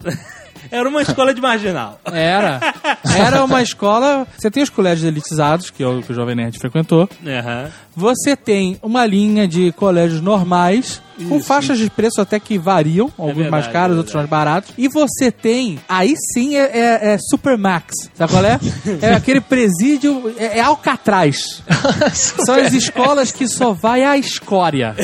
[0.72, 1.99] Era uma escola de marginal.
[2.05, 2.59] Era.
[3.17, 4.28] Era uma escola.
[4.38, 7.09] Você tem os colégios elitizados, que é o que o Jovem Nerd frequentou.
[7.26, 7.70] Aham.
[7.95, 13.36] Você tem uma linha de colégios normais, com faixas de preço até que variam, alguns
[13.36, 14.72] verdade, mais caros, é outros mais baratos.
[14.78, 18.59] E você tem, aí sim é, é, é Supermax, sabe qual é?
[19.01, 21.61] É aquele presídio, é, é Alcatraz.
[22.13, 24.95] São as escolas que só vai a escória.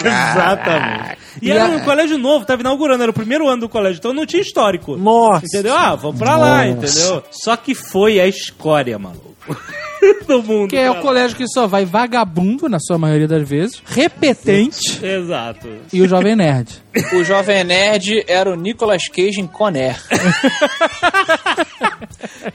[0.00, 1.15] Exatamente.
[1.42, 3.98] E E era a- um colégio novo, tava inaugurando, era o primeiro ano do colégio,
[3.98, 4.96] então não tinha histórico.
[4.96, 5.44] Nossa.
[5.46, 5.74] Entendeu?
[5.76, 7.22] Ah, vamos pra lá, entendeu?
[7.30, 9.34] Só que foi a escória, maluco.
[10.26, 10.68] do mundo.
[10.70, 11.04] Que é o cara.
[11.04, 15.68] colégio que só vai vagabundo, na sua maioria das vezes, repetente Exato.
[15.92, 16.68] e o Jovem Nerd.
[17.14, 19.96] O Jovem Nerd era o Nicolas Cage em Conner.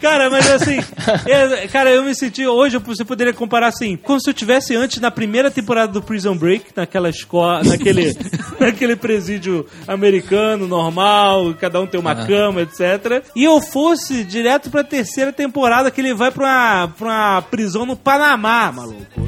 [0.02, 0.80] Cara, mas assim,
[1.28, 2.46] é, cara, eu me senti.
[2.46, 6.36] Hoje você poderia comparar assim, como se eu tivesse antes na primeira temporada do Prison
[6.36, 8.18] Break, naquela escola, naquele,
[8.60, 13.24] naquele presídio americano, normal, cada um tem uma cama, etc.
[13.36, 17.86] E eu fosse direto pra terceira temporada, que ele vai pra uma, pra uma prisão
[17.86, 19.28] no Panamá, maluco.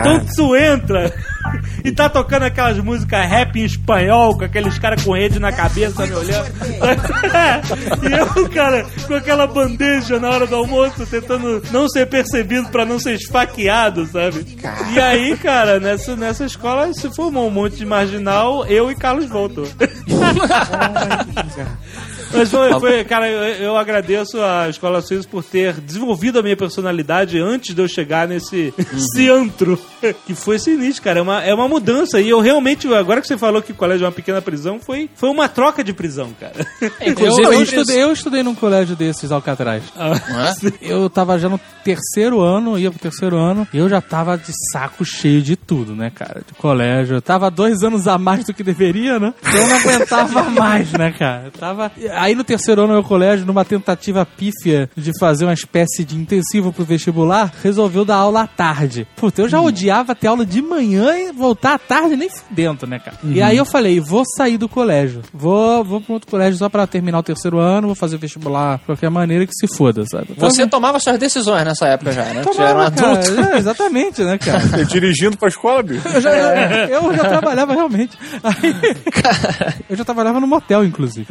[0.00, 1.12] Então tu entra
[1.84, 6.06] e tá tocando aquelas músicas rap em espanhol, com aqueles caras com rede na cabeça
[6.06, 6.46] me olhando.
[8.02, 12.84] e eu, cara, com aquela bandeja na hora do almoço, tentando não ser percebido pra
[12.84, 14.44] não ser esfaqueado, sabe?
[14.92, 19.26] E aí, cara, nessa, nessa escola se formou um monte de marginal, eu e Carlos
[19.26, 19.68] Voltor.
[22.34, 26.56] Mas foi, foi- cara, eu, eu agradeço a Escola Suíça por ter desenvolvido a minha
[26.56, 29.78] personalidade antes de eu chegar nesse esse antro.
[30.26, 31.20] Que foi sinistro, cara.
[31.20, 32.20] É uma, é uma mudança.
[32.20, 35.08] E eu realmente, agora que você falou que o colégio é uma pequena prisão, foi,
[35.14, 36.54] foi uma troca de prisão, cara.
[37.00, 39.82] Eu, Inclusive, eu, eu estudei, eu estudei num colégio desses, Alcatraz.
[40.82, 44.52] Eu tava já no terceiro ano, ia pro terceiro ano, e eu já tava de
[44.72, 46.42] saco cheio de tudo, né, cara?
[46.46, 47.16] De colégio.
[47.16, 49.32] Eu tava dois anos a mais do que deveria, né?
[49.40, 51.44] Então eu não aguentava mais, né, cara?
[51.46, 51.92] Eu tava.
[52.24, 56.16] Aí no terceiro ano do meu colégio, numa tentativa pífia de fazer uma espécie de
[56.16, 59.06] intensivo pro vestibular, resolveu dar aula à tarde.
[59.14, 62.98] Puta, eu já odiava ter aula de manhã e voltar à tarde nem dentro, né,
[62.98, 63.18] cara?
[63.24, 65.20] E aí eu falei, vou sair do colégio.
[65.34, 68.84] Vou, vou pra outro colégio só pra terminar o terceiro ano, vou fazer vestibular de
[68.86, 70.28] qualquer maneira que se foda, sabe?
[70.30, 72.40] Então, Você tomava suas decisões nessa época já, né?
[72.40, 73.20] Tomava, já era um cara.
[73.20, 73.54] adulto.
[73.54, 74.62] É, exatamente, né, cara?
[74.80, 76.08] Eu dirigindo pra escola, bicho.
[76.08, 78.16] Eu já, eu, eu já trabalhava realmente.
[78.42, 78.74] Aí,
[79.90, 81.26] eu já trabalhava no motel, inclusive.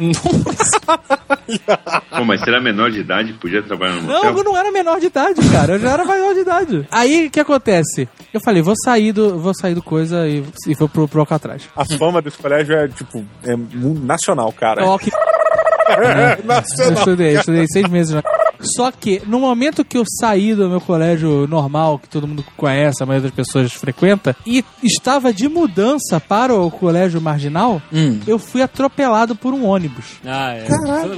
[2.10, 4.38] Pô, mas você era menor de idade, podia trabalhar no Não, motel?
[4.38, 5.74] eu não era menor de idade, cara.
[5.74, 6.88] Eu já era maior de idade.
[6.90, 8.08] Aí, o que acontece?
[8.32, 11.68] Eu falei, vou sair do, vou sair do coisa e, e vou pro, pro Alcatraz.
[11.76, 14.84] A fama desse colégio é, tipo, é nacional, cara.
[14.84, 16.92] Ó, que É, Eu nacional.
[16.94, 18.22] estudei, estudei seis meses já.
[18.64, 23.02] Só que, no momento que eu saí do meu colégio normal, que todo mundo conhece,
[23.02, 28.18] a maioria das pessoas frequenta, e estava de mudança para o colégio marginal, Hum.
[28.26, 30.04] eu fui atropelado por um ônibus.
[30.24, 30.64] Ah, é.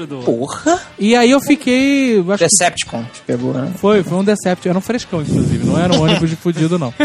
[0.06, 0.80] Do- Porra!
[0.98, 2.18] E aí eu fiquei.
[2.28, 3.72] Acho que Decepticon te pegou, né?
[3.76, 4.70] foi, foi um Deception.
[4.70, 5.64] Era um frescão, inclusive.
[5.66, 6.92] Não era um ônibus de fudido, não.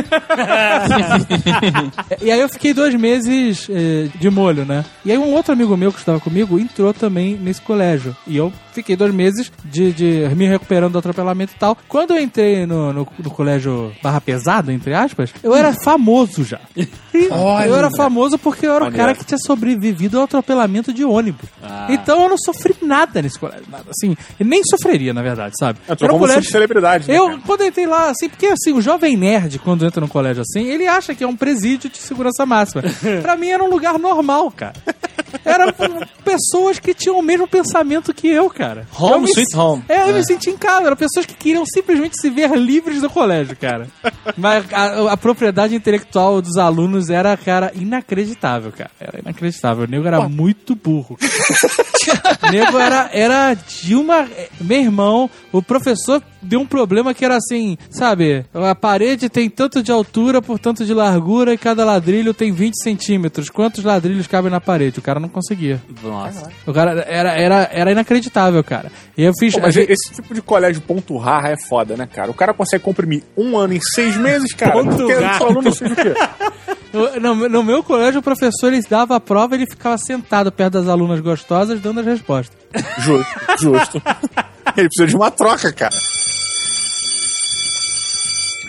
[2.21, 4.83] e aí eu fiquei dois meses eh, de molho, né?
[5.05, 8.15] E aí um outro amigo meu que estava comigo entrou também nesse colégio.
[8.27, 11.77] E eu fiquei dois meses de, de me recuperando do atropelamento e tal.
[11.87, 16.59] Quando eu entrei no, no, no colégio barra pesado, entre aspas, eu era famoso já.
[17.13, 21.49] eu era famoso porque eu era o cara que tinha sobrevivido ao atropelamento de ônibus.
[21.89, 23.65] Então eu não sofri nada nesse colégio.
[23.69, 23.85] Nada.
[23.89, 25.79] Assim, nem sofreria, na verdade, sabe?
[25.87, 27.07] Eu tô Era um como colégio- celebridade.
[27.07, 27.39] né, eu, cara?
[27.45, 30.65] quando eu entrei lá, assim, porque assim, o jovem nerd, quando entra num colégio assim,
[30.67, 32.83] ele acha que é um presídio de segurança máxima.
[33.21, 34.73] pra mim era um lugar normal, cara.
[35.45, 35.73] Eram
[36.23, 38.87] pessoas que tinham o mesmo pensamento que eu, cara.
[38.97, 39.83] Home Eu me- sweet home.
[39.89, 40.87] É, eu me senti em casa.
[40.87, 43.87] Eram pessoas que queriam simplesmente se ver livres do colégio, cara.
[44.37, 48.91] Mas a, a propriedade intelectual dos alunos era, cara, inacreditável, cara.
[48.99, 49.85] Era inacreditável.
[49.85, 51.17] O nego era muito burro.
[52.47, 54.27] O nego era, era de uma.
[54.59, 58.45] Meu irmão, o professor deu um problema que era assim, sabe?
[58.53, 62.81] A parede tem tanto de altura por tanto de largura e cada ladrilho tem 20
[62.81, 63.49] centímetros.
[63.49, 64.99] Quantos ladrilhos cabem na parede?
[64.99, 65.81] O cara não conseguia.
[66.03, 66.49] Nossa.
[66.65, 68.91] O cara era, era, era inacreditável, cara.
[69.17, 69.53] E eu fiz.
[69.53, 72.31] Pô, mas esse tipo de colégio ponto rara é foda, né, cara?
[72.31, 74.71] O cara consegue comprimir um ano em seis meses, cara.
[74.71, 76.13] Ponto o aluno seja o quê?
[77.21, 80.73] No, no meu colégio, o professor ele dava a prova e ele ficava sentado perto
[80.73, 82.57] das alunas gostosas dando as respostas.
[82.99, 84.01] Justo, justo.
[84.77, 85.93] Ele precisa de uma troca, cara.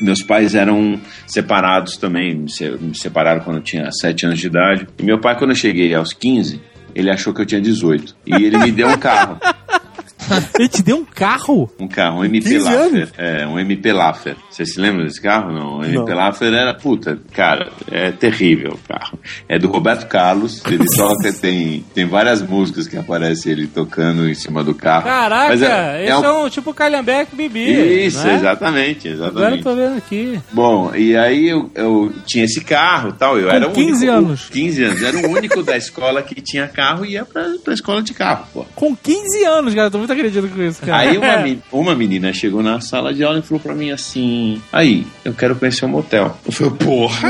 [0.03, 4.47] Meus pais eram separados também, me se- me separaram quando eu tinha 7 anos de
[4.49, 4.87] idade.
[4.99, 6.61] E meu pai, quando eu cheguei aos 15,
[6.95, 8.15] ele achou que eu tinha 18.
[8.27, 9.39] E ele me deu um carro.
[10.59, 11.71] Ele te deu um carro?
[11.79, 13.09] Um carro, um MP 15 Laffer.
[13.19, 14.37] É, um MP Laffer.
[14.51, 15.53] Você se lembra desse carro?
[15.53, 15.79] Não.
[15.79, 16.17] O MP Não.
[16.17, 19.19] Laffer era, puta, cara, é terrível o carro.
[19.49, 24.35] É do Roberto Carlos, ele toca, tem, tem várias músicas que aparece ele tocando em
[24.35, 25.05] cima do carro.
[25.05, 28.05] Caraca, Mas é, esse é é um- um, tipo Calhambeque Bibi.
[28.07, 28.35] Isso, né?
[28.37, 29.63] exatamente, Agora eu exatamente.
[29.63, 30.41] tô vendo aqui.
[30.53, 33.39] Bom, e aí eu, eu tinha esse carro e tal.
[33.39, 34.49] Eu Com era o 15 único, anos.
[34.51, 35.03] 15 anos.
[35.03, 38.47] Era o único da escola que tinha carro e ia pra, pra escola de carro,
[38.53, 38.65] pô.
[38.75, 39.87] Com 15 anos, cara.
[39.87, 41.11] Eu tô muito acreditado com isso, cara.
[41.11, 44.61] Aí uma, men- uma menina chegou na sala de aula e falou pra mim assim:
[44.73, 46.37] Aí, eu quero conhecer um motel.
[46.47, 47.29] Eu falei, porra!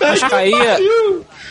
[0.00, 0.78] Mas caía,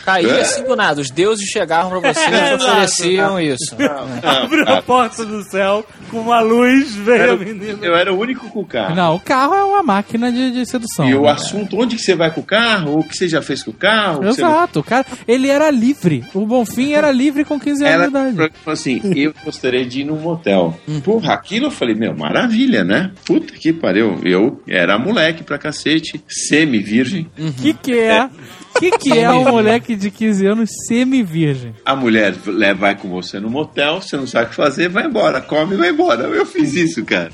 [0.04, 0.40] caía É.
[0.42, 1.00] assim do nada.
[1.00, 3.76] Os deuses chegavam pra você e ofereciam isso.
[4.22, 7.78] Abriu a porta do céu com uma luz, veio a menina.
[7.82, 8.94] eu era o único com o carro.
[8.94, 11.08] Não, o carro é uma máquina de, de sedução.
[11.08, 11.30] E o né?
[11.30, 12.98] assunto, onde que você vai com o carro?
[12.98, 14.24] O que você já fez com o carro?
[14.26, 16.24] Exato, o cara, ele era livre.
[16.34, 18.52] O Bonfim era livre com 15 anos de idade.
[18.66, 20.78] assim, eu gostaria de ir num motel.
[21.04, 23.10] Porra, aquilo eu falei, meu, maravilha, né?
[23.24, 24.20] Puta que pariu.
[24.24, 27.30] Eu era moleque pra cacete, semi-virgem.
[27.38, 28.28] O que que é?
[28.74, 31.74] O que que é um moleque de 15 anos semi-virgem?
[31.84, 32.34] A mulher
[32.76, 35.78] vai com você no motel, você não sabe o que fazer, vai embora, come e
[35.78, 36.24] vai embora.
[36.24, 37.30] Eu fiz isso, cara.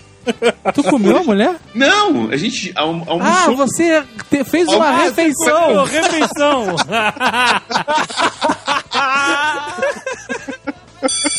[0.75, 1.57] Tu comeu a mulher?
[1.75, 3.57] Não, a gente alm Ah, almoçou.
[3.57, 5.85] você te- fez uma Ah, refeição.
[5.85, 6.77] refeição.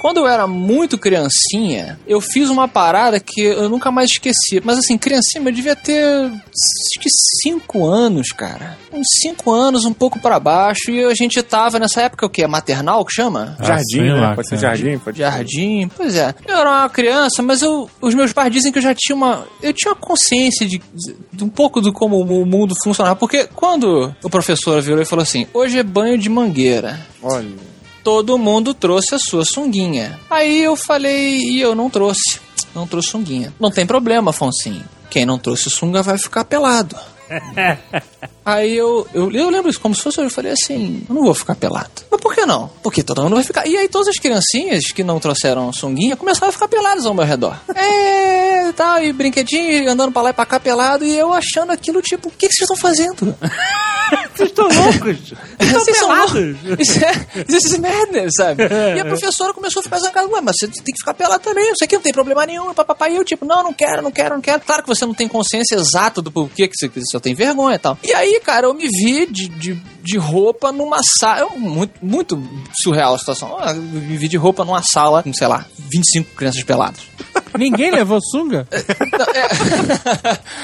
[0.00, 4.58] Quando eu era muito criancinha, eu fiz uma parada que eu nunca mais esqueci.
[4.64, 7.08] Mas assim, criancinha, eu devia ter acho que
[7.42, 8.78] 5 anos, cara.
[8.90, 10.90] Uns 5 anos, um pouco pra baixo.
[10.90, 12.46] E a gente tava nessa época o quê?
[12.46, 13.56] Maternal que chama?
[13.60, 14.14] Jardim, sei né?
[14.14, 16.34] lá, pode ser jardim, pode Jardim, pois é.
[16.48, 19.46] Eu era uma criança, mas eu, os meus pais dizem que eu já tinha uma.
[19.62, 20.80] Eu tinha uma consciência de,
[21.30, 23.16] de um pouco do como o mundo funcionava.
[23.16, 26.98] Porque quando o professor virou e falou assim: hoje é banho de mangueira.
[27.22, 27.70] Olha.
[28.02, 30.18] Todo mundo trouxe a sua sunguinha.
[30.30, 32.40] Aí eu falei, e eu não trouxe.
[32.74, 33.52] Não trouxe sunguinha.
[33.60, 34.84] Não tem problema, Afonsinho.
[35.10, 36.96] Quem não trouxe sunga vai ficar pelado.
[38.44, 40.20] Aí eu, eu, eu lembro isso como se fosse.
[40.20, 41.90] Eu falei assim: eu não vou ficar pelado.
[42.10, 42.68] Mas por que não?
[42.82, 43.66] Porque todo mundo vai ficar.
[43.66, 47.24] E aí todas as criancinhas que não trouxeram sunguinha começaram a ficar peladas ao meu
[47.24, 47.56] redor.
[47.74, 51.04] É, tal, e brinquedinho, andando pra lá e pra cá pelado.
[51.04, 53.36] E eu achando aquilo tipo: o que, que vocês estão fazendo?
[54.34, 55.34] Vocês estão loucos?
[55.60, 56.34] Vocês são pelados.
[56.34, 56.80] loucos.
[56.80, 58.64] Isso é, this is madness, sabe?
[58.96, 60.26] E a professora começou a ficar zangada.
[60.26, 61.70] Ué, mas você tem que ficar pelado também.
[61.70, 62.74] Isso aqui não tem problema nenhum.
[62.74, 63.08] Papapá.
[63.08, 64.60] E eu, tipo, não, não quero, não quero, não quero.
[64.62, 67.76] Claro que você não tem consciência exata do porquê que você, que você tem vergonha
[67.76, 67.98] e tal.
[68.02, 71.50] E aí, cara, eu me vi de, de, de roupa numa sala.
[71.56, 72.42] Muito, muito
[72.80, 73.58] surreal a situação.
[73.60, 77.00] Eu me vi de roupa numa sala com, sei lá, 25 crianças peladas.
[77.58, 78.66] Ninguém levou sunga?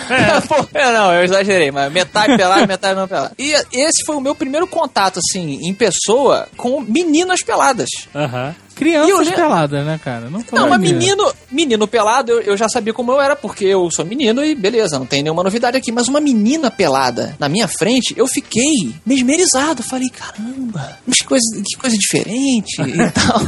[0.08, 0.40] É.
[0.46, 3.32] Pô, é, não, eu exagerei, mas metade pelada, metade não pelada.
[3.38, 7.88] E esse foi o meu primeiro contato, assim, em pessoa, com meninas peladas.
[8.14, 8.54] Aham.
[8.78, 10.28] Eu Crianças le- peladas, né, cara?
[10.28, 13.90] Não, Não, mas menino, menino pelado, eu, eu já sabia como eu era, porque eu
[13.90, 15.90] sou menino e beleza, não tem nenhuma novidade aqui.
[15.90, 19.82] Mas uma menina pelada na minha frente, eu fiquei mesmerizado.
[19.82, 23.40] Falei, caramba, mas que coisa, que coisa diferente e tal.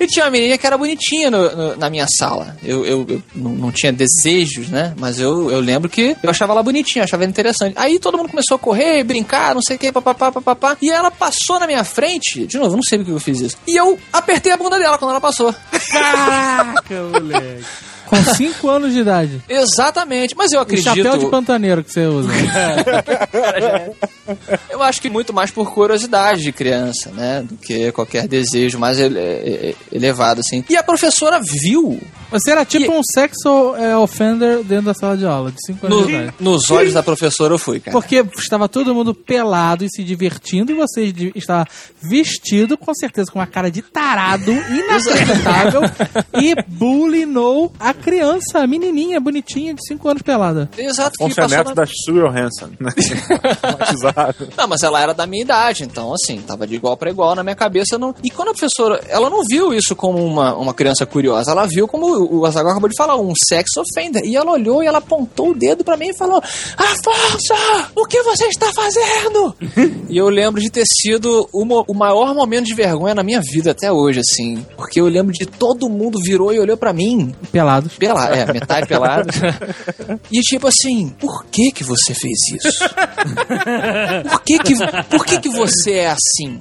[0.00, 2.56] e tinha uma menina que era bonitinha no- no- na minha sala.
[2.62, 4.94] Eu, eu, eu não, não tinha desejos, né?
[4.98, 7.74] Mas eu, eu lembro que eu achava ela bonitinha, achava ela interessante.
[7.76, 10.76] Aí todo mundo começou a correr, brincar, não sei o que, papapá, papapá.
[10.80, 13.56] E ela passou na minha frente, de novo, eu não sei porque eu fiz isso.
[13.66, 13.81] E eu
[14.12, 15.54] apertei a bunda dela quando ela passou.
[15.90, 17.91] Caraca, moleque.
[18.12, 19.42] Com 5 anos de idade.
[19.48, 20.84] Exatamente, mas eu acredito.
[20.84, 22.28] chapéu de pantaneiro que você usa.
[24.70, 27.42] Eu acho que muito mais por curiosidade de criança, né?
[27.46, 30.64] Do que qualquer desejo mais ele- é- é- elevado, assim.
[30.68, 32.00] E a professora viu
[32.30, 35.84] Você era tipo E- um sexo é, offender dentro da sala de aula, de 5
[35.86, 36.34] anos no- de idade.
[36.40, 37.92] nos olhos da professora, eu fui, cara.
[37.92, 41.66] Porque estava todo mundo pelado e se divertindo, e você estava
[42.00, 45.82] vestido, com certeza, com uma cara de tarado, inacreditável,
[46.40, 50.68] e bulinou a criança, a menininha bonitinha de 5 anos pelada.
[50.76, 51.74] Exato, é passou neto na...
[51.74, 52.90] da Sue Hansen, né?
[54.56, 57.42] Não, mas ela era da minha idade, então, assim, tava de igual pra igual na
[57.42, 57.98] minha cabeça.
[57.98, 58.14] Não...
[58.22, 61.86] E quando a professora, ela não viu isso como uma, uma criança curiosa, ela viu
[61.86, 64.24] como o Azaghal acabou de falar, um sex offender.
[64.24, 66.42] E ela olhou e ela apontou o dedo pra mim e falou:
[66.76, 67.54] Afonso,
[67.96, 69.54] o que você está fazendo?
[70.08, 73.40] e eu lembro de ter sido o, mo- o maior momento de vergonha na minha
[73.40, 74.64] vida até hoje, assim.
[74.76, 77.91] Porque eu lembro de todo mundo virou e olhou pra mim Pelados.
[77.98, 79.28] Pelado, é, metade pelado.
[80.30, 82.84] e tipo assim, por que que você fez isso?
[84.30, 84.74] Por que que,
[85.08, 86.60] por que que você é assim?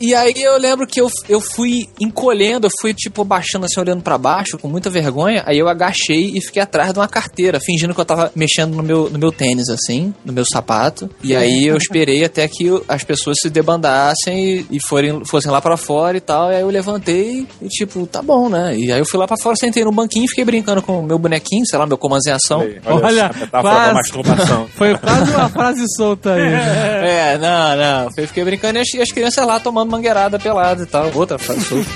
[0.00, 4.02] E aí eu lembro que eu, eu fui encolhendo, eu fui tipo baixando assim, olhando
[4.02, 5.42] pra baixo, com muita vergonha.
[5.46, 8.82] Aí eu agachei e fiquei atrás de uma carteira, fingindo que eu tava mexendo no
[8.82, 11.08] meu, no meu tênis, assim, no meu sapato.
[11.22, 15.60] E aí eu esperei até que as pessoas se debandassem e, e forem, fossem lá
[15.60, 16.50] pra fora e tal.
[16.50, 18.76] E aí eu levantei e tipo, tá bom, né?
[18.76, 21.02] E aí eu fui lá pra fora, sentei no banquinho e fiquei brincando com o
[21.02, 22.62] meu bonequinho, sei lá, meu comando em ação.
[22.62, 23.94] Aí, Olha, a metáfora da quase.
[23.94, 24.66] masturbação.
[24.74, 26.48] Foi quase uma frase solta aí.
[27.08, 28.10] É, não, não.
[28.16, 31.10] Eu fiquei brincando e as, as crianças lá tomando mangueirada pelada e tal.
[31.14, 31.90] Outra frase solta.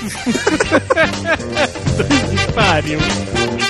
[2.53, 2.99] Pariu.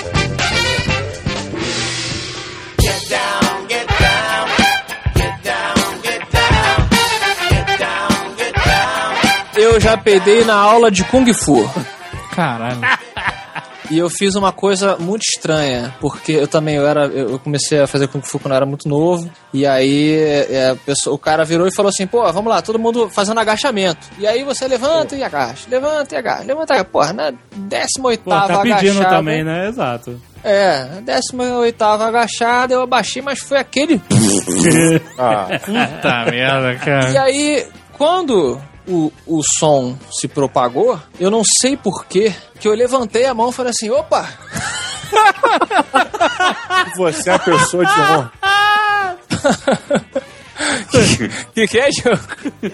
[9.56, 11.68] Eu já peidei na aula de Kung Fu.
[12.34, 12.80] Caralho.
[13.94, 17.86] E eu fiz uma coisa muito estranha, porque eu também eu era, eu comecei a
[17.86, 20.12] fazer Kung Fu quando eu era muito novo, e aí
[20.50, 23.38] é, a pessoa- o cara virou e falou assim, pô, vamos lá, todo mundo fazendo
[23.38, 24.06] agachamento.
[24.18, 26.84] E aí você levanta e agacha, levanta e agacha, levanta e agacha.
[26.84, 29.16] Porra, na 18 Pô, tá pedindo agachada.
[29.16, 29.68] também, né?
[29.68, 30.20] Exato.
[30.42, 34.00] É, na 18 agachada eu abaixei, mas foi aquele.
[35.18, 37.22] Ah, Puta merda, E cara.
[37.22, 43.34] aí, quando o, o som se propagou, eu não sei porquê, que eu levantei a
[43.34, 44.28] mão e falei assim, opa!
[46.96, 48.32] você é a pessoa de honra.
[51.54, 52.20] que que é, Diogo?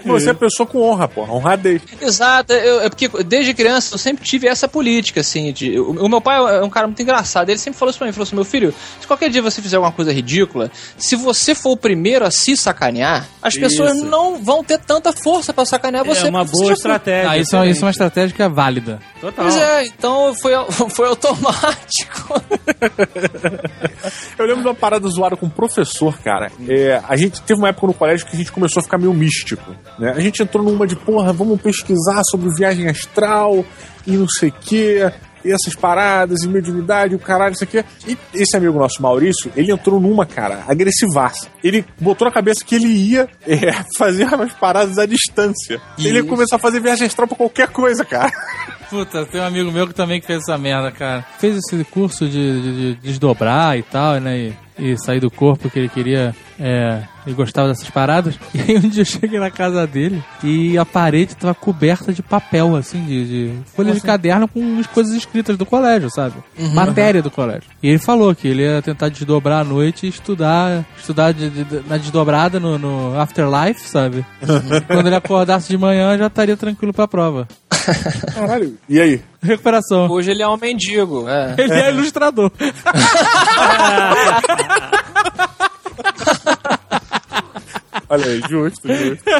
[0.05, 1.33] Você é a pessoa com honra, porra.
[1.33, 1.81] Honradez.
[2.01, 6.09] Exato, eu- é porque desde criança eu sempre tive essa política, assim, de, o, o
[6.09, 8.35] meu pai é um cara muito engraçado, ele sempre falou isso pra mim, falou assim,
[8.35, 12.25] meu filho, se qualquer dia você fizer alguma coisa ridícula, se você for o primeiro
[12.25, 14.05] a se sacanear, as pessoas Isso.
[14.05, 16.25] não vão ter tanta força pra sacanear você.
[16.27, 17.29] é uma boa já- estratégia.
[17.29, 18.99] Ah, isso, é, isso é uma estratégia que é válida.
[19.19, 19.45] Total.
[19.45, 20.51] Pois é, então foi,
[20.89, 22.41] foi automático.
[24.37, 26.51] Eu lembro de uma parada zoada com um professor, cara.
[26.67, 29.13] É, a gente teve uma época no colégio que a gente começou a ficar meio
[29.13, 29.75] místico.
[29.99, 30.11] Né?
[30.15, 33.63] A gente entrou numa de, porra, vamos pesquisar sobre viagem astral
[34.05, 35.11] e não sei o quê.
[35.43, 37.83] Essas paradas, e mediunidade, o caralho, isso aqui.
[38.07, 41.47] E esse amigo nosso, Maurício, ele entrou numa, cara, agressivaça.
[41.63, 45.81] Ele botou na cabeça que ele ia é, fazer umas paradas à distância.
[45.97, 48.31] Ele ia começar a fazer viagem astral pra qualquer coisa, cara.
[48.87, 51.25] Puta, tem um amigo meu que também fez essa merda, cara.
[51.39, 54.53] Fez esse curso de, de- de desdobrar e tal, né?
[54.77, 56.35] E, e sair do corpo que ele queria.
[56.59, 58.35] É, ele gostava dessas paradas.
[58.53, 62.21] E aí um dia eu cheguei na casa dele e a parede tava coberta de
[62.21, 66.35] papel, assim, de, de folha de caderno com as coisas escritas do colégio, sabe?
[66.73, 67.69] Matéria do colégio.
[67.81, 71.83] E ele falou que ele ia tentar desdobrar à noite e estudar, estudar de- de-
[71.87, 74.25] na desdobrada no, no Afterlife, sabe?
[74.87, 77.47] Quando ele acordasse de manhã já estaria tranquilo pra prova.
[78.35, 78.77] Caralho.
[78.87, 79.21] E aí?
[79.41, 80.07] Recuperação.
[80.09, 81.55] Hoje ele é um mendigo, é.
[81.57, 82.51] Ele é ilustrador.
[88.11, 89.23] Olha aí, justo, justo.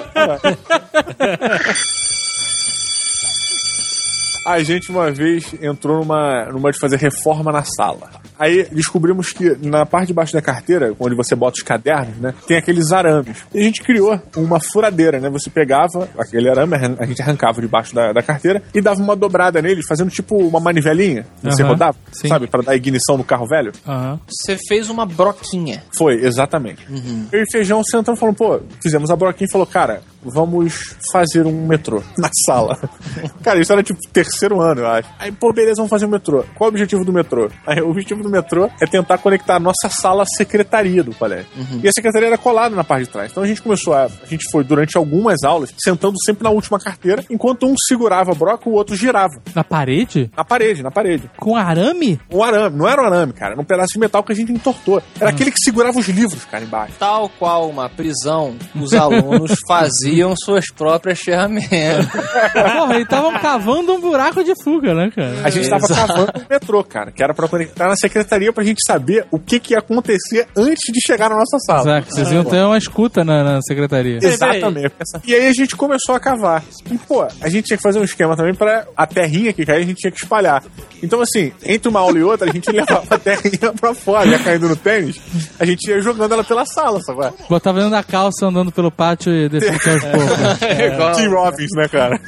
[4.52, 8.10] A gente uma vez entrou numa, numa de fazer reforma na sala.
[8.38, 12.34] Aí descobrimos que na parte de baixo da carteira, onde você bota os cadernos, né,
[12.48, 13.38] tem aqueles arames.
[13.54, 15.30] E a gente criou uma furadeira, né?
[15.30, 19.62] Você pegava aquele arame, a gente arrancava debaixo da, da carteira e dava uma dobrada
[19.62, 21.26] nele, fazendo tipo uma manivelinha.
[21.44, 22.28] Você Aham, rodava, sim.
[22.28, 23.72] sabe, para dar ignição no carro velho.
[23.88, 24.20] Aham.
[24.28, 25.84] Você fez uma broquinha.
[25.96, 26.86] Foi, exatamente.
[27.32, 31.46] Eu e Feijão sentamos e falamos, pô, fizemos a broquinha e falou, cara, vamos fazer
[31.46, 32.78] um metrô na sala.
[33.44, 35.10] cara, isso era tipo terceiro ano, eu acho.
[35.20, 36.44] Aí, pô, beleza, vamos fazer um metrô.
[36.56, 37.50] Qual é o objetivo do metrô?
[37.66, 41.48] Aí, o objetivo do metrô é tentar conectar a nossa sala à secretaria do colégio.
[41.84, 43.32] E a secretaria era colada na parte de trás.
[43.32, 44.04] Então a gente começou a.
[44.06, 48.36] A gente foi durante algumas aulas sentando sempre na última carteira, enquanto um segurava a
[48.36, 49.42] broca, o outro girava.
[49.56, 50.32] Na parede?
[50.36, 51.30] Na parede, na parede.
[51.38, 52.20] Com arame?
[52.32, 54.52] Um arame, não era um arame, cara, era um pedaço de metal que a gente
[54.52, 55.02] entortou.
[55.20, 56.94] Era aquele que segurava os livros, cara, embaixo.
[57.00, 62.08] Tal qual uma prisão, os alunos faziam suas próprias ferramentas.
[62.54, 65.42] Porra, eles estavam cavando um buraco de fuga, né, cara?
[65.44, 68.80] A gente tava cavando o metrô, cara, que era pra conectar na secretaria pra gente
[68.86, 71.82] saber o que, que ia acontecer antes de chegar na nossa sala.
[71.82, 74.20] Exato, vocês iam ter uma escuta na, na secretaria.
[74.22, 74.94] Exatamente.
[75.26, 76.64] E aí a gente começou a cavar.
[76.90, 79.80] E, pô, a gente tinha que fazer um esquema também pra a terrinha que caía,
[79.80, 80.64] a gente tinha que espalhar.
[81.02, 84.40] Então, assim, entre uma aula e outra, a gente levava a terrinha pra fora, ia
[84.40, 85.20] caindo no tênis,
[85.60, 87.34] a gente ia jogando ela pela sala, sabe?
[87.50, 89.72] Botava dentro da calça andando pelo pátio e descia
[90.04, 90.62] aos poucos.
[90.62, 92.20] É Tim Robbins, né, cara?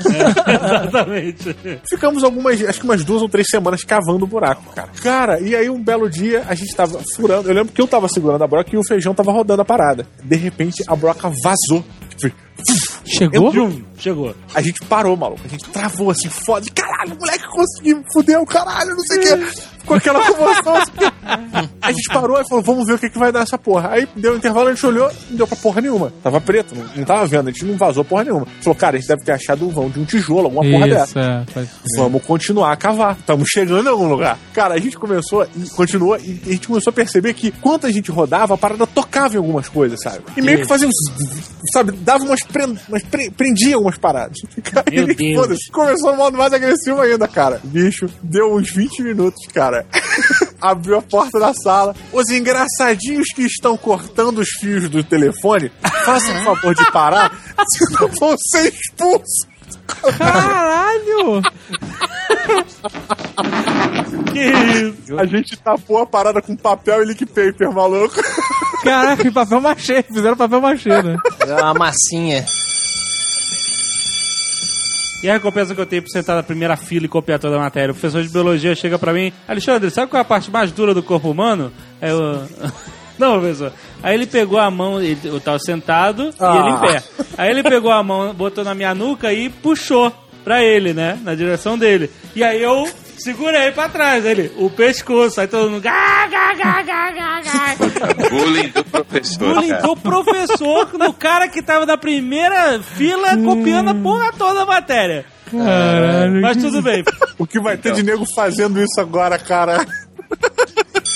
[0.88, 1.56] Exatamente.
[1.90, 4.90] Ficamos algumas, acho que umas duas ou três semanas cavando o buraco, cara.
[5.02, 7.50] Cara, e aí um belo dia a gente tava furando.
[7.50, 10.08] Eu lembro que eu tava segurando a broca e o feijão tava rodando a parada.
[10.24, 11.84] De repente a broca vazou.
[12.16, 12.36] Tipo,
[13.06, 13.52] Chegou?
[13.98, 14.36] Chegou.
[14.54, 15.42] A gente parou, maluco.
[15.44, 16.66] A gente travou assim, foda.
[16.74, 19.48] Caralho, moleque, conseguimos, fudeu, caralho, não sei o quê.
[19.86, 20.76] Com aquela comoção.
[20.76, 21.72] assim.
[21.82, 23.90] a gente parou e falou, vamos ver o que, que vai dar essa porra.
[23.92, 26.12] Aí deu um intervalo, a gente olhou, não deu pra porra nenhuma.
[26.22, 28.48] Tava preto, não, não tava vendo, a gente não vazou porra nenhuma.
[28.62, 31.06] Falou, cara, a gente deve ter achado um vão de um tijolo, alguma porra dessa.
[31.06, 31.46] Isso, é.
[31.54, 31.70] pode crer.
[31.98, 33.18] Vamos continuar a cavar.
[33.20, 34.38] Estamos chegando em algum lugar.
[34.54, 37.92] Cara, a gente começou e continuou e a gente começou a perceber que quando a
[37.92, 40.20] gente rodava, a parada tocava em algumas coisas, sabe?
[40.36, 40.94] E meio que fazia uns.
[41.74, 41.92] Sabe?
[41.94, 42.42] Dava umas.
[42.44, 44.38] Prend, umas pre- prendia algumas paradas.
[44.64, 45.58] Cara, Meu e, Deus.
[45.72, 47.60] Começou no modo mais agressivo ainda, cara.
[47.64, 49.73] Bicho, deu uns 20 minutos, cara.
[50.62, 51.96] Abriu a porta da sala.
[52.12, 55.72] Os engraçadinhos que estão cortando os fios do telefone,
[56.06, 57.32] façam o favor de parar,
[57.78, 59.48] senão vão ser expulsos.
[60.18, 61.42] Caralho!
[64.32, 65.20] Que isso?
[65.20, 68.16] A gente tapou a parada com papel e lick paper, maluco.
[68.84, 70.04] Caraca, papel machê.
[70.04, 71.18] Fizeram papel machê, né?
[71.42, 72.46] É uma massinha.
[75.24, 77.60] E a recompensa que eu tenho por sentar na primeira fila e copiar toda a
[77.60, 77.92] matéria?
[77.92, 80.94] O professor de biologia chega pra mim, Alexandre, sabe qual é a parte mais dura
[80.94, 81.72] do corpo humano?
[82.02, 82.44] Aí eu.
[83.18, 83.72] Não, professor.
[84.02, 86.58] Aí ele pegou a mão, eu tava sentado e Ah.
[86.58, 87.04] ele em pé.
[87.38, 90.12] Aí ele pegou a mão, botou na minha nuca e puxou
[90.44, 91.20] pra ele, né?
[91.24, 92.10] Na direção dele.
[92.36, 92.88] E aí eu
[93.18, 95.40] segurei pra trás, ele, o pescoço.
[95.40, 95.82] Aí todo mundo.
[95.82, 97.76] Gá, gá, gá, gá, gá, gá.
[98.30, 99.54] Bullying do professor.
[99.54, 99.82] Bullying cara.
[99.82, 105.26] do professor no cara que tava na primeira fila copiando a porra toda da matéria.
[105.50, 106.42] Caralho.
[106.42, 107.04] Mas tudo bem.
[107.38, 109.86] O que vai ter de nego fazendo isso agora, cara?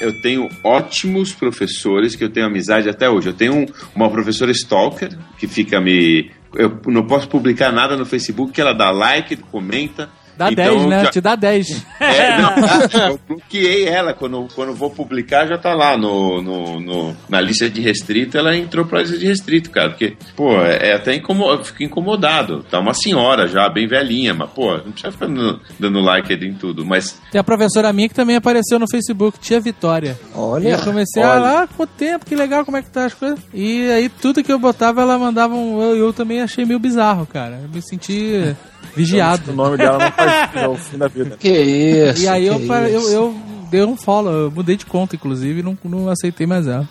[0.00, 3.28] Eu tenho ótimos professores que eu tenho amizade até hoje.
[3.28, 6.30] Eu tenho um- uma professora stalker que fica me.
[6.54, 10.08] Eu não posso publicar nada no Facebook que ela dá like, comenta.
[10.38, 11.04] Dá Então, 10, né?
[11.04, 11.84] já- Te dá 10.
[12.00, 17.16] É, não, eu bloqueei ela quando, quando vou publicar, já tá lá no, no, no-
[17.28, 18.38] na lista de restrito.
[18.38, 19.90] Ela entrou pra lista de restrito, cara.
[19.90, 22.62] Porque, pô, é, é até incomodado, eu fico incomodado.
[22.70, 26.54] Tá uma senhora já, bem velhinha, mas, pô, não precisa ficar dando, dando like em
[26.54, 26.84] tudo.
[26.86, 30.16] Mas Tem a professora minha que também apareceu no Facebook, Tia Vitória.
[30.32, 30.68] E Olha.
[30.70, 31.40] eu comecei a olha.
[31.40, 33.40] lá, quanto tempo, que legal, como é que tá as coisas.
[33.52, 35.82] E aí tudo que eu botava, ela mandava um.
[35.82, 37.58] Eu, eu também achei meio bizarro, cara.
[37.62, 38.54] Eu me senti
[38.94, 39.50] vigiado.
[39.50, 41.36] O nome dela não faz é o fim da vida.
[41.38, 42.22] Que isso.
[42.22, 43.08] E aí eu, eu, isso.
[43.10, 43.34] eu
[43.70, 46.88] dei um follow, eu mudei de conta, inclusive, e não, não aceitei mais ela.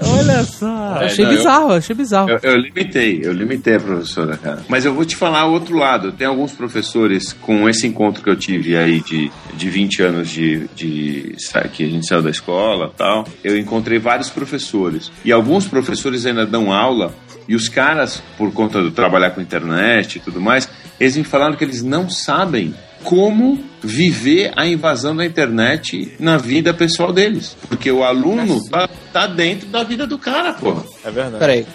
[0.00, 0.98] Olha só.
[1.00, 2.30] É, achei não, eu- bizarro, achei bizarro.
[2.30, 4.62] Eu, eu limitei, eu limitei a professora, cara.
[4.68, 6.12] Mas eu vou te falar o outro lado.
[6.12, 10.68] Tem alguns professores, com esse encontro que eu tive aí de, de 20 anos de,
[10.76, 11.34] de
[11.72, 15.10] que a gente saiu da escola e tal, eu encontrei vários professores.
[15.24, 17.12] E alguns professores ainda dão aula,
[17.48, 20.68] e os caras, por conta do trabalhar com internet e tudo mais,
[21.00, 22.74] eles me falaram que eles não sabem
[23.04, 27.56] como viver a invasão da internet na vida pessoal deles.
[27.68, 30.82] Porque o aluno tá, tá dentro da vida do cara, porra.
[31.04, 31.38] É verdade.
[31.38, 31.66] Peraí.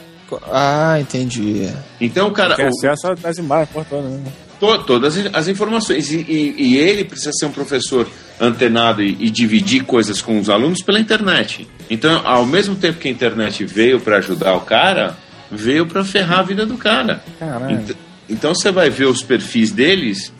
[0.51, 1.69] Ah, entendi.
[2.01, 4.23] Então, cara, Tem o- acesso às imagens, porra toda, né?
[4.59, 6.11] to- todas as informações.
[6.11, 8.07] E, e- e ele precisa ser um professor
[8.41, 11.67] antenado e, e dividir coisas com os alunos pela internet.
[11.89, 15.15] Então, ao mesmo tempo que a internet veio para ajudar o cara,
[15.51, 17.23] veio para ferrar a vida do cara.
[17.39, 17.75] Caralho.
[17.79, 17.95] Ent-
[18.29, 20.31] Então você vai ver os perfis deles,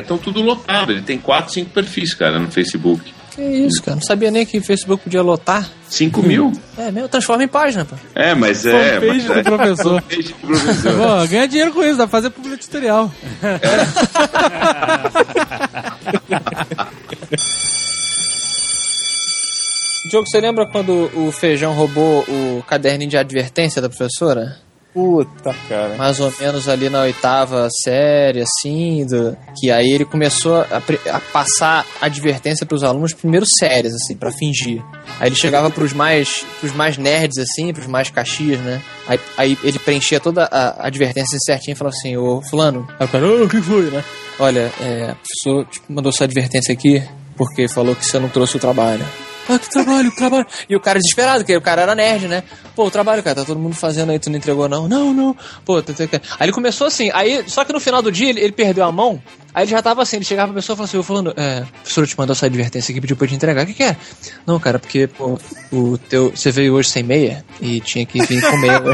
[0.00, 0.92] estão tudo lotado.
[0.92, 3.14] Ele tem 4, 5 perfis, cara, no Facebook.
[3.36, 3.96] Que isso, cara.
[3.96, 5.68] Não sabia nem que o Facebook podia lotar.
[5.90, 6.52] 5 mil?
[6.78, 7.94] É, meu, transforma em página, pô.
[8.14, 8.98] É, mas é.
[8.98, 10.02] Fanpage mas do professor.
[10.02, 10.92] Fanpage do professor.
[10.94, 13.12] Pô, ganha dinheiro com isso, dá pra fazer publi tutorial.
[20.08, 24.56] Diogo, você lembra quando o Feijão roubou o caderninho de advertência da professora?
[24.96, 25.94] Puta, cara.
[25.96, 30.82] mais ou menos ali na oitava série, assim, do, que aí ele começou a,
[31.12, 34.82] a passar advertência pros alunos primeiro sérias, assim, pra fingir.
[35.20, 38.80] Aí ele chegava pros mais, pros mais nerds, assim, pros mais caxias, né?
[39.06, 43.08] Aí, aí ele preenchia toda a advertência certinho e falava assim, ô fulano, aí o
[43.10, 44.02] cara, "Ô, o que foi, né?
[44.38, 47.02] Olha, é, o professor te mandou sua advertência aqui
[47.36, 49.04] porque falou que você não trouxe o trabalho.
[49.48, 50.46] Ah, que trabalho, trabalho.
[50.68, 52.42] E o cara desesperado, porque o cara era nerd, né?
[52.74, 54.88] Pô, o trabalho, cara, tá todo mundo fazendo aí, tu não entregou não?
[54.88, 55.36] Não, não.
[55.64, 56.16] Pô, tu tem que...
[56.16, 58.90] Aí ele começou assim, aí, só que no final do dia ele, ele perdeu a
[58.90, 59.22] mão,
[59.56, 61.64] aí ele já tava assim, ele chegava pra pessoa e falava assim, eu falando, é,
[61.80, 63.96] professor te mandou essa advertência aqui, pediu pra te entregar, o que que é?
[64.46, 65.38] Não, cara, porque, pô,
[65.72, 68.82] o teu, você veio hoje sem meia e tinha que vir com meia.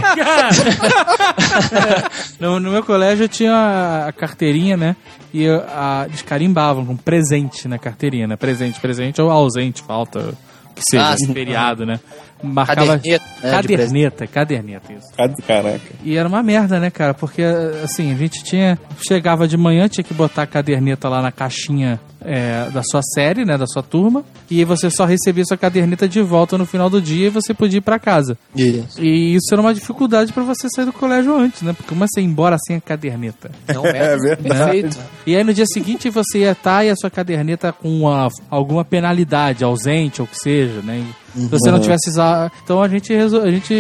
[2.39, 4.97] No, no meu colégio eu tinha a, carteirinha, né?
[5.33, 8.37] E a, eles carimbavam com presente na carteirinha, né?
[8.37, 10.35] Presente, presente ou ausente, falta,
[10.75, 11.33] que seja, Ah, sim.
[11.33, 12.01] feriado, né?
[12.43, 12.99] Marcava.
[12.99, 15.43] Caderneta, né, de caderneta, caderneta, isso.
[15.47, 15.81] Caraca.
[16.03, 17.15] E era uma merda, né, cara?
[17.15, 17.43] Porque,
[17.85, 18.77] assim, a gente tinha.
[19.07, 23.45] Chegava de manhã, tinha que botar a caderneta lá na caixinha é, da sua série,
[23.45, 27.01] né, da sua turma, e você só recebia sua caderneta de volta no final do
[27.01, 28.37] dia e você podia ir pra casa.
[28.57, 29.01] Isso.
[29.03, 31.73] E isso era uma dificuldade pra você sair do colégio antes, né?
[31.73, 33.51] Porque como é você ir embora sem a caderneta?
[33.73, 34.43] Não, é, verdade.
[34.49, 34.99] perfeito.
[35.27, 38.85] E aí no dia seguinte você ia estar e a sua caderneta com uma- alguma
[38.85, 41.05] penalidade, ausente ou que seja, né?
[41.35, 42.53] Se você não tivesse usado.
[42.63, 43.41] Então a gente, resol...
[43.43, 43.75] a gente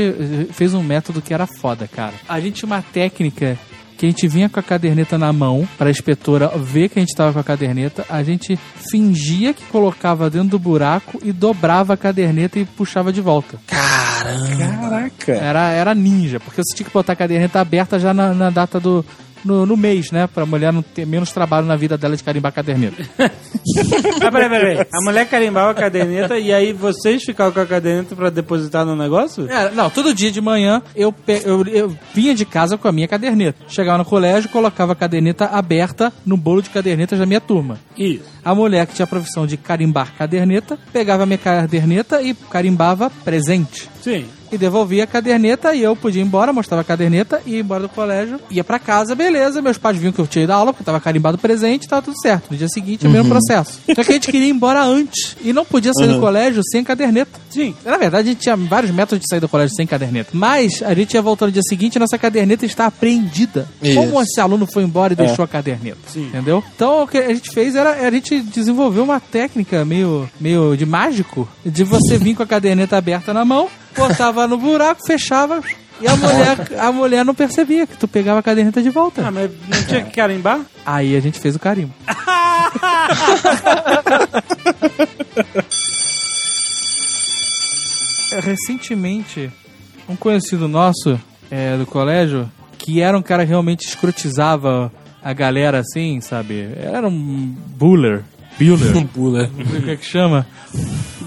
[0.53, 2.14] fez um método que era foda, cara.
[2.26, 3.59] A gente tinha uma técnica
[4.03, 7.14] que a gente vinha com a caderneta na mão pra inspetora ver que a gente
[7.14, 8.59] tava com a caderneta, a gente
[8.90, 13.61] fingia que colocava dentro do buraco e dobrava a caderneta e puxava de volta.
[13.64, 14.80] Caramba.
[14.80, 15.32] Caraca.
[15.32, 18.80] Era, era ninja, porque você tinha que botar a caderneta aberta já na, na data
[18.80, 19.05] do.
[19.45, 20.26] No, no mês, né?
[20.26, 23.03] Pra mulher não ter menos trabalho na vida dela de carimbar a caderneta.
[24.20, 24.78] Ah, peraí, peraí.
[24.93, 28.97] A mulher carimbava a caderneta e aí vocês ficavam com a caderneta pra depositar no
[28.97, 29.49] negócio?
[29.51, 32.93] É, não, todo dia de manhã eu, pe- eu, eu vinha de casa com a
[32.93, 33.59] minha caderneta.
[33.68, 37.78] Chegava no colégio, colocava a caderneta aberta no bolo de cadernetas da minha turma.
[37.97, 38.24] Isso.
[38.45, 43.11] A mulher que tinha a profissão de carimbar caderneta, pegava a minha caderneta e carimbava
[43.24, 43.88] presente.
[44.03, 44.26] Sim.
[44.51, 47.88] E devolvia a caderneta e eu podia ir embora, mostrava a caderneta, ia embora do
[47.88, 49.62] colégio, ia pra casa, beleza.
[49.62, 52.20] Meus pais viam que eu tinha ido à aula, porque tava carimbado presente, tava tudo
[52.20, 52.51] certo.
[52.51, 53.80] No dia seguinte, é o mesmo processo.
[53.95, 55.36] Só que a gente queria ir embora antes.
[55.40, 57.40] E não podia sair do colégio sem caderneta.
[57.49, 57.74] Sim.
[57.82, 60.30] Na verdade, a gente tinha vários métodos de sair do colégio sem caderneta.
[60.34, 63.66] Mas a gente ia voltar no dia seguinte e nossa caderneta está apreendida.
[63.82, 63.95] Isso.
[63.95, 65.99] Como esse aluno foi embora e deixou a caderneta?
[66.09, 66.26] Sim.
[66.26, 66.62] Entendeu?
[66.76, 70.87] Então o que a gente fez era a gente desenvolveu uma técnica meio, meio de
[70.87, 75.62] mágico de você vir com a caderneta aberta na mão, botava no buraco, fechava.
[76.01, 79.24] E a mulher, a mulher não percebia que tu pegava a caderneta de volta.
[79.26, 80.61] Ah, mas não tinha que carimbar?
[80.85, 81.95] Aí a gente fez o carimbo.
[88.43, 89.53] Recentemente,
[90.09, 91.20] um conhecido nosso
[91.51, 94.91] é, do colégio, que era um cara que realmente escrotizava
[95.23, 96.68] a galera assim, sabe?
[96.77, 98.23] Era um buller.
[98.59, 99.07] Buller.
[99.09, 99.51] Pula.
[99.57, 100.47] Não sei o que é que chama.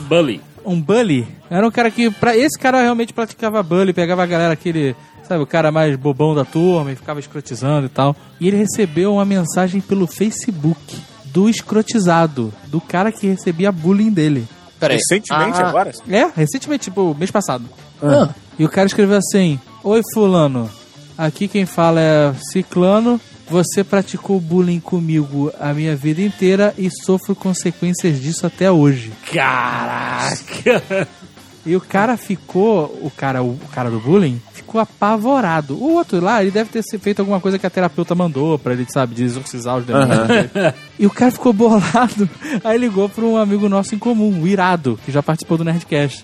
[0.07, 0.41] Bully.
[0.65, 1.27] Um bully.
[1.49, 4.95] Era um cara que, pra esse cara realmente praticava bully, pegava a galera aquele,
[5.27, 8.15] sabe, o cara mais bobão da turma e ficava escrotizando e tal.
[8.39, 14.47] E ele recebeu uma mensagem pelo Facebook do escrotizado, do cara que recebia bullying dele.
[14.79, 14.97] Peraí.
[14.97, 15.91] Recentemente, Ah, agora?
[16.09, 17.65] É, recentemente, tipo, mês passado.
[18.01, 18.29] Ah.
[18.57, 20.69] E o cara escreveu assim: Oi, Fulano,
[21.17, 23.19] aqui quem fala é Ciclano.
[23.49, 29.11] Você praticou bullying comigo a minha vida inteira e sofro consequências disso até hoje.
[29.31, 31.07] Caraca!
[31.65, 35.75] E o cara ficou, o cara, o cara do bullying, ficou apavorado.
[35.75, 38.85] O outro lá, ele deve ter feito alguma coisa que a terapeuta mandou pra ele,
[38.87, 40.27] sabe, de exorcizar os demônios.
[40.27, 40.49] dele.
[40.97, 42.29] E o cara ficou bolado.
[42.63, 46.23] Aí ligou pra um amigo nosso em comum, o Irado, que já participou do Nerdcast.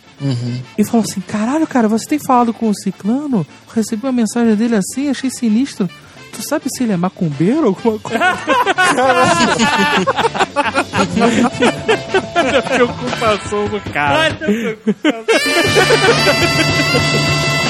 [0.78, 3.45] E falou assim: Caralho, cara, você tem falado com o Ciclano?
[3.76, 5.89] Recebi uma mensagem dele assim, achei sinistro.
[6.32, 8.19] Tu sabe se ele é macumbeiro ou alguma coisa?
[12.69, 14.38] preocupação do cara.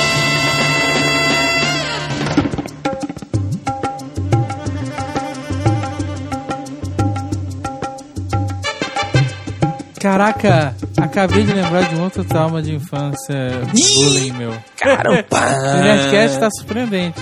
[10.01, 14.51] Caraca, acabei de lembrar de um outro trauma de infância bullying meu.
[14.75, 15.25] Caramba.
[15.31, 17.19] O Nerdcast tá surpreendente.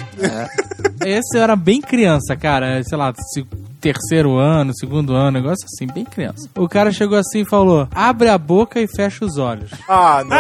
[1.06, 2.82] Esse eu era bem criança, cara.
[2.84, 3.14] Sei lá,
[3.80, 6.50] terceiro ano, segundo ano, negócio assim, bem criança.
[6.58, 9.72] O cara chegou assim e falou: abre a boca e fecha os olhos.
[9.88, 10.38] Ah, não.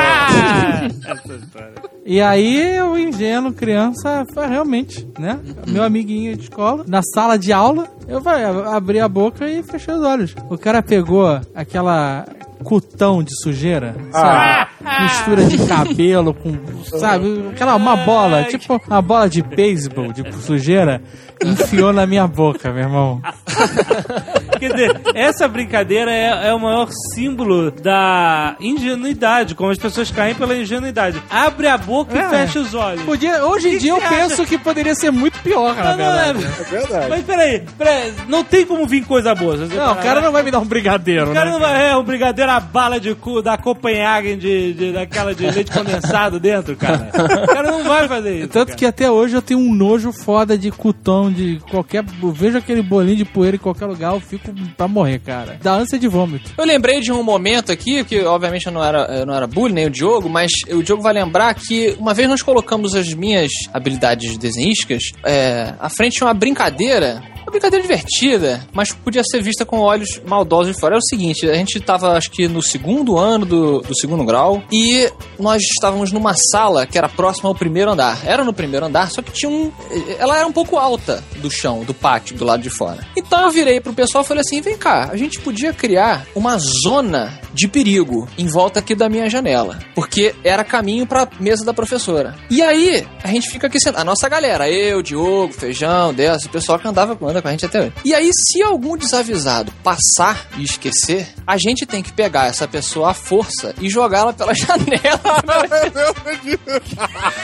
[2.05, 5.39] E aí, eu, ingênuo, criança, foi realmente, né?
[5.67, 9.93] Meu amiguinho de escola, na sala de aula, eu vai, abri a boca e fechei
[9.93, 10.35] os olhos.
[10.49, 12.25] O cara pegou aquela
[12.63, 14.69] cutão de sujeira, sabe?
[15.03, 17.49] Mistura de cabelo com, sabe?
[17.51, 21.01] Aquela, uma bola, tipo uma bola de beisebol, de sujeira,
[21.43, 23.21] enfiou na minha boca, meu irmão.
[24.59, 30.35] Quer dizer, essa brincadeira é, é o maior símbolo da ingenuidade, como as pessoas caem
[30.35, 31.21] pela ingenuidade.
[31.29, 32.25] Abre a boca É.
[32.25, 33.01] e fecha os olhos.
[33.03, 34.09] Podia, hoje em que dia eu acha?
[34.09, 36.55] penso que poderia ser muito pior, na Não, não, é- verdade.
[36.59, 37.05] É verdade.
[37.09, 39.55] Mas peraí, peraí, não tem como vir coisa boa.
[39.57, 41.51] Não, o cara não vai me dar um brigadeiro, O cara né?
[41.51, 41.89] não vai.
[41.89, 46.39] É, um brigadeiro a bala de cu da Copenhagen de, de, daquela de leite condensado
[46.39, 47.09] dentro, cara.
[47.43, 48.47] O cara não vai fazer isso.
[48.49, 48.77] Tanto cara.
[48.77, 52.03] que até hoje eu tenho um nojo foda de cutão, de qualquer.
[52.21, 55.59] Eu vejo aquele bolinho de poeira em qualquer lugar, eu fico pra morrer, cara.
[55.61, 56.51] Dá ânsia de vômito.
[56.57, 59.73] Eu lembrei de um momento aqui, que obviamente eu não era, eu não era bullying,
[59.73, 63.51] nem o Diogo, mas o Diogo vai lembrar que uma vez nós colocamos as minhas
[63.73, 67.21] habilidades desenhísticas é, à frente de uma brincadeira.
[67.41, 70.95] Uma brincadeira divertida, mas podia ser vista com olhos maldosos de fora.
[70.95, 74.63] É o seguinte, a gente tava, acho que no segundo ano do, do segundo grau,
[74.71, 78.25] e nós estávamos numa sala que era próxima ao primeiro andar.
[78.25, 79.71] Era no primeiro andar, só que tinha um...
[80.17, 83.05] Ela era um pouco alta, do chão, do pátio, do lado de fora.
[83.15, 86.57] Então eu virei pro pessoal e falei assim: vem cá, a gente podia criar uma
[86.83, 89.79] zona de perigo em volta aqui da minha janela.
[89.95, 92.35] Porque era caminho pra mesa da professora.
[92.49, 94.01] E aí, a gente fica aqui sentado.
[94.01, 97.65] A nossa galera, eu, Diogo, Feijão, Deus, o pessoal que andava anda com a gente
[97.65, 97.93] até hoje.
[98.03, 103.11] E aí, se algum desavisado passar e esquecer, a gente tem que pegar essa pessoa
[103.11, 105.19] à força e jogá-la pela janela.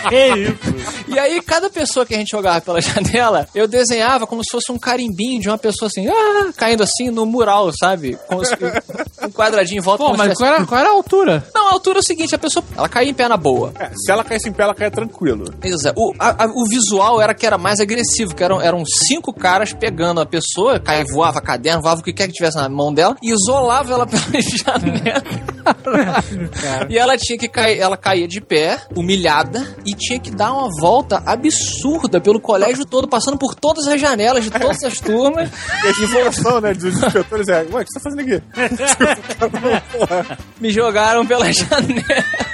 [0.10, 1.06] Que isso?
[1.08, 4.72] E aí, cada pessoa que a gente jogava pela janela, eu desenhava como se fosse
[4.72, 8.18] um carimbinho de uma pessoa assim, ah, caindo assim no mural, sabe?
[8.44, 10.04] Se, um quadradinho em volta.
[10.04, 11.48] Pô, mas tivesse- qual era, qual era a altura?
[11.54, 13.72] Não, a altura é o seguinte, a pessoa, ela caía em pé na boa.
[13.80, 15.54] É, se ela caísse em pé, ela caia tranquilo.
[15.64, 15.94] Isso, é.
[15.96, 19.74] o, a- a- o visual era que era mais agressivo, que eram, eram cinco caras
[19.76, 23.16] pegando a pessoa, caía, voava caderno, voava o que quer que tivesse na mão dela,
[23.22, 25.24] e isolava ela pela janela.
[26.90, 30.70] e ela tinha que cair, ela caía de pé, humilhada, e tinha que dar uma
[30.80, 35.50] volta absurda pelo colégio todo, passando por todas as janelas de todas as turmas.
[35.84, 38.42] E a explicação, né, dos inspetores é, ué, o que você tá fazendo aqui?
[39.92, 42.45] Porra, Me jogaram pela janela.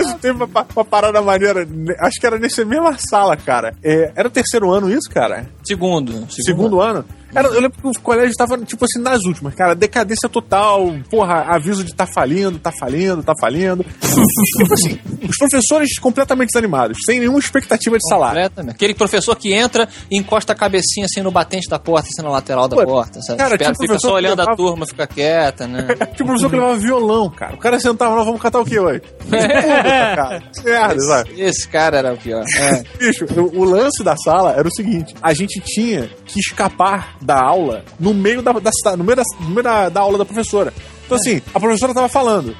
[0.00, 3.74] Isso teve uma, uma parada maneira, ne- acho que era nessa mesma sala, cara.
[3.82, 5.46] É, era o terceiro ano isso, cara?
[5.64, 6.26] Segundo.
[6.30, 7.04] Segundo ano?
[7.34, 11.42] Era, eu lembro que o colégio tava, tipo assim, nas últimas, cara, decadência total, porra,
[11.48, 13.84] aviso de tá falindo, tá falindo, tá falindo.
[13.84, 18.34] tipo assim, os professores completamente desanimados, sem nenhuma expectativa de salário.
[18.42, 18.74] Completamente.
[18.74, 22.30] Aquele professor que entra e encosta a cabecinha assim no batente da porta, assim na
[22.30, 23.20] lateral da Pô, porta.
[23.22, 23.38] Sabe?
[23.38, 25.86] cara, Espera, um fica professor só olhando a levava- turma, fica quieta, né?
[26.14, 27.54] Tinha um professor que levava violão, cara.
[27.54, 29.02] O cara sentava lá, vamos cantar o quê hoje?
[29.30, 30.42] cara.
[30.64, 31.40] Merda, sabe?
[31.40, 32.44] Esse cara era o pior.
[32.58, 32.82] É.
[32.98, 37.40] Bicho, o, o lance da sala era o seguinte: a gente tinha que escapar da
[37.40, 40.72] aula no meio da, da, no meio da, no meio da, da aula da professora.
[41.04, 42.54] Então, assim, a professora tava falando.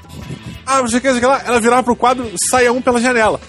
[0.67, 1.09] Ah, não sei o que.
[1.09, 3.41] Ela virava pro quadro, saia um pela janela.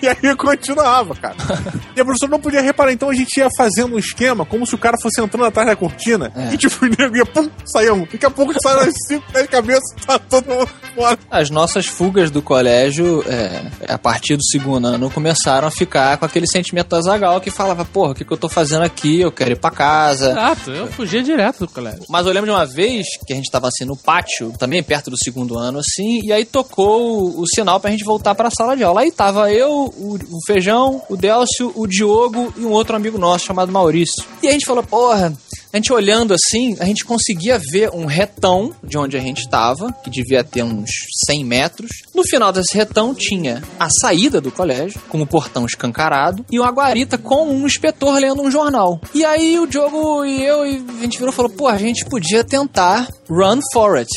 [0.00, 1.36] E aí eu continuava, cara.
[1.98, 4.72] E a professora não podia reparar, então a gente ia fazendo um esquema como se
[4.72, 6.32] o cara fosse entrando atrás da cortina.
[6.36, 6.54] É.
[6.54, 8.02] E tipo, o nego ia, pum, saia um.
[8.02, 11.18] Daqui a pouco saiu as cinco, dez cabeças, tá todo mundo fora.
[11.28, 16.24] As nossas fugas do colégio, é, a partir do segundo ano, começaram a ficar com
[16.24, 19.20] aquele sentimento da Zagal que falava, porra, o que, que eu tô fazendo aqui?
[19.20, 20.30] Eu quero ir pra casa.
[20.30, 22.04] Exato, eu fugia direto do colégio.
[22.08, 25.10] Mas eu lembro de uma vez que a gente tava assim no pátio, também perto
[25.10, 28.76] do segundo ano, assim, e aí tocou o, o sinal pra gente voltar pra sala
[28.76, 29.00] de aula.
[29.00, 33.46] Aí tava eu, o, o Feijão, o Delcio, o Diogo e um outro amigo nosso
[33.46, 34.24] chamado Maurício.
[34.42, 35.32] E a gente falou, porra,
[35.72, 39.92] a gente olhando assim, a gente conseguia ver um retão de onde a gente tava,
[40.02, 40.90] que devia ter uns
[41.26, 41.90] 100 metros.
[42.14, 46.70] No final desse retão tinha a saída do colégio, com o portão escancarado, e uma
[46.70, 49.00] guarita com um inspetor lendo um jornal.
[49.14, 52.04] E aí o Diogo e eu, e a gente virou e falou, pô, a gente
[52.06, 54.10] podia tentar run for it.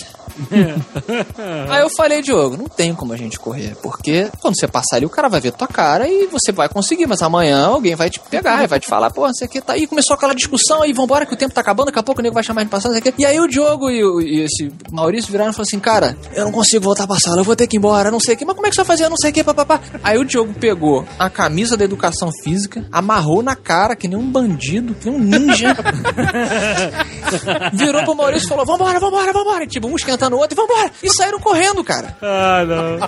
[1.70, 5.06] Aí eu falei, Diogo, não tem como a gente correr, porque quando você passar ali,
[5.06, 8.20] o cara vai ver tua cara e você vai conseguir, mas amanhã alguém vai te
[8.20, 9.88] pegar e vai te falar, pô, o que, tá aí.
[9.88, 12.34] Começou aquela discussão aí, vambora que o tempo tá acabando, daqui a pouco o nego
[12.34, 13.22] vai chamar a gente pra sala, não sei o que.
[13.22, 16.46] E aí o Diogo e, o- e esse Maurício viraram e falaram assim, cara, eu
[16.46, 18.46] não consigo voltar pra sala, eu vou ter que ir embora, não sei o que,
[18.46, 19.80] mas como é que você vai fazer, não sei o que, papapá.
[20.04, 24.30] Aí o Diogo pegou a camisa da educação física, amarrou na cara, que nem um
[24.32, 25.76] bandido, que nem um ninja.
[27.74, 29.64] Virou pro Maurício e falou: Vambora, vambora, vambora.
[29.64, 30.92] E, tipo, um esquentando o outro e vambora.
[31.02, 32.16] E saíram correndo, cara.
[32.22, 33.00] Ah, não.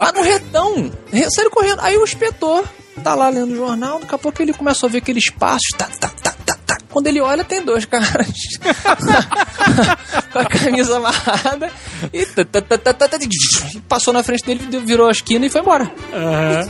[0.00, 0.90] Lá no retão.
[1.12, 1.80] Re- Saíram correndo.
[1.80, 2.64] Aí o inspetor
[3.02, 5.68] tá lá lendo o jornal, daqui a pouco ele começa a ver aqueles passos.
[5.76, 6.78] Tá, tá, tá, tá, tá.
[6.90, 8.26] Quando ele olha, tem dois caras
[10.32, 11.70] com a camisa amarrada
[12.12, 13.18] e tá, tá, tá, tá, tá, tá,
[13.88, 15.90] passou na frente dele, virou a esquina e foi embora.
[16.12, 16.68] Aham.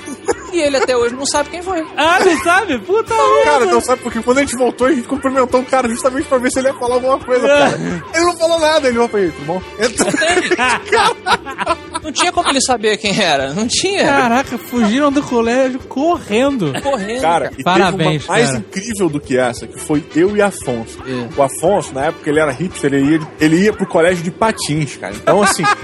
[0.52, 1.84] E ele até hoje não sabe quem foi.
[1.96, 2.78] Ah, não sabe?
[2.78, 3.44] Puta merda.
[3.44, 6.38] Cara, não sabe porque quando a gente voltou, a gente cumprimentou o cara justamente pra
[6.38, 7.58] ver se ele ia falar alguma coisa, É.
[7.58, 7.76] cara.
[8.14, 9.62] Ele não falou nada, ele falou, tudo bom?
[12.02, 13.52] Não tinha como ele saber quem era.
[13.52, 14.04] Não tinha.
[14.04, 15.80] Caraca, fugiram do colégio
[16.18, 16.72] correndo.
[16.82, 17.20] Correndo.
[17.20, 18.58] Cara, e Parabéns, teve uma mais cara.
[18.58, 20.98] incrível do que essa, que foi eu e Afonso.
[21.06, 21.28] É.
[21.38, 24.96] O Afonso, na época, ele era hipster, ele ia, ele ia pro colégio de patins,
[24.96, 25.14] cara.
[25.14, 25.62] Então, assim,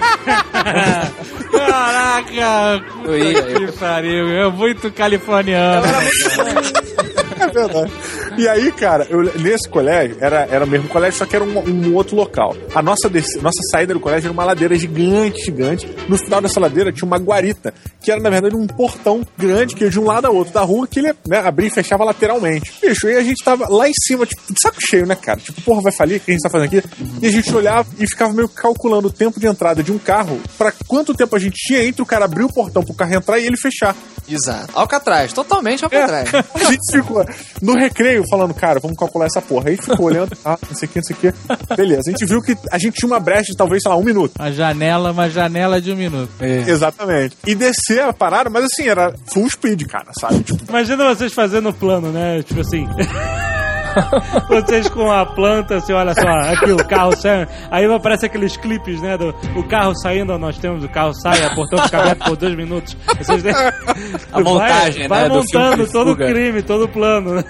[1.51, 2.85] Caraca.
[3.05, 4.28] Eu ia, eu- Que pariu.
[4.28, 5.87] É muito californiano.
[7.41, 7.93] é verdade.
[8.37, 11.59] E aí, cara, eu- nesse colégio, era, era o mesmo colégio, só que era um,
[11.59, 12.57] um outro local.
[12.74, 13.09] A nossa,
[13.41, 15.89] nossa saída do colégio era uma ladeira gigante, gigante.
[16.09, 19.85] No final dessa ladeira tinha uma guarita, que era, na verdade, um portão grande, que
[19.85, 22.72] ia de um lado a outro da rua, que ele né, abria e fechava lateralmente.
[22.80, 25.39] Bicho, e a gente tava lá em cima, tipo, de saco cheio, né, cara?
[25.41, 26.16] Tipo, porra, vai falir?
[26.16, 26.83] O que a gente tá fazendo aqui?
[27.20, 30.41] E a gente olhava e ficava meio calculando o tempo de entrada de um carro
[30.57, 33.39] pra quanto tempo a gente tinha entre o cara abrir o portão pro carro entrar
[33.39, 33.95] e ele fechar.
[34.29, 34.70] Exato.
[34.75, 36.31] Alcatraz, totalmente Alcatraz.
[36.55, 37.25] A gente ficou
[37.61, 39.70] no recreio falando, cara, vamos calcular essa porra.
[39.70, 41.75] Aí ficou olhando, ah, não sei o que, não sei o que.
[41.77, 44.05] Beleza, a gente viu que a gente tinha uma brecha de talvez, sei lá, um
[44.05, 44.33] minuto.
[44.39, 46.31] Uma janela, uma janela de um minuto.
[46.41, 47.37] Exatamente.
[47.47, 50.43] E descer a parada, mas assim, era full speed, cara, sabe?
[50.43, 52.43] Tipo, Imagina vocês fazendo o plano, né?
[52.43, 52.87] Tipo assim.
[54.49, 57.49] Vocês com a planta, assim, olha só, aqui o carro saindo.
[57.70, 59.16] Aí aparece aqueles clipes, né?
[59.16, 62.55] Do, o carro saindo, nós temos o carro sai, a portão fica aberto por dois
[62.55, 62.97] minutos.
[63.18, 63.43] Vocês,
[64.32, 67.34] A montagem, vai, né, Vai do filme montando todo o crime, todo o plano.
[67.34, 67.45] né?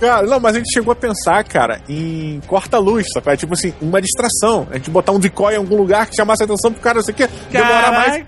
[0.00, 3.36] Cara, não, mas a gente chegou a pensar, cara, em corta-luz, sabe?
[3.36, 4.66] Tipo assim, uma distração.
[4.70, 7.02] A gente botar um decoy em algum lugar que chamasse a atenção pro cara, não
[7.04, 8.24] sei o quê, demorar mais.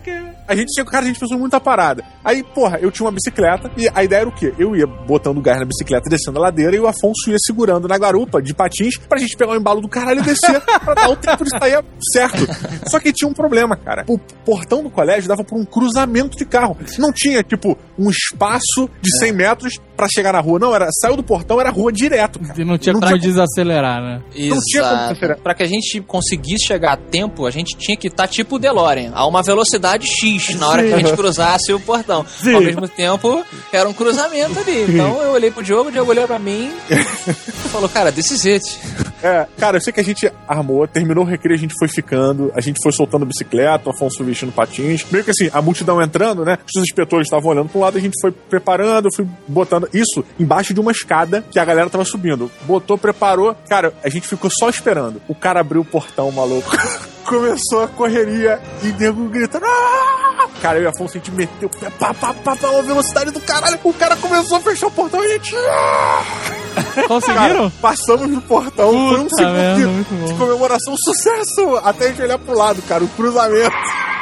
[0.49, 2.05] A gente chegou, cara, a gente pensou muita parada.
[2.25, 4.55] Aí, porra, eu tinha uma bicicleta e a ideia era o quê?
[4.59, 7.89] Eu ia botando o gás na bicicleta, descendo a ladeira e o Afonso ia segurando
[7.89, 11.09] na garupa de patins pra gente pegar o embalo do caralho e descer pra dar
[11.09, 12.47] o tempo de sair certo.
[12.89, 14.05] Só que tinha um problema, cara.
[14.07, 16.77] O portão do colégio dava por um cruzamento de carro.
[16.99, 20.59] Não tinha, tipo, um espaço de 100 metros pra chegar na rua.
[20.59, 22.61] Não, era saiu do portão, era rua direto, cara.
[22.61, 24.23] E não tinha Não como tinha- desacelerar, né?
[24.37, 25.41] Não tinha como Exato.
[25.43, 28.59] Pra que a gente conseguisse chegar a tempo, a gente tinha que estar tipo o
[28.59, 32.25] DeLorean, a uma velocidade X na hora que a gente cruzasse o portão.
[32.55, 34.83] Ao mesmo tempo, era um cruzamento ali.
[34.93, 38.45] Então eu olhei pro Diogo, o Diogo olhou pra mim e falou, cara, this is
[38.47, 38.79] it.
[39.23, 42.53] É, cara, eu sei que a gente armou, terminou o recreio, a gente foi ficando,
[42.55, 45.05] a gente foi soltando bicicleta, o Afonso vestindo patins.
[45.11, 46.59] Meio que assim, a multidão entrando, né?
[46.75, 50.25] Os inspetores estavam olhando para um lado, a gente foi preparando, eu fui botando isso
[50.39, 52.51] embaixo de uma escada que a galera tava subindo.
[52.63, 53.55] Botou, preparou.
[53.69, 55.21] Cara, a gente ficou só esperando.
[55.29, 56.71] O cara abriu o portão, maluco.
[57.27, 59.65] Começou a correria e nego gritando.
[59.67, 62.83] "Ah!" Cara, eu e Afonso, a gente meteu o pé, pá, pá, pá, pá, uma
[62.83, 63.79] velocidade do caralho.
[63.83, 65.55] O cara começou a fechar o portão e a gente.
[65.57, 66.23] "Ah!"
[67.09, 67.71] Conseguiram?
[67.71, 71.77] Cara, passamos no portão, foi um Puta segundo merda, de- de comemoração, sucesso!
[71.83, 73.75] Até a gente olhar pro lado, cara, o cruzamento.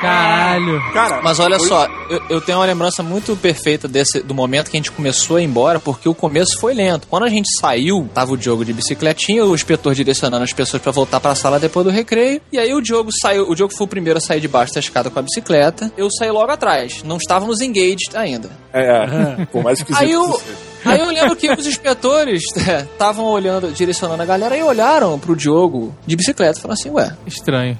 [0.04, 0.92] Caralho.
[0.92, 4.70] Cara, Mas olha foi- só, eu, eu tenho uma lembrança muito perfeita desse, do momento
[4.70, 7.06] que a gente começou a ir embora, porque o começo foi lento.
[7.08, 10.92] Quando a gente saiu, tava o Diogo de bicicletinha, o inspetor direcionando as pessoas pra
[10.92, 12.40] voltar pra sala depois do recreio.
[12.52, 15.10] E aí o Diogo saiu, o Diogo foi o primeiro a sair debaixo da escada
[15.10, 15.90] com a bicicleta.
[15.96, 17.02] Eu saí logo atrás.
[17.04, 18.50] Não estávamos engaged ainda.
[18.72, 19.04] É,
[19.42, 20.40] é, por mais esquisito Aí que eu,
[20.84, 22.42] aí eu lembro que os inspetores
[22.92, 27.16] estavam olhando, direcionando a galera e olharam pro Diogo de bicicleta e falaram assim, ué,
[27.26, 27.78] Estranho.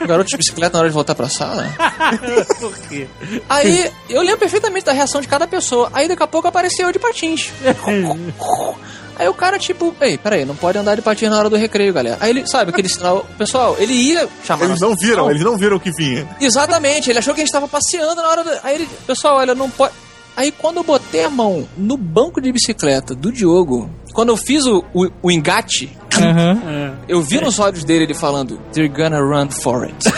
[0.00, 1.64] O garoto de bicicleta na hora de voltar pra sala?
[2.60, 3.06] Por quê?
[3.48, 5.90] Aí eu lembro perfeitamente da reação de cada pessoa.
[5.92, 7.52] Aí daqui a pouco apareceu eu de patins.
[9.18, 11.92] Aí o cara, tipo, ei, peraí, não pode andar de patins na hora do recreio,
[11.92, 12.16] galera.
[12.20, 13.26] Aí ele, sabe, aquele sinal.
[13.36, 14.66] Pessoal, ele ia chamar.
[14.66, 15.30] Eles não viram, atenção.
[15.30, 16.28] eles não viram o que vinha.
[16.40, 18.50] Exatamente, ele achou que a gente tava passeando na hora do.
[18.62, 19.92] Aí ele, pessoal, olha, não pode.
[20.36, 24.64] Aí quando eu botei a mão no banco de bicicleta do Diogo, quando eu fiz
[24.66, 25.90] o, o, o engate,
[26.24, 26.94] Aham.
[27.08, 29.96] eu vi nos olhos dele ele falando, They're gonna run for it.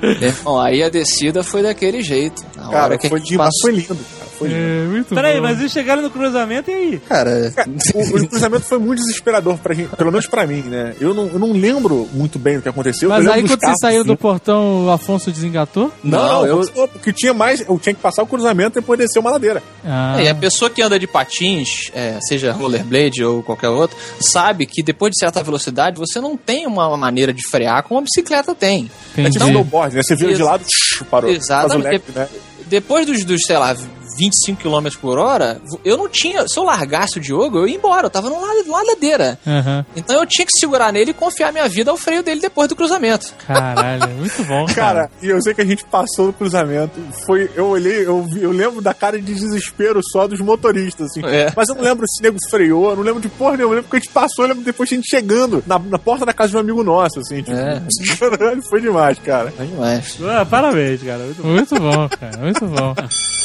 [0.00, 2.44] É, Bom, aí a descida foi daquele jeito.
[2.56, 3.98] Na Cara, hora que foi demais, passou- foi lindo.
[4.38, 4.60] Foi lindo.
[4.60, 5.42] É, muito Peraí, bom.
[5.42, 6.98] mas eles chegaram no cruzamento e aí?
[7.08, 10.94] Cara, Cara, o, o cruzamento foi muito desesperador pra gente, pelo menos pra mim, né?
[11.00, 13.08] Eu não, eu não lembro muito bem o que aconteceu.
[13.08, 15.92] Mas aí quando você saiu do portão, o Afonso desengatou?
[16.04, 16.88] Não, Não, eu- eu...
[16.88, 19.62] porque tinha mais, eu tinha que passar o cruzamento e depois descer uma ladeira.
[19.84, 23.96] Ah, É, e a pessoa que anda de patins, é, seja rollerblade ou qualquer outro,
[24.20, 28.02] sabe que depois de certa velocidade você não tem uma maneira de frear como a
[28.02, 28.90] bicicleta tem.
[29.16, 29.38] É entendi.
[29.38, 30.02] tipo snowboard, né?
[30.04, 31.30] Você vira de Ex- lado, tsh, parou.
[31.30, 31.82] Exatamente.
[31.82, 32.28] Faz o leque, né?
[32.66, 33.74] Depois dos, dos, sei lá,
[34.18, 36.46] 25 km por hora, eu não tinha.
[36.48, 38.06] Se eu largasse o Diogo, eu ia embora.
[38.06, 39.38] Eu tava numa lade- ladeira.
[39.46, 39.84] Aham.
[39.96, 42.74] Então eu tinha que segurar nele e confiar minha vida ao freio dele depois do
[42.76, 43.32] cruzamento.
[43.46, 44.88] Caralho, muito bom, cara.
[44.88, 46.92] Cara, e eu sei que a gente passou no cruzamento.
[47.26, 51.20] Foi, eu olhei, eu, vi- eu lembro da cara de desespero só dos motoristas, assim.
[51.24, 51.52] É.
[51.54, 53.74] Mas eu não lembro se o nego freou, eu não lembro de porra nenhuma.
[53.74, 56.24] Eu lembro que a gente passou, eu lembro depois a gente chegando na, na porta
[56.24, 57.42] da casa de um amigo nosso, assim.
[57.42, 57.82] Tipo, É.
[58.18, 59.52] Caralho, foi demais, cara.
[59.52, 60.16] Foi demais.
[60.24, 61.18] Ah, parabéns, cara.
[61.18, 61.48] Muito bom.
[61.48, 62.94] Muito bom, cara, muito bom.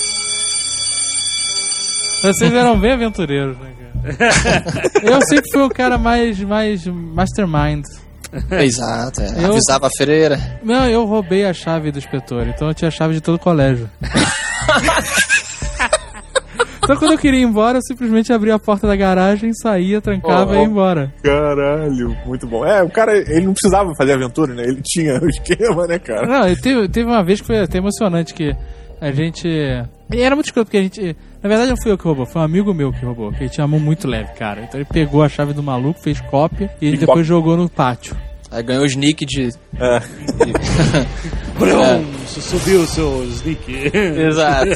[2.32, 3.84] Vocês eram bem aventureiros, né, cara?
[5.04, 7.84] Eu sempre fui o cara mais, mais mastermind.
[8.52, 9.28] Exato, é.
[9.46, 10.40] Eu- Avisava a freira.
[10.64, 13.40] Não, eu roubei a chave do inspetor, então eu tinha a chave de todo o
[13.40, 13.88] colégio.
[16.84, 20.52] então quando eu queria ir embora, eu simplesmente abria a porta da garagem, saía, trancava
[20.52, 20.62] Oh, e oh.
[20.62, 21.14] ia embora.
[21.24, 22.66] Caralho, muito bom.
[22.66, 24.64] É, o cara, ele não precisava fazer aventura, né?
[24.64, 26.26] Ele tinha o esquema, né, cara?
[26.26, 28.56] Não, teve, teve uma vez que foi até emocionante que
[29.00, 29.48] a gente.
[30.14, 31.16] E era muito escroto, porque a gente.
[31.42, 33.50] Na verdade não fui eu que roubou, foi um amigo meu que roubou, que ele
[33.50, 34.62] tinha a mão muito leve, cara.
[34.62, 37.24] Então ele pegou a chave do maluco, fez cópia e E depois cópia.
[37.24, 38.16] jogou no pátio.
[38.52, 39.50] Aí ganhou o sneak de.
[39.80, 40.00] É.
[41.64, 43.92] Brum, subiu o seu sneak.
[43.94, 44.70] Exato.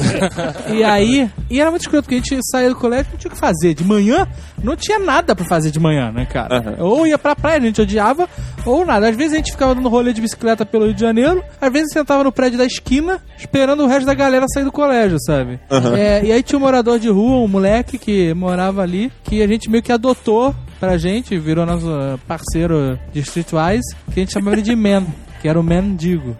[0.72, 3.34] E aí, e era muito escroto, porque a gente saía do colégio não tinha o
[3.34, 3.74] que fazer.
[3.74, 4.26] De manhã,
[4.62, 6.76] não tinha nada pra fazer de manhã, né, cara?
[6.78, 8.28] Ou ia pra praia, a gente odiava,
[8.64, 9.08] Ou nada.
[9.08, 11.92] Às vezes a gente ficava dando rolê de bicicleta pelo Rio de Janeiro, às vezes
[11.92, 15.58] sentava no prédio da esquina, esperando o resto da galera sair do colégio, sabe?
[15.96, 19.46] É, e aí tinha um morador de rua, um moleque que morava ali, que a
[19.46, 21.88] gente meio que adotou pra gente, virou nosso
[22.26, 25.04] parceiro de Streetwise, que a gente chamava ele de Man.
[25.40, 26.36] Que era o mendigo.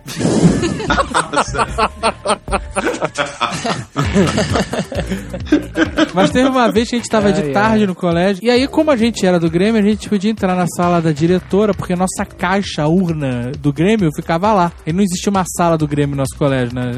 [6.15, 8.43] Mas teve uma vez que a gente tava de Ai, tarde no colégio.
[8.45, 11.13] E aí, como a gente era do Grêmio, a gente podia entrar na sala da
[11.13, 14.73] diretora, porque nossa caixa, urna do Grêmio ficava lá.
[14.87, 16.91] E não existia uma sala do Grêmio no nosso colégio, né?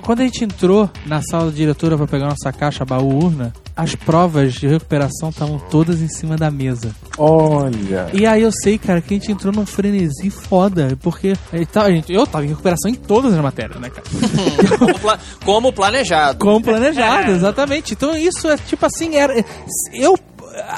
[0.00, 3.94] Quando a gente entrou na sala da diretora pra pegar nossa caixa, baú, urna, as
[3.94, 6.94] provas de recuperação estavam todas em cima da mesa.
[7.18, 8.08] Olha.
[8.12, 11.68] E aí eu sei, cara, que a gente entrou num frenesi foda, porque a gente
[11.68, 14.02] tava- a gente- eu tava em recuperação em todas as matérias, né, cara?
[14.78, 16.38] Como, pla- como planejado.
[16.38, 17.92] Como planejado, exatamente.
[17.94, 19.34] Então isso é tipo assim, era
[19.92, 20.18] eu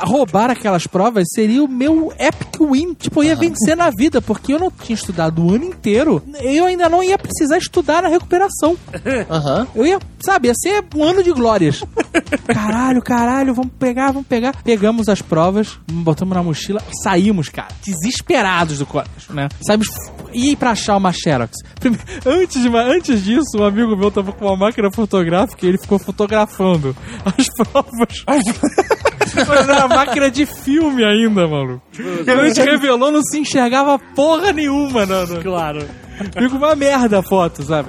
[0.02, 2.94] roubar aquelas provas seria o meu epic win.
[2.94, 6.22] Tipo, eu ia vencer na vida, porque eu não tinha estudado o ano inteiro.
[6.40, 8.76] Eu ainda não ia precisar estudar na recuperação.
[9.30, 9.66] Aham.
[9.74, 11.82] Eu ia, sabe, ia ser um ano de glórias.
[12.46, 14.54] Caralho, caralho, vamos pegar, vamos pegar.
[14.62, 17.68] Pegamos as provas, botamos na mochila saímos, cara.
[17.84, 19.48] Desesperados do colégio, né?
[19.66, 19.86] Saímos
[20.32, 21.52] e ir pra achar uma Xerox.
[21.80, 25.78] Prime- Antes, de, antes disso, um amigo meu tava com uma máquina fotográfica e ele
[25.78, 26.94] ficou fotografando
[27.24, 28.24] as provas.
[29.66, 31.80] Mas era máquina de filme ainda, mano.
[31.96, 35.26] Quando a gente revelou, não se enxergava porra nenhuma, não.
[35.26, 35.42] não.
[35.42, 35.84] Claro.
[36.32, 37.88] Fica uma merda a foto, sabe?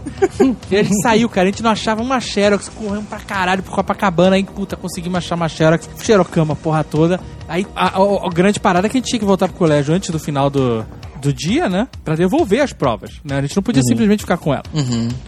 [0.72, 3.72] E a gente saiu, cara, a gente não achava uma Xerox, corremos pra caralho pro
[3.72, 7.20] Copacabana, aí, puta, conseguimos achar uma Xerox, xerocamos a porra toda.
[7.48, 9.94] Aí a, a- a grande parada é que a gente tinha que voltar pro colégio
[9.94, 10.84] antes do final do,
[11.22, 11.88] do dia, né?
[12.04, 13.38] Pra devolver as provas, né?
[13.38, 14.64] A gente não podia simplesmente ficar com ela.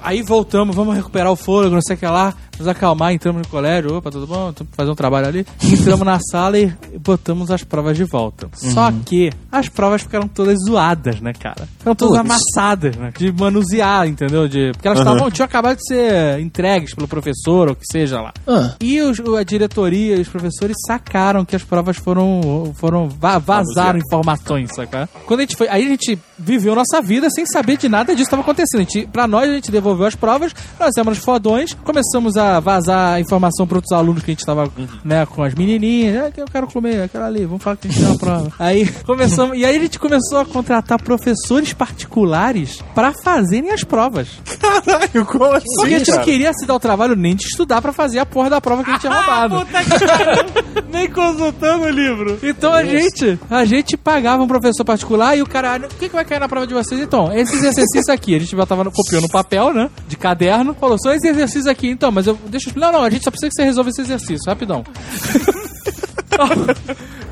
[0.01, 3.47] Aí voltamos, vamos recuperar o fôlego, não sei o que lá, nos acalmar, entramos no
[3.47, 5.45] colégio, opa, tudo bom, fazer um trabalho ali.
[5.63, 8.49] Entramos na sala e botamos as provas de volta.
[8.53, 11.67] Só que as provas ficaram todas zoadas, né, cara?
[11.77, 13.11] Ficaram todas amassadas, né?
[13.17, 14.47] De manusear, entendeu?
[14.47, 18.33] De, porque elas estavam, tinham acabado de ser entregues pelo professor, ou que seja lá.
[18.47, 18.73] Ah.
[18.81, 23.99] E os- a diretoria e os professores sacaram que as provas foram, foram va- vazaram
[23.99, 25.07] informações, saca?
[25.25, 28.25] Quando a gente foi, aí a gente viveu nossa vida sem saber de nada disso
[28.29, 28.81] que estava acontecendo.
[28.81, 33.19] A gente, pra nós, a gente devolveu as provas, nós éramos fodões, começamos a vazar
[33.19, 34.71] informação para outros alunos que a gente tava,
[35.03, 37.99] né, com as menininhas, que eu quero comer, aquela ali, vamos falar que a gente
[37.99, 38.51] tem uma prova.
[38.59, 44.27] Aí começamos, e aí a gente começou a contratar professores particulares pra fazerem as provas.
[44.59, 45.65] Caralho, como assim?
[45.77, 46.25] Porque a gente não cara?
[46.25, 48.89] queria se dar o trabalho nem de estudar pra fazer a porra da prova que
[48.89, 49.59] a gente tinha roubado.
[49.65, 50.83] Puta que pariu.
[50.91, 52.39] Nem consultando o livro.
[52.43, 56.07] Então a gente, a gente pagava um professor particular e o cara, "Ah, o que,
[56.09, 56.99] que vai cair na prova de vocês?
[57.01, 59.89] Então, esses exercícios aqui, a gente tava copiando no papel, né?
[60.07, 62.73] De caderno, falou, só esses exercícios aqui, então, mas eu deixa eu.
[62.79, 64.83] Não, não, a gente só precisa que você resolva esse exercício, rapidão.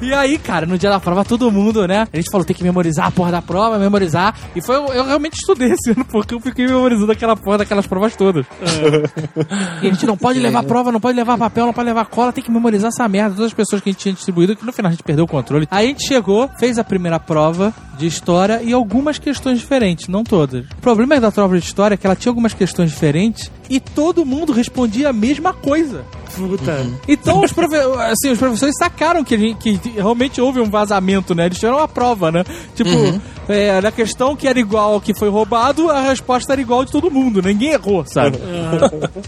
[0.02, 2.08] E aí, cara, no dia da prova, todo mundo, né?
[2.12, 4.36] A gente falou, tem que memorizar a porra da prova, memorizar.
[4.56, 8.16] E foi, eu realmente estudei esse ano, porque eu fiquei memorizando aquela porra daquelas provas
[8.16, 8.46] todas.
[9.82, 12.34] E a gente não pode levar prova, não pode levar papel, não pode levar cola,
[12.34, 13.36] tem que memorizar essa merda.
[13.36, 15.28] Todas as pessoas que a gente tinha distribuído, que no final a gente perdeu o
[15.28, 15.68] controle.
[15.72, 20.24] Aí a gente chegou, fez a primeira prova de história e algumas questões diferentes, não
[20.24, 20.66] todas.
[20.66, 24.26] O problema da prova de história é que ela tinha algumas questões diferentes e todo
[24.26, 26.04] mundo respondia a mesma coisa.
[26.36, 26.86] Puta.
[27.08, 31.34] Então os, profe assim, os professores sacaram que, a gente- que realmente houve um vazamento,
[31.34, 31.46] né?
[31.46, 32.44] Eles tiveram uma prova, né?
[32.76, 32.90] Tipo,
[33.48, 36.92] é, na questão que era igual ao que foi roubado, a resposta era igual de
[36.92, 37.42] todo mundo.
[37.42, 38.38] Ninguém errou, sabe?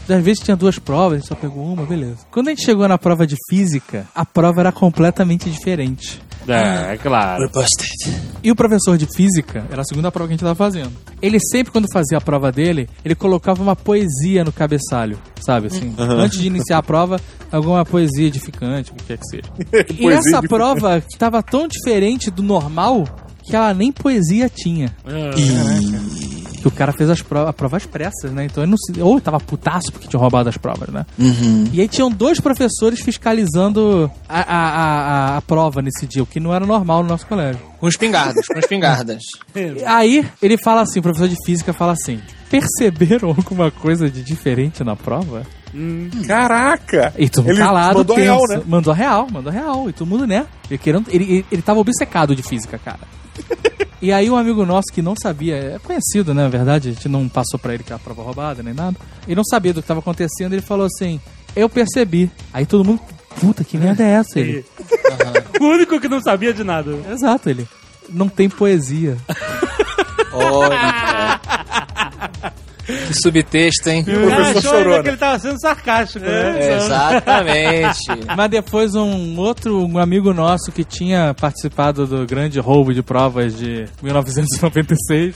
[0.09, 2.17] Às vezes tinha duas provas, a gente só pegou uma, beleza.
[2.31, 6.21] Quando a gente chegou na prova de física, a prova era completamente diferente.
[6.48, 7.49] É, é claro.
[7.49, 8.28] Busted.
[8.44, 10.91] E o professor de física, era a segunda prova que a gente tava fazendo.
[11.22, 15.94] Ele sempre, quando fazia a prova dele, ele colocava uma poesia no cabeçalho, sabe assim?
[15.98, 17.19] Antes de iniciar a prova,
[17.52, 19.88] alguma poesia edificante, o que quer que seja.
[19.99, 23.06] E essa prova tava tão diferente do normal
[23.44, 24.94] que ela nem poesia tinha.
[26.69, 28.45] Que o cara fez as provas, provas pressas, né?
[28.45, 29.02] Então ele não se.
[29.02, 31.06] Ou tava putaço porque tinha roubado as provas, né?
[31.72, 34.69] E aí tinham dois professores fiscalizando a, a,
[35.35, 37.61] a, a prova nesse dia, o que não era normal no nosso colégio.
[37.80, 39.22] Com espingardas, com espingardas.
[39.85, 42.19] Aí ele fala assim, o professor de física fala assim:
[42.49, 45.44] perceberam alguma coisa de diferente na prova?
[46.26, 47.14] Caraca!
[47.18, 48.31] E todo mundo Ele calado, mandou a tenso.
[48.31, 48.64] real, né?
[48.65, 49.89] Mandou a real, mandou a real.
[49.89, 50.48] E todo mundo, né?
[50.69, 52.99] Ele, querendo, ele, ele, ele tava obcecado de física, cara.
[54.02, 57.10] E aí um amigo nosso que não sabia, é conhecido, né, na verdade, a gente
[57.10, 58.95] não passou pra ele que era a prova roubada nem nada.
[59.26, 61.19] Ele não sabia do que tava acontecendo, ele falou assim:
[61.56, 62.30] "Eu percebi".
[62.53, 63.02] Aí todo mundo,
[63.40, 64.65] puta, que merda é essa ele?
[65.60, 66.91] O único que não sabia de nada.
[67.11, 67.68] Exato, ele.
[68.10, 69.18] Não tem poesia.
[70.32, 71.41] Olha.
[72.88, 74.03] Que subtexto, hein?
[74.07, 75.03] E o professor achou chorou, né?
[75.03, 76.76] que ele tava sendo sarcástico, né?
[76.77, 77.99] Exatamente.
[78.35, 83.57] Mas depois um outro um amigo nosso que tinha participado do grande roubo de provas
[83.57, 85.35] de 1996,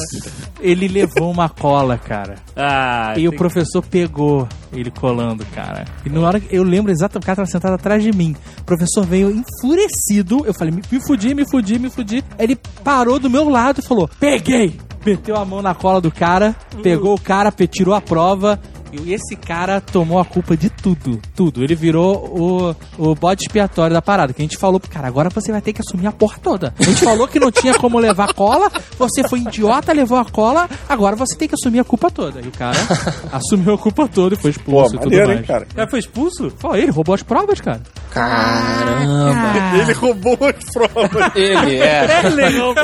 [0.60, 2.36] ele levou uma cola, cara.
[2.56, 5.84] Ah, E o professor pegou ele colando, cara.
[6.04, 8.34] E na hora que eu lembro exatamente, o cara tava sentado atrás de mim.
[8.60, 10.44] O professor veio enfurecido.
[10.46, 12.24] Eu falei, me, me fudi, me fudi, me fudi.
[12.38, 14.78] Ele parou do meu lado e falou: Peguei!
[15.04, 16.52] Meteu a mão na cola do cara,
[16.86, 18.60] pegou o cara, tirou a prova.
[18.92, 21.62] E esse cara tomou a culpa de tudo, tudo.
[21.62, 24.32] Ele virou o, o bode expiatório da parada.
[24.32, 26.72] Que a gente falou pro cara, agora você vai ter que assumir a porra toda.
[26.78, 30.70] A gente falou que não tinha como levar cola, você foi idiota, levou a cola,
[30.88, 32.40] agora você tem que assumir a culpa toda.
[32.40, 32.78] E o cara
[33.32, 35.40] assumiu a culpa toda e foi Pô, expulso e tudo maneiro, mais.
[35.40, 35.66] hein, cara?
[35.74, 36.52] Cara foi expulso?
[36.56, 37.82] Foi, ele roubou as provas, cara.
[38.10, 39.78] Caramba.
[39.82, 41.32] Ele roubou as provas.
[41.34, 42.20] Ele é.
[42.24, 42.80] É legal, pô.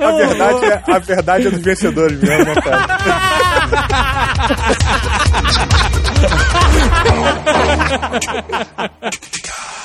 [0.00, 2.86] A verdade é, a verdade é dos vencedores mesmo, né, cara?